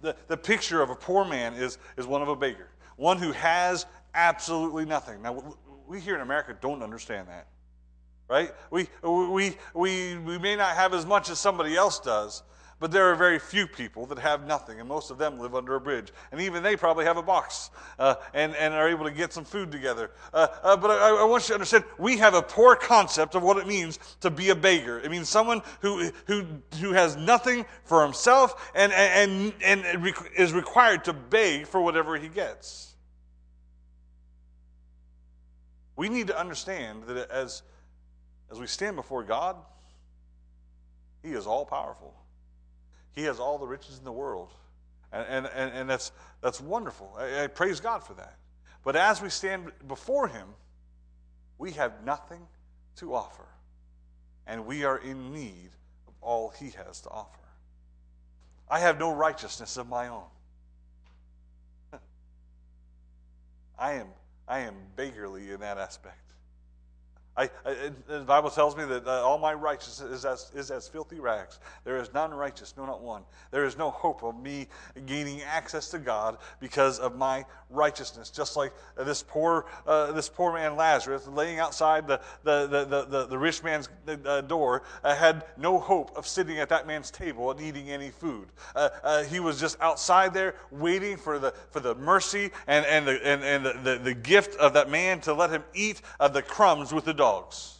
The, 0.00 0.16
the 0.28 0.36
picture 0.36 0.80
of 0.80 0.90
a 0.90 0.94
poor 0.94 1.24
man 1.24 1.54
is, 1.54 1.78
is 1.96 2.06
one 2.06 2.22
of 2.22 2.28
a 2.28 2.36
beggar, 2.36 2.68
one 2.96 3.18
who 3.18 3.32
has 3.32 3.86
absolutely 4.14 4.84
nothing. 4.84 5.22
Now, 5.22 5.56
we 5.86 6.00
here 6.00 6.14
in 6.14 6.20
America 6.20 6.56
don't 6.60 6.82
understand 6.82 7.28
that, 7.28 7.46
right? 8.28 8.52
We, 8.70 8.88
we, 9.02 9.56
we, 9.74 10.18
we 10.18 10.38
may 10.38 10.56
not 10.56 10.76
have 10.76 10.94
as 10.94 11.06
much 11.06 11.30
as 11.30 11.38
somebody 11.38 11.76
else 11.76 12.00
does, 12.00 12.42
but 12.78 12.90
there 12.90 13.10
are 13.10 13.14
very 13.14 13.38
few 13.38 13.66
people 13.66 14.04
that 14.06 14.18
have 14.18 14.46
nothing, 14.46 14.80
and 14.80 14.88
most 14.88 15.10
of 15.10 15.16
them 15.16 15.38
live 15.38 15.54
under 15.54 15.76
a 15.76 15.80
bridge. 15.80 16.12
And 16.30 16.42
even 16.42 16.62
they 16.62 16.76
probably 16.76 17.06
have 17.06 17.16
a 17.16 17.22
box 17.22 17.70
uh, 17.98 18.16
and, 18.34 18.54
and 18.56 18.74
are 18.74 18.88
able 18.88 19.04
to 19.06 19.10
get 19.10 19.32
some 19.32 19.44
food 19.44 19.72
together. 19.72 20.10
Uh, 20.34 20.48
uh, 20.62 20.76
but 20.76 20.90
I, 20.90 21.22
I, 21.22 21.24
want 21.24 21.44
you 21.44 21.48
to 21.48 21.54
understand 21.54 21.84
we 21.98 22.18
have 22.18 22.34
a 22.34 22.42
poor 22.42 22.76
concept 22.76 23.34
of 23.34 23.42
what 23.42 23.56
it 23.56 23.66
means 23.66 23.98
to 24.20 24.28
be 24.28 24.50
a 24.50 24.54
beggar. 24.54 25.00
It 25.00 25.10
means 25.10 25.28
someone 25.28 25.62
who, 25.80 26.10
who, 26.26 26.44
who 26.78 26.92
has 26.92 27.16
nothing 27.16 27.64
for 27.84 28.02
himself 28.02 28.70
and, 28.74 28.92
and, 28.92 29.54
and 29.64 30.14
is 30.36 30.52
required 30.52 31.04
to 31.04 31.14
beg 31.14 31.66
for 31.66 31.80
whatever 31.80 32.18
he 32.18 32.28
gets. 32.28 32.95
We 35.96 36.10
need 36.10 36.26
to 36.26 36.38
understand 36.38 37.04
that 37.04 37.30
as, 37.30 37.62
as 38.50 38.60
we 38.60 38.66
stand 38.66 38.96
before 38.96 39.24
God, 39.24 39.56
He 41.22 41.30
is 41.30 41.46
all 41.46 41.64
powerful. 41.64 42.14
He 43.12 43.22
has 43.22 43.40
all 43.40 43.58
the 43.58 43.66
riches 43.66 43.98
in 43.98 44.04
the 44.04 44.12
world. 44.12 44.52
And, 45.12 45.46
and, 45.46 45.72
and, 45.72 45.88
that's, 45.88 46.12
that's 46.42 46.60
wonderful. 46.60 47.14
I, 47.18 47.44
I 47.44 47.46
praise 47.46 47.80
God 47.80 48.04
for 48.04 48.12
that. 48.14 48.36
But 48.84 48.96
as 48.96 49.22
we 49.22 49.30
stand 49.30 49.72
before 49.88 50.28
Him, 50.28 50.48
we 51.58 51.72
have 51.72 52.04
nothing 52.04 52.46
to 52.96 53.14
offer. 53.14 53.46
And 54.46 54.66
we 54.66 54.84
are 54.84 54.98
in 54.98 55.32
need 55.32 55.70
of 56.06 56.14
all 56.20 56.50
He 56.50 56.70
has 56.86 57.00
to 57.02 57.08
offer. 57.08 57.38
I 58.68 58.80
have 58.80 58.98
no 58.98 59.14
righteousness 59.14 59.76
of 59.78 59.88
my 59.88 60.08
own. 60.08 60.24
I 63.78 63.94
am 63.94 64.08
I 64.48 64.60
am 64.60 64.74
beggarly 64.94 65.50
in 65.50 65.60
that 65.60 65.78
aspect. 65.78 66.25
I, 67.36 67.50
I, 67.66 67.90
the 68.08 68.20
Bible 68.20 68.48
tells 68.48 68.76
me 68.76 68.84
that 68.86 69.06
uh, 69.06 69.22
all 69.22 69.36
my 69.36 69.52
righteousness 69.52 70.10
is 70.10 70.24
as, 70.24 70.50
is 70.54 70.70
as 70.70 70.88
filthy 70.88 71.20
rags. 71.20 71.58
There 71.84 71.98
is 71.98 72.12
none 72.14 72.32
righteous, 72.32 72.74
no, 72.78 72.86
not 72.86 73.02
one. 73.02 73.22
There 73.50 73.66
is 73.66 73.76
no 73.76 73.90
hope 73.90 74.22
of 74.24 74.40
me 74.40 74.68
gaining 75.04 75.42
access 75.42 75.90
to 75.90 75.98
God 75.98 76.38
because 76.60 76.98
of 76.98 77.16
my 77.16 77.44
righteousness. 77.68 78.30
Just 78.30 78.56
like 78.56 78.72
this 78.96 79.22
poor, 79.22 79.66
uh, 79.86 80.12
this 80.12 80.30
poor 80.30 80.54
man 80.54 80.76
Lazarus, 80.76 81.28
laying 81.28 81.58
outside 81.58 82.06
the, 82.06 82.20
the, 82.42 82.66
the, 82.66 83.04
the, 83.04 83.26
the 83.26 83.38
rich 83.38 83.62
man's 83.62 83.90
uh, 84.24 84.40
door, 84.40 84.82
uh, 85.04 85.14
had 85.14 85.44
no 85.58 85.78
hope 85.78 86.16
of 86.16 86.26
sitting 86.26 86.58
at 86.58 86.70
that 86.70 86.86
man's 86.86 87.10
table 87.10 87.50
and 87.50 87.60
eating 87.60 87.90
any 87.90 88.08
food. 88.10 88.48
Uh, 88.74 89.24
he 89.24 89.40
was 89.40 89.60
just 89.60 89.78
outside 89.80 90.32
there 90.32 90.54
waiting 90.70 91.18
for 91.18 91.38
the, 91.38 91.52
for 91.70 91.80
the 91.80 91.94
mercy 91.96 92.50
and, 92.66 92.86
and, 92.86 93.06
the, 93.06 93.26
and, 93.26 93.44
and 93.44 93.66
the, 93.66 93.72
the, 93.82 93.98
the 93.98 94.14
gift 94.14 94.56
of 94.56 94.72
that 94.72 94.88
man 94.88 95.20
to 95.20 95.34
let 95.34 95.50
him 95.50 95.62
eat 95.74 96.00
of 96.18 96.32
the 96.32 96.40
crumbs 96.40 96.94
with 96.94 97.04
the 97.04 97.12
dog 97.12 97.25
dogs. 97.26 97.72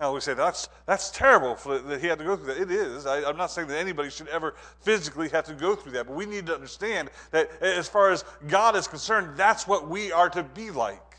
Now 0.00 0.14
we 0.14 0.20
say 0.20 0.34
that's 0.34 0.68
that's 0.84 1.10
terrible 1.10 1.54
that 1.88 2.00
he 2.00 2.06
had 2.06 2.18
to 2.18 2.24
go 2.24 2.36
through 2.36 2.54
that. 2.54 2.60
It 2.60 2.70
is. 2.70 3.06
I, 3.06 3.28
am 3.28 3.36
not 3.36 3.50
saying 3.50 3.68
that 3.68 3.78
anybody 3.78 4.10
should 4.10 4.28
ever 4.28 4.54
physically 4.80 5.30
have 5.30 5.46
to 5.46 5.54
go 5.54 5.74
through 5.74 5.92
that, 5.92 6.06
but 6.06 6.14
we 6.14 6.26
need 6.26 6.46
to 6.46 6.54
understand 6.54 7.10
that 7.30 7.50
as 7.62 7.88
far 7.88 8.10
as 8.10 8.24
God 8.46 8.76
is 8.76 8.86
concerned, 8.86 9.38
that's 9.38 9.66
what 9.66 9.88
we 9.88 10.12
are 10.12 10.28
to 10.30 10.42
be 10.42 10.70
like. 10.70 11.16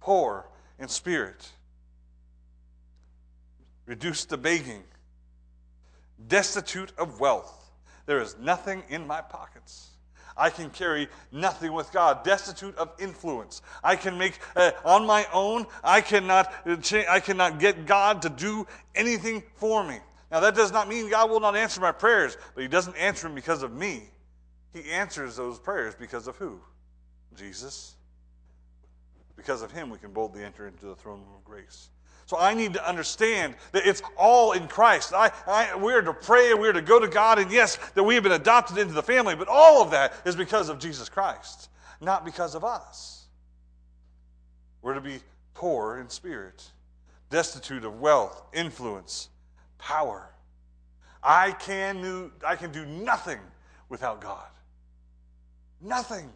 Poor 0.00 0.46
in 0.78 0.88
spirit, 0.88 1.48
reduced 3.86 4.30
to 4.30 4.36
begging, 4.36 4.82
destitute 6.26 6.92
of 6.98 7.20
wealth. 7.20 7.70
There 8.06 8.20
is 8.20 8.36
nothing 8.40 8.82
in 8.88 9.06
my 9.06 9.20
pockets. 9.20 9.89
I 10.40 10.48
can 10.48 10.70
carry 10.70 11.08
nothing 11.30 11.72
with 11.74 11.92
God, 11.92 12.24
destitute 12.24 12.74
of 12.76 12.90
influence. 12.98 13.60
I 13.84 13.94
can 13.94 14.16
make 14.16 14.38
uh, 14.56 14.70
on 14.86 15.06
my 15.06 15.26
own. 15.34 15.66
I 15.84 16.00
cannot. 16.00 16.52
Uh, 16.66 16.76
I 17.08 17.20
cannot 17.20 17.60
get 17.60 17.84
God 17.84 18.22
to 18.22 18.30
do 18.30 18.66
anything 18.94 19.42
for 19.56 19.84
me. 19.84 19.98
Now 20.32 20.40
that 20.40 20.54
does 20.54 20.72
not 20.72 20.88
mean 20.88 21.10
God 21.10 21.28
will 21.28 21.40
not 21.40 21.56
answer 21.56 21.80
my 21.80 21.92
prayers, 21.92 22.38
but 22.54 22.62
He 22.62 22.68
doesn't 22.68 22.96
answer 22.96 23.28
them 23.28 23.34
because 23.34 23.62
of 23.62 23.72
me. 23.72 24.04
He 24.72 24.90
answers 24.90 25.36
those 25.36 25.58
prayers 25.58 25.94
because 25.94 26.26
of 26.26 26.36
who? 26.36 26.58
Jesus. 27.36 27.96
Because 29.36 29.60
of 29.60 29.70
Him, 29.72 29.90
we 29.90 29.98
can 29.98 30.12
boldly 30.12 30.42
enter 30.42 30.66
into 30.66 30.86
the 30.86 30.94
throne 30.94 31.22
of 31.36 31.44
grace. 31.44 31.90
So 32.30 32.38
I 32.38 32.54
need 32.54 32.74
to 32.74 32.88
understand 32.88 33.56
that 33.72 33.84
it's 33.84 34.02
all 34.16 34.52
in 34.52 34.68
Christ. 34.68 35.12
I, 35.12 35.32
I, 35.48 35.74
we're 35.74 36.00
to 36.00 36.12
pray, 36.12 36.54
we're 36.54 36.72
to 36.72 36.80
go 36.80 37.00
to 37.00 37.08
God, 37.08 37.40
and 37.40 37.50
yes, 37.50 37.76
that 37.94 38.04
we 38.04 38.14
have 38.14 38.22
been 38.22 38.30
adopted 38.30 38.78
into 38.78 38.94
the 38.94 39.02
family, 39.02 39.34
but 39.34 39.48
all 39.48 39.82
of 39.82 39.90
that 39.90 40.12
is 40.24 40.36
because 40.36 40.68
of 40.68 40.78
Jesus 40.78 41.08
Christ, 41.08 41.70
not 42.00 42.24
because 42.24 42.54
of 42.54 42.62
us. 42.62 43.24
We're 44.80 44.94
to 44.94 45.00
be 45.00 45.18
poor 45.54 45.98
in 45.98 46.08
spirit, 46.08 46.64
destitute 47.30 47.84
of 47.84 47.98
wealth, 47.98 48.40
influence, 48.52 49.28
power. 49.78 50.30
I 51.24 51.50
can 51.50 52.30
I 52.46 52.54
can 52.54 52.70
do 52.70 52.86
nothing 52.86 53.40
without 53.88 54.20
God. 54.20 54.46
Nothing. 55.80 56.30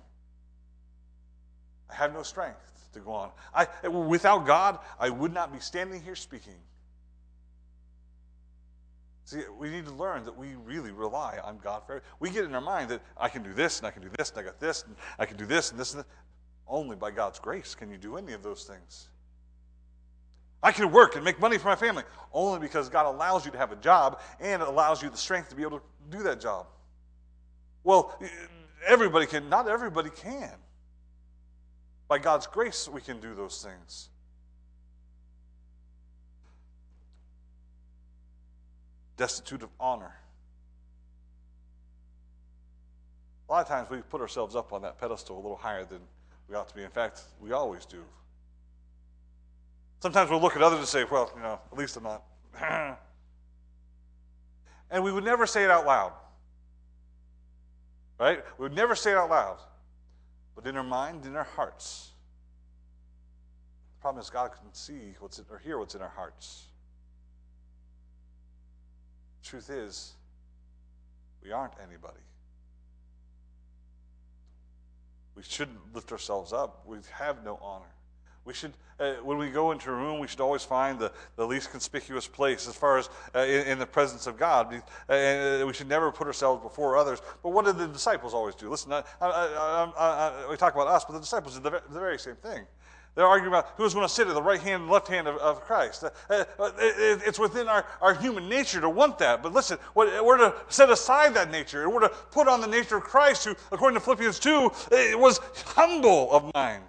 I 1.89 1.95
have 1.95 2.13
no 2.13 2.25
strength 2.25 2.74
to 2.95 3.01
go 3.01 3.13
on. 3.13 3.31
I, 3.55 3.67
without 3.89 4.47
God, 4.47 4.79
I 4.99 5.11
would 5.11 5.33
not 5.33 5.53
be 5.53 5.61
standing 5.61 6.03
here 6.03 6.17
speaking. 6.17 6.55
See, 9.27 9.41
we 9.59 9.71
need 9.71 9.87
to 9.87 9.93
learn 9.93 10.25
that 10.25 10.37
we 10.37 10.55
really 10.65 10.91
rely 10.91 11.39
on 11.43 11.59
God 11.59 11.83
for 11.87 11.93
everything. 11.93 12.11
We 12.21 12.31
get 12.31 12.45
in 12.45 12.55
our 12.55 12.61
mind 12.61 12.91
that 12.91 13.01
I 13.17 13.29
can 13.29 13.43
do 13.43 13.55
this 13.55 13.79
and 13.79 13.87
I 13.87 13.91
can 13.91 14.03
do 14.03 14.11
this 14.19 14.31
and 14.31 14.41
I 14.41 14.43
got 14.43 14.61
this 14.61 14.85
and 14.87 14.97
I 15.19 15.25
can 15.25 15.37
do 15.37 15.47
this 15.47 15.71
and 15.71 15.81
this 15.81 15.95
and 15.95 16.01
that. 16.01 16.09
Only 16.67 16.97
by 16.97 17.11
God's 17.11 17.39
grace 17.39 17.75
can 17.75 17.91
you 17.91 17.97
do 17.97 18.17
any 18.17 18.33
of 18.33 18.43
those 18.43 18.65
things. 18.65 19.09
I 20.63 20.73
can 20.73 20.91
work 20.91 21.15
and 21.15 21.25
make 21.25 21.39
money 21.41 21.59
for 21.59 21.69
my 21.69 21.77
family 21.77 22.05
only 22.33 22.59
because 22.59 22.89
God 22.89 23.07
allows 23.07 23.45
you 23.45 23.53
to 23.53 23.59
have 23.59 23.71
a 23.71 23.77
job 23.77 24.21
and 24.41 24.63
it 24.63 24.69
allows 24.69 25.03
you 25.03 25.11
the 25.11 25.17
strength 25.17 25.51
to 25.51 25.57
be 25.57 25.63
able 25.63 25.79
to 25.79 25.85
do 26.11 26.23
that 26.23 26.41
job. 26.41 26.67
Well, 27.83 28.19
everybody 28.87 29.27
can, 29.27 29.49
not 29.51 29.69
everybody 29.69 30.11
can. 30.11 30.53
By 32.09 32.19
God's 32.19 32.47
grace, 32.47 32.89
we 32.89 33.01
can 33.01 33.21
do 33.21 33.35
those 33.35 33.63
things. 33.63 34.09
Destitute 39.17 39.63
of 39.63 39.71
honor. 39.81 40.15
A 43.49 43.53
lot 43.53 43.63
of 43.63 43.69
times 43.69 43.89
we 43.91 43.99
put 43.99 44.21
ourselves 44.21 44.57
up 44.57 44.73
on 44.73 44.83
that 44.83 44.99
pedestal 44.99 45.37
a 45.37 45.41
little 45.41 45.57
higher 45.57 45.85
than 45.85 46.01
we 46.49 46.57
ought 46.57 46.69
to 46.69 46.75
be. 46.75 46.83
In 46.83 46.91
fact, 46.91 47.23
we 47.41 47.53
always 47.53 47.87
do. 47.87 48.03
Sometimes 50.01 50.31
we'll 50.31 50.41
look 50.41 50.57
at 50.57 50.63
others 50.63 50.79
and 50.81 50.89
say, 50.89 51.05
well, 51.11 51.31
you 51.35 51.43
know, 51.43 51.59
at 51.73 51.79
least 51.79 51.97
I'm 51.97 52.03
not. 52.03 52.23
and 54.91 55.03
we 55.03 55.13
would 55.13 55.25
never 55.25 55.47
say 55.47 55.65
it 55.65 55.71
out 55.71 55.87
loud. 55.87 56.13
Right? 58.19 58.45
We 58.59 58.65
would 58.65 58.77
never 58.77 58.95
say 58.95 59.13
it 59.13 59.17
out 59.17 59.31
loud. 59.31 59.59
But 60.55 60.67
in 60.67 60.77
our 60.77 60.85
mind, 60.85 61.27
in 61.27 61.37
our 61.37 61.45
hearts. 61.45 62.11
The 63.97 64.01
problem 64.03 64.23
is 64.23 64.31
God 64.31 64.53
can 64.53 64.73
see 64.73 65.15
what's 65.19 65.39
in, 65.39 65.45
or 65.51 65.59
hear 65.59 65.79
what's 65.79 65.95
in 65.95 66.03
our 66.03 66.09
hearts. 66.09 66.67
Truth 69.43 69.71
is, 69.71 70.13
we 71.43 71.53
aren't 71.53 71.75
anybody. 71.83 72.21
We 75.35 75.43
shouldn't 75.43 75.95
lift 75.95 76.13
ourselves 76.13 76.53
up. 76.53 76.85
We 76.87 76.99
have 77.13 77.45
no 77.45 77.59
honor. 77.61 77.93
We 78.45 78.53
should, 78.53 78.75
uh, 79.01 79.15
when 79.23 79.39
we 79.39 79.49
go 79.49 79.73
into 79.73 79.91
a 79.91 79.95
room, 79.95 80.19
we 80.19 80.29
should 80.29 80.41
always 80.41 80.63
find 80.63 80.99
the, 80.99 81.11
the 81.37 81.47
least 81.47 81.71
conspicuous 81.71 82.29
place 82.29 82.69
as 82.69 82.77
far 82.77 82.99
as 82.99 83.09
uh, 83.35 83.39
in, 83.39 83.67
in, 83.69 83.79
the 83.79 83.87
presence 83.87 84.27
of 84.27 84.37
God. 84.37 84.83
And 85.09 85.63
uh, 85.63 85.67
we 85.67 85.73
should 85.73 85.89
never 85.89 86.13
put 86.13 86.27
ourselves 86.27 86.63
before 86.63 86.99
others. 86.99 87.23
But 87.43 87.51
what 87.51 87.65
did 87.65 87.79
the 87.79 87.87
disciples 87.87 88.35
always 88.35 88.55
do? 88.55 88.69
Listen, 88.69 88.93
I, 88.93 89.03
I, 89.21 89.93
I, 89.97 90.47
we 90.51 90.57
talk 90.57 90.75
about 90.75 90.89
us, 90.89 91.07
but 91.07 91.15
the 91.15 91.21
disciples 91.21 91.55
did 91.55 91.63
the, 91.63 91.83
the 91.89 91.99
very 91.99 92.19
same 92.19 92.37
thing. 92.37 92.67
They're 93.15 93.27
arguing 93.27 93.55
about 93.55 93.69
who's 93.77 93.95
going 93.95 94.07
to 94.07 94.13
sit 94.13 94.29
at 94.29 94.35
the 94.35 94.43
right 94.43 94.61
hand 94.61 94.83
and 94.83 94.91
left 94.91 95.09
hand 95.09 95.27
of, 95.27 95.37
of 95.37 95.63
Christ. 95.63 96.05
Uh, 96.05 96.11
uh, 96.29 96.71
it, 96.79 97.23
it's 97.25 97.39
within 97.39 97.69
our, 97.69 97.87
our 98.03 98.13
human 98.13 98.49
nature 98.49 98.81
to 98.81 98.91
want 98.91 99.19
that. 99.21 99.43
But 99.43 99.55
listen, 99.55 99.79
we're 99.95 100.37
to 100.37 100.55
set 100.69 100.91
aside 100.91 101.33
that 101.35 101.51
nature 101.51 101.89
we're 101.89 102.01
to 102.01 102.09
put 102.09 102.47
on 102.47 102.61
the 102.61 102.67
nature 102.67 102.97
of 102.97 103.05
Christ, 103.05 103.45
who, 103.47 103.55
according 103.73 103.99
to 103.99 104.05
Philippians 104.05 104.39
2, 104.41 104.71
was 105.17 105.41
humble 105.65 106.31
of 106.31 106.53
mind 106.53 106.85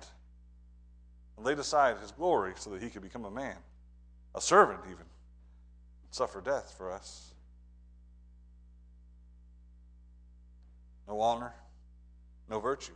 and 1.37 1.45
laid 1.45 1.59
aside 1.59 1.97
his 1.97 2.11
glory 2.11 2.53
so 2.55 2.69
that 2.69 2.81
he 2.81 2.89
could 2.89 3.01
become 3.01 3.25
a 3.25 3.31
man, 3.31 3.57
a 4.33 4.41
servant 4.41 4.79
even, 4.85 5.05
suffer 6.11 6.41
death 6.41 6.73
for 6.77 6.91
us. 6.91 7.33
No 11.07 11.19
honor, 11.19 11.53
no 12.49 12.59
virtue. 12.59 12.93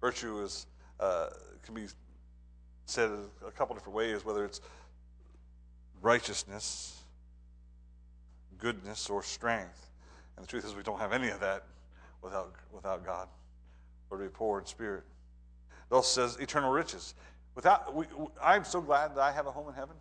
Virtue 0.00 0.42
is 0.42 0.66
uh, 1.00 1.28
can 1.62 1.74
be 1.74 1.86
said 2.86 3.10
a 3.46 3.50
couple 3.50 3.74
different 3.74 3.94
ways, 3.94 4.24
whether 4.24 4.44
it's 4.44 4.60
righteousness, 6.00 7.02
goodness, 8.56 9.10
or 9.10 9.22
strength. 9.22 9.90
And 10.36 10.46
the 10.46 10.48
truth 10.48 10.64
is, 10.64 10.74
we 10.74 10.82
don't 10.82 10.98
have 10.98 11.12
any 11.12 11.28
of 11.28 11.40
that 11.40 11.64
without, 12.22 12.54
without 12.72 13.04
God. 13.04 13.28
Or 14.10 14.18
to 14.18 14.24
be 14.24 14.30
poor 14.30 14.60
in 14.60 14.66
spirit. 14.66 15.04
Also 15.90 16.26
says 16.26 16.40
eternal 16.40 16.70
riches. 16.70 17.14
Without, 17.54 17.94
we, 17.94 18.06
I'm 18.42 18.64
so 18.64 18.80
glad 18.80 19.14
that 19.14 19.20
I 19.20 19.32
have 19.32 19.46
a 19.46 19.50
home 19.50 19.68
in 19.68 19.74
heaven. 19.74 19.96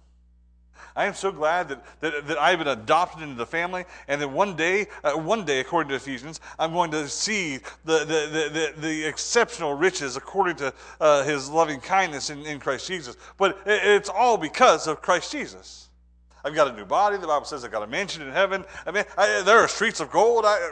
I 0.95 1.05
am 1.05 1.13
so 1.13 1.31
glad 1.31 1.69
that, 1.69 1.83
that, 2.01 2.27
that 2.27 2.38
I've 2.38 2.59
been 2.59 2.67
adopted 2.67 3.23
into 3.23 3.35
the 3.35 3.45
family, 3.45 3.85
and 4.07 4.21
that 4.21 4.27
one 4.27 4.55
day, 4.55 4.88
uh, 5.03 5.13
one 5.13 5.45
day, 5.45 5.59
according 5.59 5.89
to 5.89 5.95
Ephesians, 5.95 6.39
I'm 6.59 6.73
going 6.73 6.91
to 6.91 7.07
see 7.07 7.57
the, 7.85 7.99
the, 7.99 8.73
the, 8.75 8.81
the 8.81 9.05
exceptional 9.05 9.73
riches 9.73 10.17
according 10.17 10.57
to 10.57 10.73
uh, 10.99 11.23
his 11.23 11.49
loving 11.49 11.79
kindness 11.79 12.29
in, 12.29 12.45
in 12.45 12.59
Christ 12.59 12.88
Jesus. 12.88 13.17
But 13.38 13.59
it, 13.65 13.81
it's 13.83 14.09
all 14.09 14.38
because 14.38 14.88
of 14.88 15.01
Christ 15.01 15.31
Jesus. 15.31 15.86
I've 16.43 16.55
got 16.55 16.67
a 16.71 16.75
new 16.75 16.85
body. 16.85 17.17
The 17.17 17.27
Bible 17.27 17.45
says 17.45 17.65
I've 17.65 17.71
got 17.71 17.83
a 17.83 17.88
mansion 17.88 18.21
in 18.21 18.31
heaven. 18.31 18.63
I 18.85 18.91
mean, 18.91 19.03
I, 19.17 19.41
there 19.41 19.57
are 19.59 19.67
streets 19.67 19.99
of 19.99 20.11
gold. 20.11 20.45
I, 20.45 20.71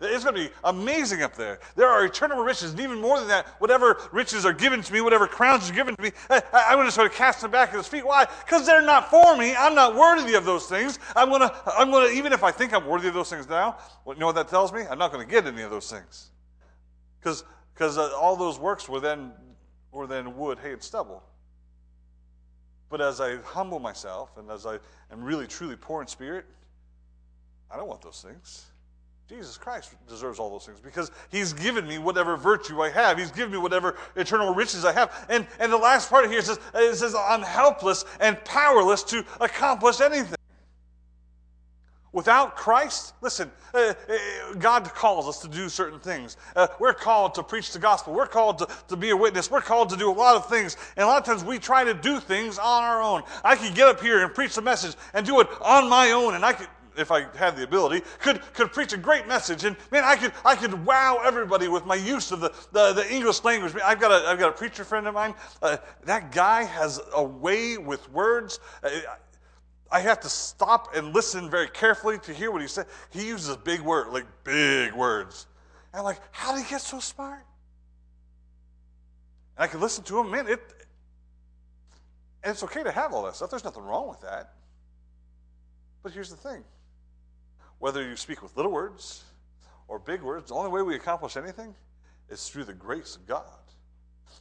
it's 0.00 0.24
going 0.24 0.36
to 0.36 0.48
be 0.48 0.50
amazing 0.64 1.22
up 1.22 1.34
there. 1.36 1.60
There 1.76 1.88
are 1.88 2.04
eternal 2.04 2.42
riches, 2.42 2.70
and 2.70 2.80
even 2.80 3.00
more 3.00 3.18
than 3.18 3.28
that, 3.28 3.46
whatever 3.58 4.00
riches 4.12 4.44
are 4.44 4.52
given 4.52 4.82
to 4.82 4.92
me, 4.92 5.00
whatever 5.00 5.26
crowns 5.26 5.70
are 5.70 5.74
given 5.74 5.96
to 5.96 6.02
me, 6.02 6.12
I, 6.30 6.42
am 6.68 6.76
going 6.76 6.86
to 6.86 6.92
sort 6.92 7.06
of 7.06 7.14
cast 7.14 7.40
them 7.40 7.50
back 7.50 7.70
at 7.70 7.76
His 7.76 7.88
feet. 7.88 8.06
Why? 8.06 8.26
Because 8.44 8.66
they're 8.66 8.82
not 8.82 9.10
for 9.10 9.36
me. 9.36 9.54
I'm 9.56 9.74
not 9.74 9.94
worthy 9.94 10.34
of 10.34 10.44
those 10.44 10.66
things. 10.66 10.98
I'm 11.16 11.28
going 11.28 11.42
to, 11.42 11.54
I'm 11.66 11.90
going 11.90 12.10
to, 12.10 12.16
even 12.16 12.32
if 12.32 12.42
I 12.42 12.50
think 12.50 12.72
I'm 12.72 12.86
worthy 12.86 13.08
of 13.08 13.14
those 13.14 13.30
things 13.30 13.48
now, 13.48 13.78
you 14.06 14.14
know 14.16 14.26
what 14.26 14.36
that 14.36 14.48
tells 14.48 14.72
me? 14.72 14.82
I'm 14.88 14.98
not 14.98 15.12
going 15.12 15.26
to 15.26 15.30
get 15.30 15.46
any 15.46 15.62
of 15.62 15.70
those 15.70 15.90
things, 15.90 16.30
because 17.20 17.44
because 17.74 17.98
uh, 17.98 18.10
all 18.16 18.36
those 18.36 18.58
works 18.58 18.88
were 18.88 19.00
then 19.00 19.32
were 19.90 20.06
then 20.06 20.36
wood, 20.36 20.58
hay, 20.60 20.72
and 20.72 20.82
stubble. 20.82 21.22
But 22.90 23.00
as 23.00 23.20
I 23.20 23.36
humble 23.38 23.80
myself 23.80 24.36
and 24.36 24.50
as 24.50 24.66
I 24.66 24.78
am 25.10 25.22
really 25.22 25.46
truly 25.46 25.76
poor 25.76 26.02
in 26.02 26.08
spirit, 26.08 26.44
I 27.70 27.76
don't 27.76 27.88
want 27.88 28.02
those 28.02 28.22
things. 28.22 28.66
Jesus 29.28 29.56
Christ 29.56 29.94
deserves 30.06 30.38
all 30.38 30.50
those 30.50 30.66
things 30.66 30.80
because 30.80 31.10
he's 31.30 31.54
given 31.54 31.86
me 31.88 31.96
whatever 31.98 32.36
virtue 32.36 32.82
I 32.82 32.90
have. 32.90 33.18
He's 33.18 33.30
given 33.30 33.52
me 33.52 33.58
whatever 33.58 33.96
eternal 34.16 34.54
riches 34.54 34.84
I 34.84 34.92
have. 34.92 35.26
And, 35.30 35.46
and 35.58 35.72
the 35.72 35.78
last 35.78 36.10
part 36.10 36.28
here 36.30 36.42
says, 36.42 36.60
it 36.74 36.96
says, 36.96 37.14
I'm 37.14 37.40
helpless 37.40 38.04
and 38.20 38.42
powerless 38.44 39.02
to 39.04 39.24
accomplish 39.40 40.00
anything. 40.00 40.36
Without 42.14 42.54
Christ, 42.54 43.12
listen, 43.22 43.50
uh, 43.74 43.92
uh, 44.08 44.54
God 44.60 44.84
calls 44.94 45.26
us 45.26 45.40
to 45.40 45.48
do 45.48 45.68
certain 45.68 45.98
things. 45.98 46.36
Uh, 46.54 46.68
we're 46.78 46.94
called 46.94 47.34
to 47.34 47.42
preach 47.42 47.72
the 47.72 47.78
gospel. 47.80 48.14
We're 48.14 48.28
called 48.28 48.58
to, 48.58 48.68
to 48.86 48.96
be 48.96 49.10
a 49.10 49.16
witness. 49.16 49.50
We're 49.50 49.60
called 49.60 49.90
to 49.90 49.96
do 49.96 50.08
a 50.08 50.14
lot 50.14 50.36
of 50.36 50.48
things. 50.48 50.76
And 50.96 51.02
a 51.02 51.08
lot 51.08 51.18
of 51.18 51.24
times 51.24 51.42
we 51.42 51.58
try 51.58 51.82
to 51.82 51.92
do 51.92 52.20
things 52.20 52.56
on 52.56 52.84
our 52.84 53.02
own. 53.02 53.24
I 53.42 53.56
could 53.56 53.74
get 53.74 53.88
up 53.88 54.00
here 54.00 54.22
and 54.22 54.32
preach 54.32 54.54
the 54.54 54.62
message 54.62 54.94
and 55.12 55.26
do 55.26 55.40
it 55.40 55.48
on 55.60 55.90
my 55.90 56.12
own, 56.12 56.36
and 56.36 56.44
I 56.44 56.52
could 56.52 56.68
if 56.96 57.10
I 57.10 57.26
had 57.36 57.56
the 57.56 57.64
ability, 57.64 58.06
could, 58.20 58.40
could 58.52 58.72
preach 58.72 58.92
a 58.92 58.96
great 58.96 59.26
message. 59.26 59.64
And 59.64 59.76
man, 59.90 60.04
I 60.04 60.14
could, 60.14 60.30
I 60.44 60.54
could 60.54 60.86
wow 60.86 61.18
everybody 61.24 61.66
with 61.66 61.84
my 61.84 61.96
use 61.96 62.30
of 62.30 62.38
the, 62.38 62.52
the, 62.70 62.92
the 62.92 63.12
English 63.12 63.42
language. 63.42 63.74
I've 63.84 63.98
got, 64.00 64.12
a, 64.12 64.28
I've 64.28 64.38
got 64.38 64.50
a 64.50 64.56
preacher 64.56 64.84
friend 64.84 65.08
of 65.08 65.14
mine. 65.14 65.34
Uh, 65.60 65.78
that 66.04 66.30
guy 66.30 66.62
has 66.62 67.00
a 67.12 67.24
way 67.24 67.78
with 67.78 68.08
words. 68.12 68.60
I 69.94 70.00
have 70.00 70.18
to 70.20 70.28
stop 70.28 70.96
and 70.96 71.14
listen 71.14 71.48
very 71.48 71.68
carefully 71.68 72.18
to 72.18 72.34
hear 72.34 72.50
what 72.50 72.60
he 72.60 72.66
said. 72.66 72.86
He 73.10 73.28
uses 73.28 73.56
big 73.58 73.80
words, 73.80 74.10
like 74.10 74.26
big 74.42 74.92
words. 74.92 75.46
And 75.92 76.00
I'm 76.00 76.04
like, 76.04 76.18
how 76.32 76.52
did 76.52 76.64
he 76.64 76.68
get 76.70 76.80
so 76.80 76.98
smart? 76.98 77.44
And 79.56 79.62
I 79.62 79.68
can 79.68 79.80
listen 79.80 80.02
to 80.02 80.18
him, 80.18 80.32
man, 80.32 80.48
it 80.48 80.60
and 82.42 82.50
it's 82.50 82.64
okay 82.64 82.82
to 82.82 82.90
have 82.90 83.12
all 83.12 83.22
that 83.22 83.36
stuff. 83.36 83.50
There's 83.50 83.62
nothing 83.62 83.84
wrong 83.84 84.08
with 84.08 84.20
that. 84.22 84.54
But 86.02 86.10
here's 86.10 86.28
the 86.28 86.36
thing. 86.36 86.64
Whether 87.78 88.02
you 88.02 88.16
speak 88.16 88.42
with 88.42 88.56
little 88.56 88.72
words 88.72 89.22
or 89.86 90.00
big 90.00 90.22
words, 90.22 90.48
the 90.48 90.56
only 90.56 90.72
way 90.72 90.82
we 90.82 90.96
accomplish 90.96 91.36
anything 91.36 91.72
is 92.28 92.48
through 92.48 92.64
the 92.64 92.74
grace 92.74 93.14
of 93.14 93.28
God. 93.28 93.44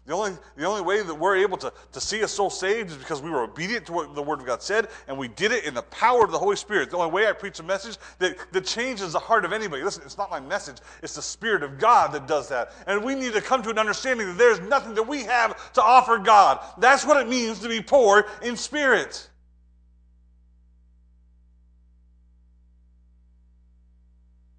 The 0.05 0.13
only, 0.13 0.33
the 0.57 0.65
only 0.65 0.81
way 0.81 1.01
that 1.01 1.15
we're 1.15 1.37
able 1.37 1.57
to, 1.57 1.71
to 1.93 2.01
see 2.01 2.21
a 2.21 2.27
soul 2.27 2.49
saved 2.49 2.91
is 2.91 2.97
because 2.97 3.21
we 3.21 3.29
were 3.29 3.43
obedient 3.43 3.85
to 3.85 3.93
what 3.93 4.13
the 4.15 4.21
Word 4.21 4.41
of 4.41 4.45
God 4.45 4.61
said, 4.61 4.89
and 5.07 5.17
we 5.17 5.29
did 5.29 5.53
it 5.53 5.63
in 5.63 5.73
the 5.73 5.83
power 5.83 6.25
of 6.25 6.31
the 6.31 6.37
Holy 6.37 6.57
Spirit. 6.57 6.91
The 6.91 6.97
only 6.97 7.11
way 7.11 7.27
I 7.27 7.31
preach 7.31 7.59
a 7.59 7.63
message 7.63 7.97
that, 8.19 8.35
that 8.51 8.65
changes 8.65 9.13
the 9.13 9.19
heart 9.19 9.45
of 9.45 9.53
anybody. 9.53 9.81
Listen, 9.81 10.03
it's 10.05 10.17
not 10.17 10.29
my 10.29 10.41
message, 10.41 10.77
it's 11.01 11.15
the 11.15 11.21
Spirit 11.21 11.63
of 11.63 11.79
God 11.79 12.11
that 12.11 12.27
does 12.27 12.49
that. 12.49 12.73
And 12.85 13.03
we 13.03 13.15
need 13.15 13.33
to 13.33 13.41
come 13.41 13.63
to 13.63 13.69
an 13.69 13.79
understanding 13.79 14.27
that 14.27 14.37
there's 14.37 14.59
nothing 14.59 14.93
that 14.95 15.07
we 15.07 15.23
have 15.23 15.71
to 15.73 15.81
offer 15.81 16.17
God. 16.17 16.59
That's 16.79 17.05
what 17.05 17.15
it 17.17 17.29
means 17.29 17.59
to 17.59 17.69
be 17.69 17.81
poor 17.81 18.25
in 18.41 18.57
spirit. 18.57 19.29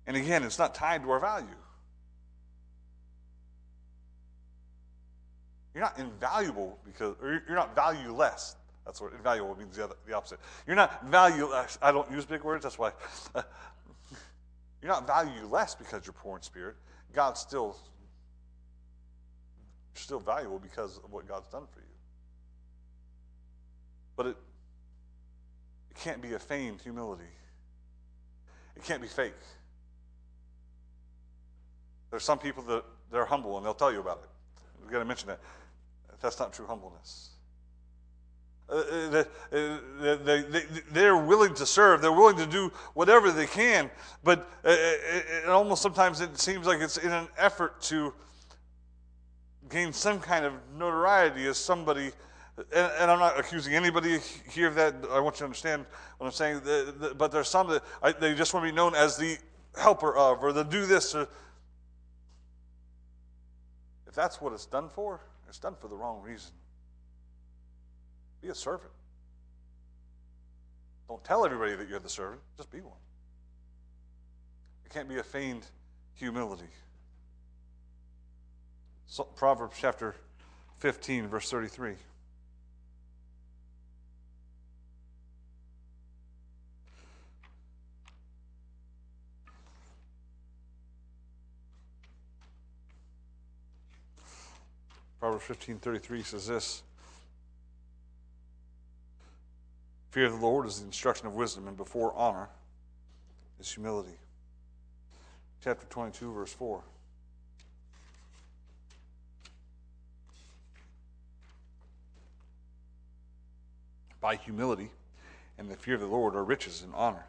And 0.06 0.16
again, 0.16 0.42
it's 0.42 0.58
not 0.58 0.74
tied 0.74 1.02
to 1.02 1.10
our 1.10 1.20
value. 1.20 1.46
You're 5.74 5.82
not 5.82 5.98
invaluable 5.98 6.78
because, 6.84 7.16
or 7.20 7.42
you're 7.46 7.56
not 7.56 7.74
valueless 7.74 8.56
That's 8.86 9.00
what 9.00 9.12
invaluable 9.12 9.56
means. 9.56 9.76
The, 9.76 9.84
other, 9.84 9.96
the 10.06 10.14
opposite. 10.14 10.38
You're 10.66 10.76
not 10.76 11.04
value. 11.08 11.50
I 11.82 11.90
don't 11.90 12.10
use 12.10 12.24
big 12.24 12.44
words. 12.44 12.62
That's 12.62 12.78
why. 12.78 12.92
You're 14.82 14.92
not 14.92 15.06
value 15.06 15.46
less 15.50 15.74
because 15.74 16.04
you're 16.04 16.12
poor 16.12 16.36
in 16.36 16.42
spirit. 16.42 16.76
God's 17.14 17.40
still 17.40 17.74
still 19.94 20.20
valuable 20.20 20.58
because 20.58 20.98
of 20.98 21.10
what 21.10 21.26
God's 21.26 21.48
done 21.48 21.64
for 21.72 21.80
you. 21.80 21.86
But 24.14 24.26
it 24.26 24.36
it 25.90 25.96
can't 25.96 26.20
be 26.20 26.34
a 26.34 26.38
feigned 26.38 26.82
humility. 26.82 27.24
It 28.76 28.84
can't 28.84 29.00
be 29.00 29.08
fake. 29.08 29.32
There's 32.10 32.24
some 32.24 32.38
people 32.38 32.62
that 32.64 32.84
they're 33.10 33.24
humble 33.24 33.56
and 33.56 33.64
they'll 33.64 33.72
tell 33.72 33.92
you 33.92 34.00
about 34.00 34.20
it. 34.22 34.28
We've 34.82 34.92
got 34.92 34.98
to 34.98 35.04
mention 35.06 35.28
that. 35.28 35.40
That's 36.24 36.38
not 36.38 36.54
true 36.54 36.66
humbleness. 36.66 37.32
Uh, 38.66 38.76
uh 38.76 39.24
they, 39.52 40.42
they, 40.42 40.62
they, 40.90 41.04
are 41.04 41.22
willing 41.22 41.52
to 41.52 41.66
serve. 41.66 42.00
They're 42.00 42.10
willing 42.12 42.38
to 42.38 42.46
do 42.46 42.72
whatever 42.94 43.30
they 43.30 43.46
can, 43.46 43.90
but 44.24 44.48
uh, 44.64 44.70
it 44.70 45.50
almost 45.50 45.82
sometimes 45.82 46.22
it 46.22 46.38
seems 46.38 46.66
like 46.66 46.80
it's 46.80 46.96
in 46.96 47.12
an 47.12 47.28
effort 47.36 47.82
to 47.82 48.14
gain 49.68 49.92
some 49.92 50.18
kind 50.18 50.46
of 50.46 50.54
notoriety 50.78 51.46
as 51.46 51.58
somebody. 51.58 52.10
And, 52.56 52.90
and 53.00 53.10
I'm 53.10 53.18
not 53.18 53.38
accusing 53.38 53.74
anybody 53.74 54.18
here 54.48 54.68
of 54.68 54.76
that. 54.76 54.94
I 55.10 55.20
want 55.20 55.36
you 55.36 55.40
to 55.40 55.44
understand 55.44 55.84
what 56.16 56.26
I'm 56.28 56.32
saying. 56.32 56.60
The, 56.64 56.94
the, 56.98 57.14
but 57.14 57.32
there's 57.32 57.48
some 57.48 57.68
that 57.68 57.82
I, 58.02 58.12
they 58.12 58.34
just 58.34 58.54
want 58.54 58.64
to 58.64 58.72
be 58.72 58.74
known 58.74 58.94
as 58.94 59.18
the 59.18 59.36
helper 59.78 60.16
of, 60.16 60.42
or 60.42 60.54
the 60.54 60.62
do 60.62 60.86
this. 60.86 61.14
Or, 61.14 61.28
if 64.06 64.14
that's 64.14 64.40
what 64.40 64.54
it's 64.54 64.64
done 64.64 64.88
for, 64.88 65.20
it's 65.54 65.60
done 65.60 65.76
for 65.78 65.86
the 65.86 65.94
wrong 65.94 66.20
reason. 66.20 66.50
Be 68.42 68.48
a 68.48 68.54
servant. 68.56 68.90
Don't 71.06 71.22
tell 71.22 71.46
everybody 71.46 71.76
that 71.76 71.88
you're 71.88 72.00
the 72.00 72.08
servant, 72.08 72.40
just 72.56 72.72
be 72.72 72.80
one. 72.80 72.98
It 74.84 74.92
can't 74.92 75.08
be 75.08 75.18
a 75.18 75.22
feigned 75.22 75.64
humility. 76.14 76.66
So, 79.06 79.22
Proverbs 79.22 79.76
chapter 79.80 80.16
15, 80.78 81.28
verse 81.28 81.48
33. 81.48 81.92
Proverbs 95.24 95.46
15:33 95.46 96.22
says 96.22 96.46
this. 96.46 96.82
Fear 100.10 100.26
of 100.26 100.32
the 100.32 100.38
Lord 100.38 100.66
is 100.66 100.80
the 100.80 100.84
instruction 100.84 101.26
of 101.26 101.32
wisdom, 101.32 101.66
and 101.66 101.78
before 101.78 102.12
honor 102.12 102.50
is 103.58 103.72
humility. 103.72 104.18
Chapter 105.62 105.86
22, 105.86 106.30
verse 106.30 106.52
4. 106.52 106.82
By 114.20 114.36
humility 114.36 114.90
and 115.56 115.70
the 115.70 115.76
fear 115.76 115.94
of 115.94 116.02
the 116.02 116.06
Lord 116.06 116.36
are 116.36 116.44
riches 116.44 116.82
and 116.82 116.92
honor 116.94 117.24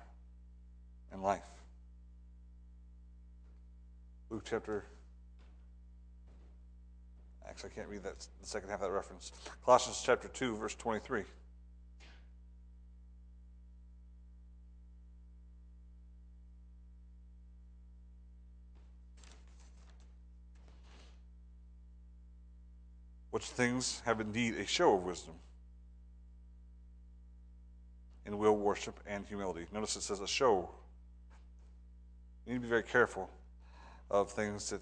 and 1.14 1.24
life. 1.24 1.48
Luke 4.30 4.44
chapter. 4.44 4.84
Actually, 7.48 7.72
I 7.72 7.76
can't 7.76 7.88
read 7.88 8.04
that 8.04 8.20
the 8.20 8.48
second 8.48 8.70
half 8.70 8.82
of 8.82 8.90
that 8.90 8.92
reference. 8.92 9.32
Colossians 9.64 10.02
chapter 10.04 10.28
2, 10.28 10.56
verse 10.58 10.76
23. 10.76 11.24
which 23.36 23.48
things 23.48 24.02
have 24.06 24.22
indeed 24.22 24.56
a 24.56 24.66
show 24.66 24.96
of 24.96 25.04
wisdom 25.04 25.34
in 28.26 28.38
will, 28.38 28.56
worship, 28.56 28.98
and 29.06 29.26
humility. 29.26 29.66
Notice 29.74 29.98
it 29.98 30.04
says 30.04 30.22
a 30.22 30.28
show. 30.28 30.70
You 32.46 32.54
need 32.54 32.60
to 32.60 32.62
be 32.62 32.70
very 32.70 32.84
careful 32.84 33.30
of 34.10 34.32
things 34.32 34.70
that 34.70 34.80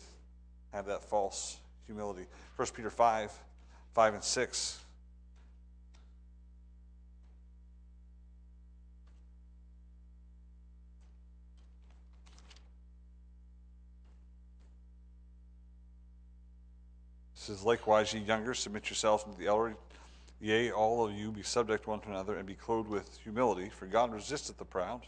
have 0.72 0.86
that 0.86 1.04
false 1.04 1.58
humility. 1.86 2.26
1 2.56 2.68
Peter 2.76 2.90
5 2.90 3.32
5 3.94 4.14
and 4.16 4.24
6 4.24 4.84
says, 17.44 17.64
Likewise, 17.64 18.14
ye 18.14 18.22
younger, 18.22 18.54
submit 18.54 18.90
yourselves 18.90 19.24
unto 19.26 19.38
the 19.38 19.48
elder. 19.48 19.76
Yea, 20.40 20.72
all 20.72 21.06
of 21.06 21.14
you 21.14 21.32
be 21.32 21.44
subject 21.44 21.88
one 21.88 22.00
to 22.02 22.10
another, 22.10 22.36
and 22.36 22.48
be 22.48 22.56
clothed 22.56 22.90
with 22.90 23.18
humility. 23.24 23.70
For 23.70 23.86
God 23.86 24.12
resisteth 24.14 24.58
the 24.58 24.66
proud, 24.66 25.06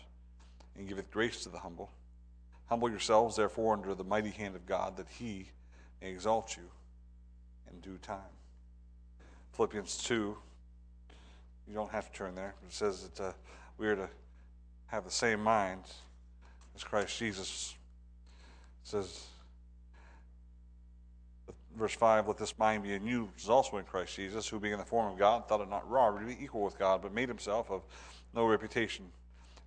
and 0.77 0.87
giveth 0.87 1.11
grace 1.11 1.43
to 1.43 1.49
the 1.49 1.59
humble. 1.59 1.91
Humble 2.67 2.89
yourselves, 2.89 3.35
therefore, 3.35 3.73
under 3.73 3.95
the 3.95 4.03
mighty 4.03 4.31
hand 4.31 4.55
of 4.55 4.65
God, 4.65 4.97
that 4.97 5.07
he 5.09 5.49
exalt 6.01 6.55
you 6.57 6.63
in 7.71 7.79
due 7.79 7.97
time. 7.97 8.19
Philippians 9.53 9.97
2, 10.03 10.35
you 11.67 11.73
don't 11.73 11.91
have 11.91 12.11
to 12.11 12.17
turn 12.17 12.35
there. 12.35 12.55
It 12.67 12.73
says 12.73 13.07
that 13.07 13.23
uh, 13.23 13.33
we 13.77 13.87
are 13.87 13.95
to 13.95 14.09
have 14.87 15.05
the 15.05 15.11
same 15.11 15.41
mind 15.41 15.83
as 16.75 16.83
Christ 16.83 17.17
Jesus. 17.17 17.75
It 18.83 18.87
says, 18.89 19.25
verse 21.75 21.93
5 21.93 22.27
let 22.27 22.37
this 22.37 22.57
mind 22.57 22.83
be 22.83 22.93
in 22.93 23.05
you 23.05 23.25
which 23.25 23.43
is 23.43 23.49
also 23.49 23.77
in 23.77 23.83
christ 23.83 24.15
jesus 24.15 24.47
who 24.47 24.59
being 24.59 24.73
in 24.73 24.79
the 24.79 24.85
form 24.85 25.11
of 25.11 25.19
god 25.19 25.47
thought 25.47 25.61
it 25.61 25.69
not 25.69 25.89
robbery 25.89 26.21
to 26.21 26.35
be 26.37 26.43
equal 26.43 26.63
with 26.63 26.79
god 26.79 27.01
but 27.01 27.13
made 27.13 27.27
himself 27.27 27.69
of 27.69 27.83
no 28.33 28.45
reputation 28.45 29.05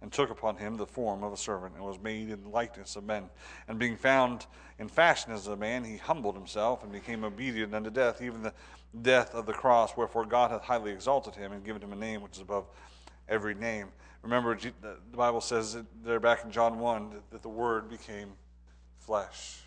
and 0.01 0.12
took 0.12 0.30
upon 0.30 0.57
him 0.57 0.76
the 0.76 0.86
form 0.86 1.22
of 1.22 1.32
a 1.32 1.36
servant 1.36 1.74
and 1.74 1.84
was 1.84 1.99
made 2.01 2.30
in 2.30 2.51
likeness 2.51 2.96
of 2.96 3.05
men 3.05 3.28
and 3.66 3.78
being 3.78 3.96
found 3.96 4.46
in 4.78 4.88
fashion 4.88 5.32
as 5.32 5.46
a 5.46 5.57
man 5.57 5.84
he 5.84 5.96
humbled 5.96 6.34
himself 6.34 6.82
and 6.82 6.92
became 6.92 7.24
obedient 7.24 7.74
unto 7.74 7.90
death 7.90 8.22
even 8.22 8.42
the 8.42 8.53
death 9.03 9.34
of 9.34 9.46
the 9.46 9.53
cross 9.53 9.96
wherefore 9.96 10.24
god 10.24 10.51
hath 10.51 10.62
highly 10.62 10.92
exalted 10.92 11.34
him 11.34 11.53
and 11.53 11.64
given 11.64 11.82
him 11.82 11.92
a 11.92 11.96
name 11.96 12.22
which 12.22 12.36
is 12.36 12.40
above 12.40 12.66
every 13.28 13.55
name 13.55 13.88
remember 14.22 14.57
the 14.57 14.96
bible 15.16 15.40
says 15.40 15.76
there 16.05 16.20
back 16.20 16.44
in 16.44 16.51
john 16.51 16.78
1 16.78 17.12
that 17.30 17.42
the 17.42 17.49
word 17.49 17.90
became 17.90 18.30
flesh 18.99 19.62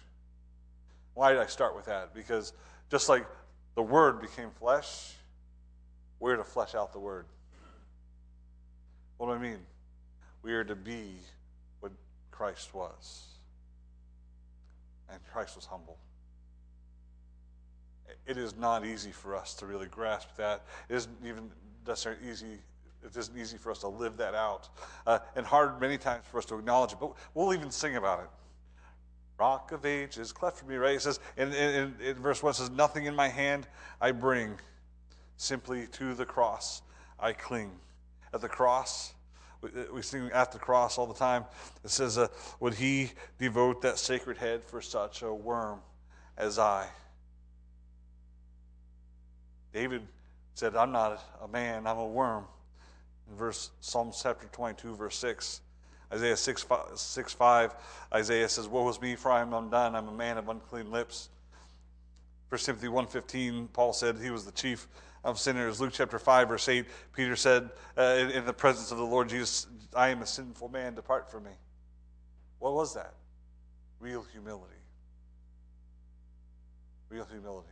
why 1.13 1.31
did 1.31 1.39
I 1.39 1.45
start 1.45 1.75
with 1.75 1.85
that? 1.85 2.13
Because 2.13 2.53
just 2.89 3.09
like 3.09 3.25
the 3.75 3.81
Word 3.81 4.21
became 4.21 4.49
flesh, 4.51 5.13
we're 6.19 6.35
to 6.35 6.43
flesh 6.43 6.75
out 6.75 6.93
the 6.93 6.99
Word. 6.99 7.25
What 9.17 9.27
do 9.27 9.33
I 9.33 9.37
mean? 9.37 9.59
We 10.43 10.53
are 10.53 10.63
to 10.63 10.75
be 10.75 11.15
what 11.79 11.91
Christ 12.31 12.73
was. 12.73 13.23
And 15.09 15.19
Christ 15.31 15.55
was 15.55 15.65
humble. 15.65 15.97
It 18.25 18.37
is 18.37 18.55
not 18.57 18.85
easy 18.85 19.11
for 19.11 19.35
us 19.35 19.53
to 19.55 19.65
really 19.65 19.87
grasp 19.87 20.35
that. 20.37 20.63
It 20.89 20.95
isn't 20.95 21.17
even 21.25 21.51
necessarily 21.87 22.29
easy. 22.29 22.59
It 23.03 23.15
isn't 23.15 23.37
easy 23.37 23.57
for 23.57 23.71
us 23.71 23.79
to 23.79 23.87
live 23.87 24.17
that 24.17 24.35
out. 24.35 24.69
Uh, 25.05 25.19
and 25.35 25.45
hard 25.45 25.81
many 25.81 25.97
times 25.97 26.23
for 26.29 26.37
us 26.37 26.45
to 26.45 26.55
acknowledge 26.55 26.93
it. 26.93 26.99
But 26.99 27.13
we'll 27.33 27.53
even 27.53 27.71
sing 27.71 27.95
about 27.95 28.19
it 28.21 28.29
rock 29.41 29.71
of 29.71 29.87
ages, 29.87 30.31
cleft 30.31 30.59
for 30.59 30.65
me, 30.65 30.75
right? 30.75 30.95
It 30.95 31.01
says, 31.01 31.19
in, 31.35 31.51
in, 31.51 32.15
verse 32.21 32.43
1 32.43 32.53
says, 32.53 32.69
Nothing 32.69 33.07
in 33.07 33.15
my 33.15 33.27
hand 33.27 33.67
I 33.99 34.11
bring, 34.11 34.53
simply 35.35 35.87
to 35.93 36.13
the 36.13 36.25
cross 36.25 36.83
I 37.19 37.33
cling. 37.33 37.71
At 38.35 38.41
the 38.41 38.47
cross, 38.47 39.15
we, 39.93 40.01
sing 40.01 40.29
at 40.33 40.51
the 40.51 40.59
cross 40.59 40.97
all 40.97 41.05
the 41.05 41.13
time. 41.13 41.45
It 41.83 41.91
says, 41.91 42.17
uh, 42.17 42.27
Would 42.59 42.73
he 42.73 43.11
devote 43.39 43.81
that 43.81 43.99
sacred 43.99 44.37
head 44.37 44.63
for 44.63 44.81
such 44.81 45.21
a 45.21 45.33
worm 45.33 45.79
as 46.37 46.57
I? 46.57 46.87
David 49.73 50.01
said, 50.55 50.75
I'm 50.75 50.91
not 50.91 51.23
a 51.41 51.47
man, 51.47 51.87
I'm 51.87 51.97
a 51.97 52.07
worm. 52.07 52.45
In 53.29 53.37
verse 53.37 53.71
Psalm 53.79 54.11
chapter 54.11 54.47
22, 54.47 54.95
verse 54.95 55.15
6. 55.17 55.61
Isaiah 56.13 56.35
6 56.35 56.63
5, 56.63 56.79
6, 56.95 57.33
5 57.33 57.75
Isaiah 58.13 58.49
says, 58.49 58.67
Woe 58.67 58.89
is 58.89 58.99
me, 58.99 59.15
for 59.15 59.31
I 59.31 59.41
am 59.41 59.53
undone. 59.53 59.95
I'm 59.95 60.09
a 60.09 60.13
man 60.13 60.37
of 60.37 60.49
unclean 60.49 60.91
lips. 60.91 61.29
1 62.49 62.59
Timothy 62.59 62.87
1.15, 62.87 63.71
Paul 63.71 63.93
said 63.93 64.17
he 64.17 64.29
was 64.29 64.43
the 64.43 64.51
chief 64.51 64.89
of 65.23 65.39
sinners. 65.39 65.79
Luke 65.79 65.91
chapter 65.93 66.19
5, 66.19 66.47
verse 66.47 66.67
8, 66.67 66.85
Peter 67.13 67.35
said, 67.35 67.69
uh, 67.97 68.01
in, 68.19 68.29
in 68.31 68.45
the 68.45 68.53
presence 68.53 68.91
of 68.91 68.97
the 68.97 69.05
Lord 69.05 69.29
Jesus, 69.29 69.67
I 69.95 70.09
am 70.09 70.21
a 70.21 70.25
sinful 70.25 70.69
man, 70.69 70.95
depart 70.95 71.29
from 71.29 71.43
me. 71.43 71.51
What 72.59 72.73
was 72.73 72.93
that? 72.93 73.13
Real 73.99 74.25
humility. 74.31 74.73
Real 77.09 77.25
humility. 77.25 77.67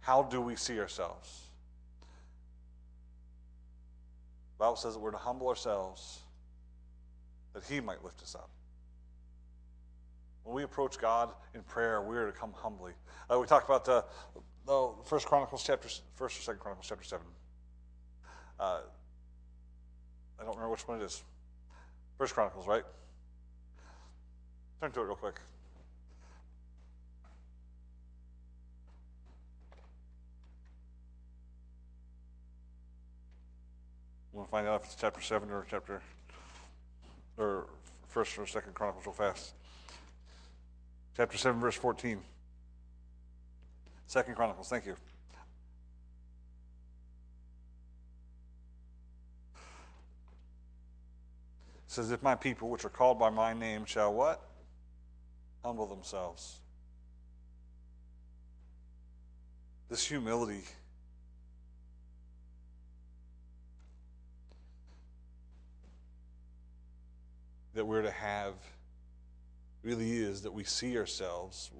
How 0.00 0.22
do 0.22 0.40
we 0.40 0.56
see 0.56 0.78
ourselves? 0.78 1.42
The 4.56 4.64
Bible 4.64 4.76
says 4.76 4.94
that 4.94 5.00
we're 5.00 5.10
to 5.10 5.16
humble 5.16 5.48
ourselves 5.48 6.20
that 7.54 7.64
He 7.64 7.80
might 7.80 8.04
lift 8.04 8.22
us 8.22 8.34
up. 8.34 8.50
When 10.44 10.54
we 10.54 10.62
approach 10.62 10.98
God 10.98 11.30
in 11.54 11.62
prayer, 11.62 12.02
we 12.02 12.16
are 12.16 12.26
to 12.26 12.32
come 12.32 12.52
humbly. 12.54 12.92
Uh, 13.28 13.40
we 13.40 13.46
talked 13.46 13.68
about 13.68 13.88
uh, 13.88 14.02
the 14.66 14.90
First 15.04 15.26
Chronicles 15.26 15.62
chapter, 15.64 15.88
First 16.14 16.38
or 16.38 16.42
Second 16.42 16.60
Chronicles 16.60 16.86
chapter 16.88 17.04
seven. 17.04 17.26
Uh, 18.58 18.80
I 20.38 20.42
don't 20.42 20.54
remember 20.54 20.70
which 20.70 20.86
one 20.86 21.00
it 21.00 21.04
is. 21.04 21.22
First 22.18 22.34
Chronicles, 22.34 22.66
right? 22.66 22.84
Turn 24.80 24.90
to 24.90 25.00
it 25.00 25.04
real 25.04 25.16
quick. 25.16 25.40
Want 34.32 34.48
to 34.48 34.50
find 34.50 34.68
out 34.68 34.82
if 34.82 34.88
it's 34.88 34.94
chapter 34.94 35.22
7 35.22 35.50
or 35.50 35.66
chapter, 35.70 36.02
or 37.38 37.68
first 38.06 38.36
or 38.38 38.46
second 38.46 38.74
Chronicles 38.74 39.06
real 39.06 39.14
fast. 39.14 39.54
Chapter 41.16 41.38
7, 41.38 41.58
verse 41.58 41.74
14. 41.74 42.20
Second 44.06 44.36
Chronicles, 44.36 44.68
thank 44.68 44.86
you. 44.86 44.92
It 44.92 44.96
says, 51.86 52.12
If 52.12 52.22
my 52.22 52.36
people, 52.36 52.68
which 52.68 52.84
are 52.84 52.90
called 52.90 53.18
by 53.18 53.30
my 53.30 53.52
name, 53.52 53.84
shall 53.84 54.14
what? 54.14 54.40
Humble 55.64 55.86
themselves. 55.86 56.60
This 59.88 60.06
humility 60.06 60.62
that 67.74 67.84
we're 67.84 68.02
to 68.02 68.10
have 68.10 68.54
really 69.82 70.12
is 70.12 70.42
that 70.42 70.52
we 70.52 70.64
see 70.64 70.96
ourselves 70.96 71.70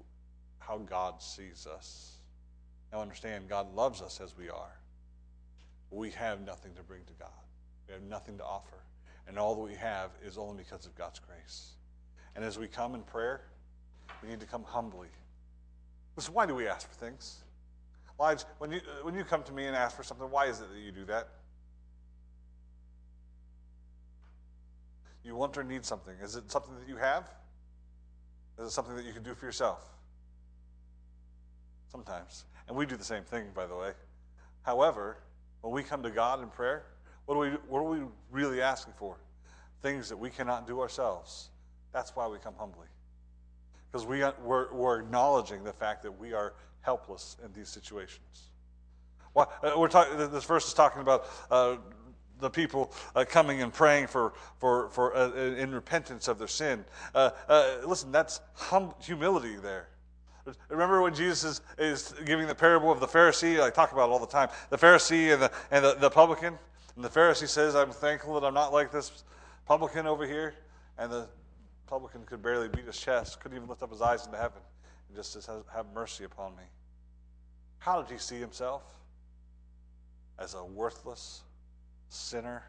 how 0.59 0.77
God 0.77 1.21
sees 1.21 1.65
us. 1.65 2.16
Now, 2.91 3.01
understand, 3.01 3.49
God 3.49 3.73
loves 3.75 4.01
us 4.01 4.21
as 4.21 4.37
we 4.37 4.49
are. 4.49 4.79
We 5.91 6.11
have 6.11 6.41
nothing 6.41 6.73
to 6.75 6.83
bring 6.83 7.03
to 7.05 7.13
God, 7.13 7.29
we 7.87 7.93
have 7.93 8.03
nothing 8.03 8.37
to 8.37 8.43
offer. 8.43 8.77
And 9.27 9.37
all 9.37 9.55
that 9.55 9.61
we 9.61 9.75
have 9.75 10.11
is 10.25 10.37
only 10.37 10.63
because 10.63 10.85
of 10.85 10.95
God's 10.95 11.19
grace. 11.19 11.71
And 12.35 12.45
as 12.45 12.57
we 12.57 12.67
come 12.67 12.95
in 12.95 13.01
prayer, 13.01 13.41
we 14.23 14.29
need 14.29 14.39
to 14.39 14.45
come 14.45 14.63
humbly. 14.63 15.09
Listen, 16.15 16.33
why 16.33 16.45
do 16.45 16.55
we 16.55 16.65
ask 16.65 16.87
for 16.87 16.95
things? 16.95 17.43
Lives, 18.19 18.45
when 18.57 18.71
you, 18.71 18.79
when 19.03 19.13
you 19.13 19.23
come 19.23 19.43
to 19.43 19.51
me 19.51 19.65
and 19.65 19.75
ask 19.75 19.95
for 19.95 20.03
something, 20.03 20.29
why 20.31 20.45
is 20.45 20.61
it 20.61 20.71
that 20.73 20.79
you 20.79 20.91
do 20.91 21.05
that? 21.05 21.27
You 25.23 25.35
want 25.35 25.57
or 25.57 25.63
need 25.63 25.83
something. 25.83 26.15
Is 26.23 26.35
it 26.35 26.49
something 26.49 26.73
that 26.79 26.87
you 26.87 26.95
have? 26.95 27.29
Is 28.59 28.67
it 28.67 28.71
something 28.71 28.95
that 28.95 29.05
you 29.05 29.13
can 29.13 29.23
do 29.23 29.35
for 29.35 29.45
yourself? 29.45 29.83
Sometimes. 31.91 32.45
And 32.67 32.75
we 32.75 32.85
do 32.85 32.97
the 32.97 33.03
same 33.03 33.23
thing, 33.23 33.45
by 33.55 33.65
the 33.65 33.75
way. 33.75 33.91
However, 34.63 35.17
when 35.61 35.73
we 35.73 35.83
come 35.83 36.03
to 36.03 36.09
God 36.09 36.41
in 36.41 36.49
prayer, 36.49 36.83
what 37.25 37.35
are 37.35 37.39
we, 37.39 37.49
what 37.67 37.79
are 37.79 37.89
we 37.89 37.99
really 38.31 38.61
asking 38.61 38.93
for? 38.97 39.17
Things 39.81 40.09
that 40.09 40.17
we 40.17 40.29
cannot 40.29 40.67
do 40.67 40.81
ourselves. 40.81 41.49
That's 41.93 42.15
why 42.15 42.27
we 42.27 42.37
come 42.39 42.53
humbly. 42.57 42.87
Because 43.91 44.05
we, 44.05 44.23
we're, 44.43 44.73
we're 44.73 44.99
acknowledging 44.99 45.63
the 45.63 45.73
fact 45.73 46.03
that 46.03 46.11
we 46.11 46.33
are 46.33 46.53
helpless 46.81 47.37
in 47.43 47.51
these 47.53 47.69
situations. 47.69 48.49
Well, 49.33 49.51
uh, 49.63 49.73
we're 49.77 49.87
talking, 49.87 50.17
this 50.17 50.45
verse 50.45 50.67
is 50.67 50.73
talking 50.73 51.01
about 51.01 51.25
uh, 51.51 51.77
the 52.39 52.49
people 52.49 52.91
uh, 53.15 53.25
coming 53.27 53.61
and 53.61 53.73
praying 53.73 54.07
for, 54.07 54.33
for, 54.57 54.89
for 54.89 55.15
uh, 55.15 55.31
in 55.31 55.71
repentance 55.71 56.27
of 56.27 56.39
their 56.39 56.47
sin. 56.47 56.85
Uh, 57.13 57.31
uh 57.47 57.77
listen, 57.85 58.11
that's 58.11 58.41
hum- 58.53 58.93
humility 59.01 59.55
there. 59.55 59.89
Remember 60.69 61.01
when 61.01 61.13
Jesus 61.13 61.43
is, 61.43 61.61
is 61.77 62.13
giving 62.25 62.47
the 62.47 62.55
parable 62.55 62.91
of 62.91 62.99
the 62.99 63.07
Pharisee? 63.07 63.61
I 63.61 63.69
talk 63.69 63.91
about 63.91 64.09
it 64.09 64.11
all 64.11 64.19
the 64.19 64.27
time. 64.27 64.49
The 64.69 64.77
Pharisee 64.77 65.33
and 65.33 65.41
the, 65.41 65.51
and 65.71 65.83
the, 65.83 65.95
the 65.95 66.09
publican. 66.09 66.57
And 66.95 67.03
the 67.03 67.09
Pharisee 67.09 67.47
says, 67.47 67.75
I'm 67.75 67.91
thankful 67.91 68.39
that 68.39 68.45
I'm 68.45 68.53
not 68.53 68.73
like 68.73 68.91
this 68.91 69.23
publican 69.65 70.07
over 70.07 70.25
here. 70.25 70.53
And 70.97 71.11
the 71.11 71.27
publican 71.85 72.23
could 72.23 72.41
barely 72.41 72.67
beat 72.67 72.85
his 72.85 72.97
chest, 72.97 73.39
couldn't 73.39 73.57
even 73.57 73.69
lift 73.69 73.83
up 73.83 73.91
his 73.91 74.01
eyes 74.01 74.25
into 74.25 74.37
heaven. 74.37 74.61
And 75.07 75.17
just 75.17 75.33
says, 75.33 75.49
Have 75.73 75.85
mercy 75.93 76.23
upon 76.23 76.55
me. 76.55 76.63
How 77.79 78.01
did 78.01 78.11
he 78.11 78.17
see 78.17 78.39
himself? 78.39 78.83
As 80.39 80.53
a 80.53 80.63
worthless, 80.63 81.43
sinner 82.09 82.63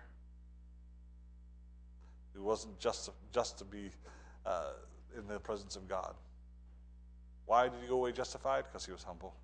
who 2.34 2.42
wasn't 2.42 2.78
just 2.78 3.10
just 3.32 3.58
to 3.58 3.64
be 3.64 3.90
uh, 4.46 4.72
in 5.16 5.26
the 5.26 5.38
presence 5.38 5.76
of 5.76 5.88
God. 5.88 6.14
Why 7.48 7.64
did 7.64 7.80
he 7.80 7.88
go 7.88 7.94
away 7.94 8.12
justified? 8.12 8.64
Because 8.64 8.84
he 8.84 8.92
was 8.92 9.02
humble. 9.02 9.34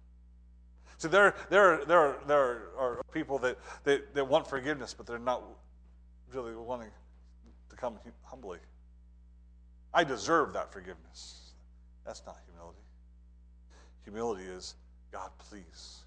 See, 0.98 1.08
there, 1.08 1.34
there, 1.48 1.86
there, 1.86 2.16
there 2.26 2.68
are 2.78 3.02
people 3.12 3.38
that, 3.38 3.58
that, 3.84 4.14
that 4.14 4.28
want 4.28 4.46
forgiveness, 4.46 4.92
but 4.92 5.06
they're 5.06 5.18
not 5.18 5.42
really 6.30 6.54
wanting 6.54 6.90
to 7.70 7.76
come 7.76 7.98
humbly. 8.22 8.58
I 9.94 10.04
deserve 10.04 10.52
that 10.52 10.70
forgiveness. 10.70 11.52
That's 12.04 12.22
not 12.26 12.36
humility. 12.46 12.78
Humility 14.02 14.44
is, 14.44 14.74
God, 15.10 15.30
please, 15.38 16.00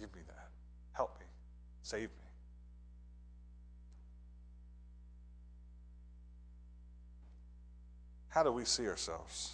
give 0.00 0.12
me 0.14 0.22
that. 0.26 0.48
Help 0.92 1.20
me. 1.20 1.26
Save 1.82 2.08
me. 2.08 2.30
How 8.28 8.42
do 8.42 8.52
we 8.52 8.64
see 8.64 8.86
ourselves? 8.88 9.52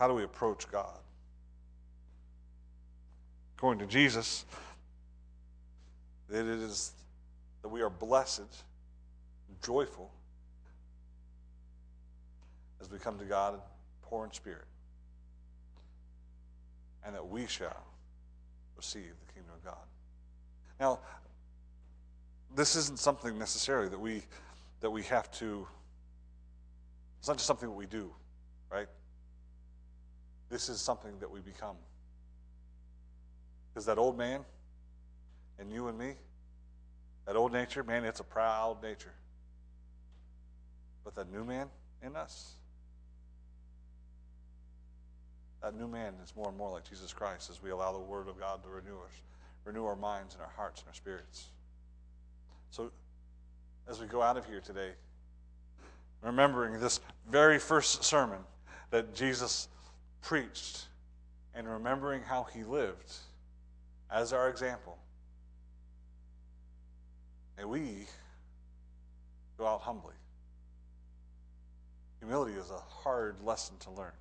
How 0.00 0.08
do 0.08 0.14
we 0.14 0.24
approach 0.24 0.66
God? 0.72 0.98
According 3.58 3.86
to 3.86 3.92
Jesus, 3.92 4.46
that 6.30 6.40
it 6.40 6.46
is 6.46 6.92
that 7.60 7.68
we 7.68 7.82
are 7.82 7.90
blessed, 7.90 8.64
joyful, 9.62 10.10
as 12.80 12.90
we 12.90 12.98
come 12.98 13.18
to 13.18 13.26
God 13.26 13.60
poor 14.00 14.24
in 14.24 14.32
spirit, 14.32 14.64
and 17.04 17.14
that 17.14 17.28
we 17.28 17.46
shall 17.46 17.84
receive 18.78 19.12
the 19.26 19.34
kingdom 19.34 19.52
of 19.54 19.62
God. 19.62 19.84
Now, 20.80 20.98
this 22.56 22.74
isn't 22.74 22.98
something 22.98 23.38
necessarily 23.38 23.90
that 23.90 24.00
we 24.00 24.22
that 24.80 24.90
we 24.90 25.02
have 25.02 25.30
to, 25.32 25.68
it's 27.18 27.28
not 27.28 27.36
just 27.36 27.46
something 27.46 27.68
that 27.68 27.74
we 27.74 27.84
do? 27.84 28.10
This 30.50 30.68
is 30.68 30.80
something 30.80 31.12
that 31.20 31.30
we 31.30 31.40
become. 31.40 31.76
Because 33.72 33.86
that 33.86 33.98
old 33.98 34.18
man 34.18 34.40
and 35.58 35.70
you 35.70 35.88
and 35.88 35.96
me, 35.96 36.14
that 37.26 37.36
old 37.36 37.52
nature, 37.52 37.84
man, 37.84 38.04
it's 38.04 38.20
a 38.20 38.24
proud 38.24 38.82
nature. 38.82 39.14
But 41.04 41.14
that 41.14 41.32
new 41.32 41.44
man 41.44 41.68
in 42.02 42.16
us, 42.16 42.54
that 45.62 45.78
new 45.78 45.86
man 45.86 46.14
is 46.24 46.34
more 46.34 46.48
and 46.48 46.56
more 46.56 46.70
like 46.70 46.88
Jesus 46.88 47.12
Christ 47.12 47.50
as 47.50 47.62
we 47.62 47.70
allow 47.70 47.92
the 47.92 47.98
Word 47.98 48.28
of 48.28 48.38
God 48.40 48.62
to 48.64 48.68
renew 48.68 48.96
us, 48.96 49.12
renew 49.64 49.84
our 49.84 49.96
minds 49.96 50.34
and 50.34 50.42
our 50.42 50.50
hearts 50.56 50.80
and 50.80 50.88
our 50.88 50.94
spirits. 50.94 51.46
So 52.70 52.90
as 53.88 54.00
we 54.00 54.06
go 54.06 54.22
out 54.22 54.36
of 54.36 54.46
here 54.46 54.60
today, 54.60 54.90
remembering 56.22 56.80
this 56.80 57.00
very 57.30 57.58
first 57.58 58.02
sermon 58.02 58.40
that 58.90 59.14
Jesus 59.14 59.68
preached 60.22 60.86
and 61.54 61.68
remembering 61.68 62.22
how 62.22 62.44
he 62.44 62.64
lived 62.64 63.12
as 64.10 64.32
our 64.32 64.48
example. 64.48 64.98
And 67.58 67.68
we 67.68 68.06
go 69.58 69.66
out 69.66 69.82
humbly. 69.82 70.14
Humility 72.20 72.54
is 72.54 72.70
a 72.70 72.78
hard 72.78 73.36
lesson 73.42 73.76
to 73.80 73.90
learn. 73.90 74.12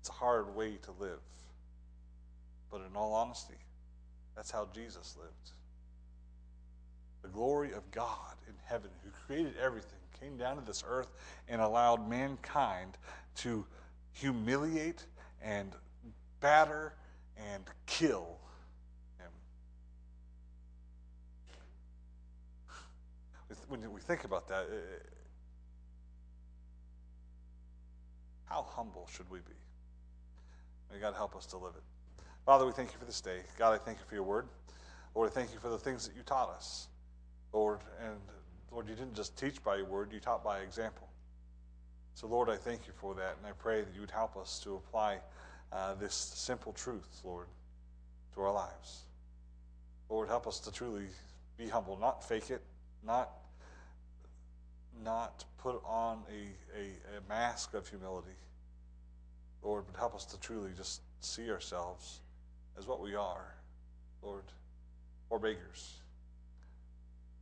It's 0.00 0.08
a 0.08 0.12
hard 0.12 0.54
way 0.56 0.78
to 0.82 0.90
live. 0.98 1.20
But 2.70 2.80
in 2.88 2.96
all 2.96 3.14
honesty, 3.14 3.58
that's 4.34 4.50
how 4.50 4.68
Jesus 4.74 5.16
lived. 5.18 5.52
The 7.22 7.28
glory 7.28 7.72
of 7.72 7.88
God 7.90 8.34
in 8.48 8.54
heaven, 8.64 8.90
who 9.04 9.10
created 9.26 9.54
everything, 9.62 9.98
came 10.22 10.36
down 10.36 10.56
to 10.56 10.62
this 10.62 10.84
earth 10.86 11.08
and 11.48 11.60
allowed 11.60 12.08
mankind 12.08 12.96
to 13.34 13.66
humiliate 14.12 15.04
and 15.42 15.72
batter 16.40 16.94
and 17.36 17.64
kill 17.86 18.38
him. 19.18 19.30
When 23.68 23.92
we 23.92 24.00
think 24.00 24.22
about 24.24 24.46
that, 24.48 24.66
how 28.44 28.62
humble 28.62 29.08
should 29.12 29.28
we 29.30 29.40
be? 29.40 29.56
May 30.92 31.00
God 31.00 31.14
help 31.14 31.34
us 31.34 31.46
to 31.46 31.56
live 31.56 31.72
it. 31.76 31.82
Father, 32.44 32.66
we 32.66 32.72
thank 32.72 32.92
you 32.92 32.98
for 32.98 33.06
this 33.06 33.20
day. 33.20 33.38
God, 33.58 33.72
I 33.72 33.78
thank 33.78 33.98
you 33.98 34.04
for 34.06 34.14
your 34.14 34.24
word. 34.24 34.46
Lord, 35.14 35.30
I 35.30 35.32
thank 35.32 35.52
you 35.52 35.58
for 35.58 35.68
the 35.68 35.78
things 35.78 36.06
that 36.06 36.14
you 36.14 36.22
taught 36.22 36.50
us. 36.50 36.88
Lord, 37.52 37.80
and 38.04 38.18
Lord, 38.72 38.88
you 38.88 38.94
didn't 38.94 39.14
just 39.14 39.36
teach 39.36 39.62
by 39.62 39.76
your 39.76 39.84
word, 39.84 40.12
you 40.12 40.20
taught 40.20 40.42
by 40.42 40.60
example. 40.60 41.06
So, 42.14 42.26
Lord, 42.26 42.48
I 42.48 42.56
thank 42.56 42.86
you 42.86 42.92
for 42.94 43.14
that, 43.14 43.36
and 43.38 43.46
I 43.46 43.52
pray 43.52 43.82
that 43.82 43.94
you 43.94 44.00
would 44.00 44.10
help 44.10 44.36
us 44.36 44.60
to 44.64 44.76
apply 44.76 45.18
uh, 45.72 45.94
this 45.94 46.14
simple 46.14 46.72
truth, 46.72 47.20
Lord, 47.24 47.46
to 48.34 48.40
our 48.42 48.52
lives. 48.52 49.02
Lord, 50.08 50.28
help 50.28 50.46
us 50.46 50.58
to 50.60 50.72
truly 50.72 51.06
be 51.58 51.68
humble, 51.68 51.98
not 51.98 52.26
fake 52.26 52.50
it, 52.50 52.62
not 53.04 53.30
not 55.02 55.44
put 55.58 55.82
on 55.84 56.22
a, 56.30 56.78
a, 56.78 57.16
a 57.16 57.28
mask 57.28 57.74
of 57.74 57.88
humility. 57.88 58.36
Lord, 59.62 59.84
but 59.90 59.98
help 59.98 60.14
us 60.14 60.24
to 60.26 60.38
truly 60.38 60.70
just 60.76 61.00
see 61.20 61.50
ourselves 61.50 62.20
as 62.78 62.86
what 62.86 63.00
we 63.00 63.14
are, 63.14 63.54
Lord, 64.22 64.44
or 65.30 65.38
beggars 65.38 65.94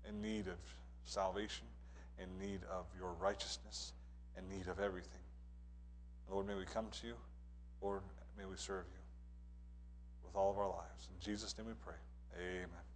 in 0.09 0.23
need 0.23 0.47
of 0.47 0.57
salvation, 1.05 1.67
in 2.19 2.39
need 2.39 2.61
of 2.71 2.87
your 2.99 3.13
righteousness, 3.15 3.93
in 4.37 4.49
need 4.49 4.69
of 4.69 4.81
everything. 4.81 5.21
Lord, 6.31 6.47
may 6.47 6.55
we 6.55 6.65
come 6.65 6.87
to 7.01 7.07
you. 7.07 7.15
Lord, 7.83 8.03
may 8.39 8.45
we 8.45 8.57
serve 8.57 8.85
you 8.93 9.01
with 10.25 10.37
all 10.37 10.51
of 10.51 10.59
our 10.59 10.69
lives. 10.69 11.09
In 11.13 11.21
Jesus' 11.25 11.57
name 11.59 11.67
we 11.67 11.75
pray. 11.83 11.97
Amen. 12.39 12.90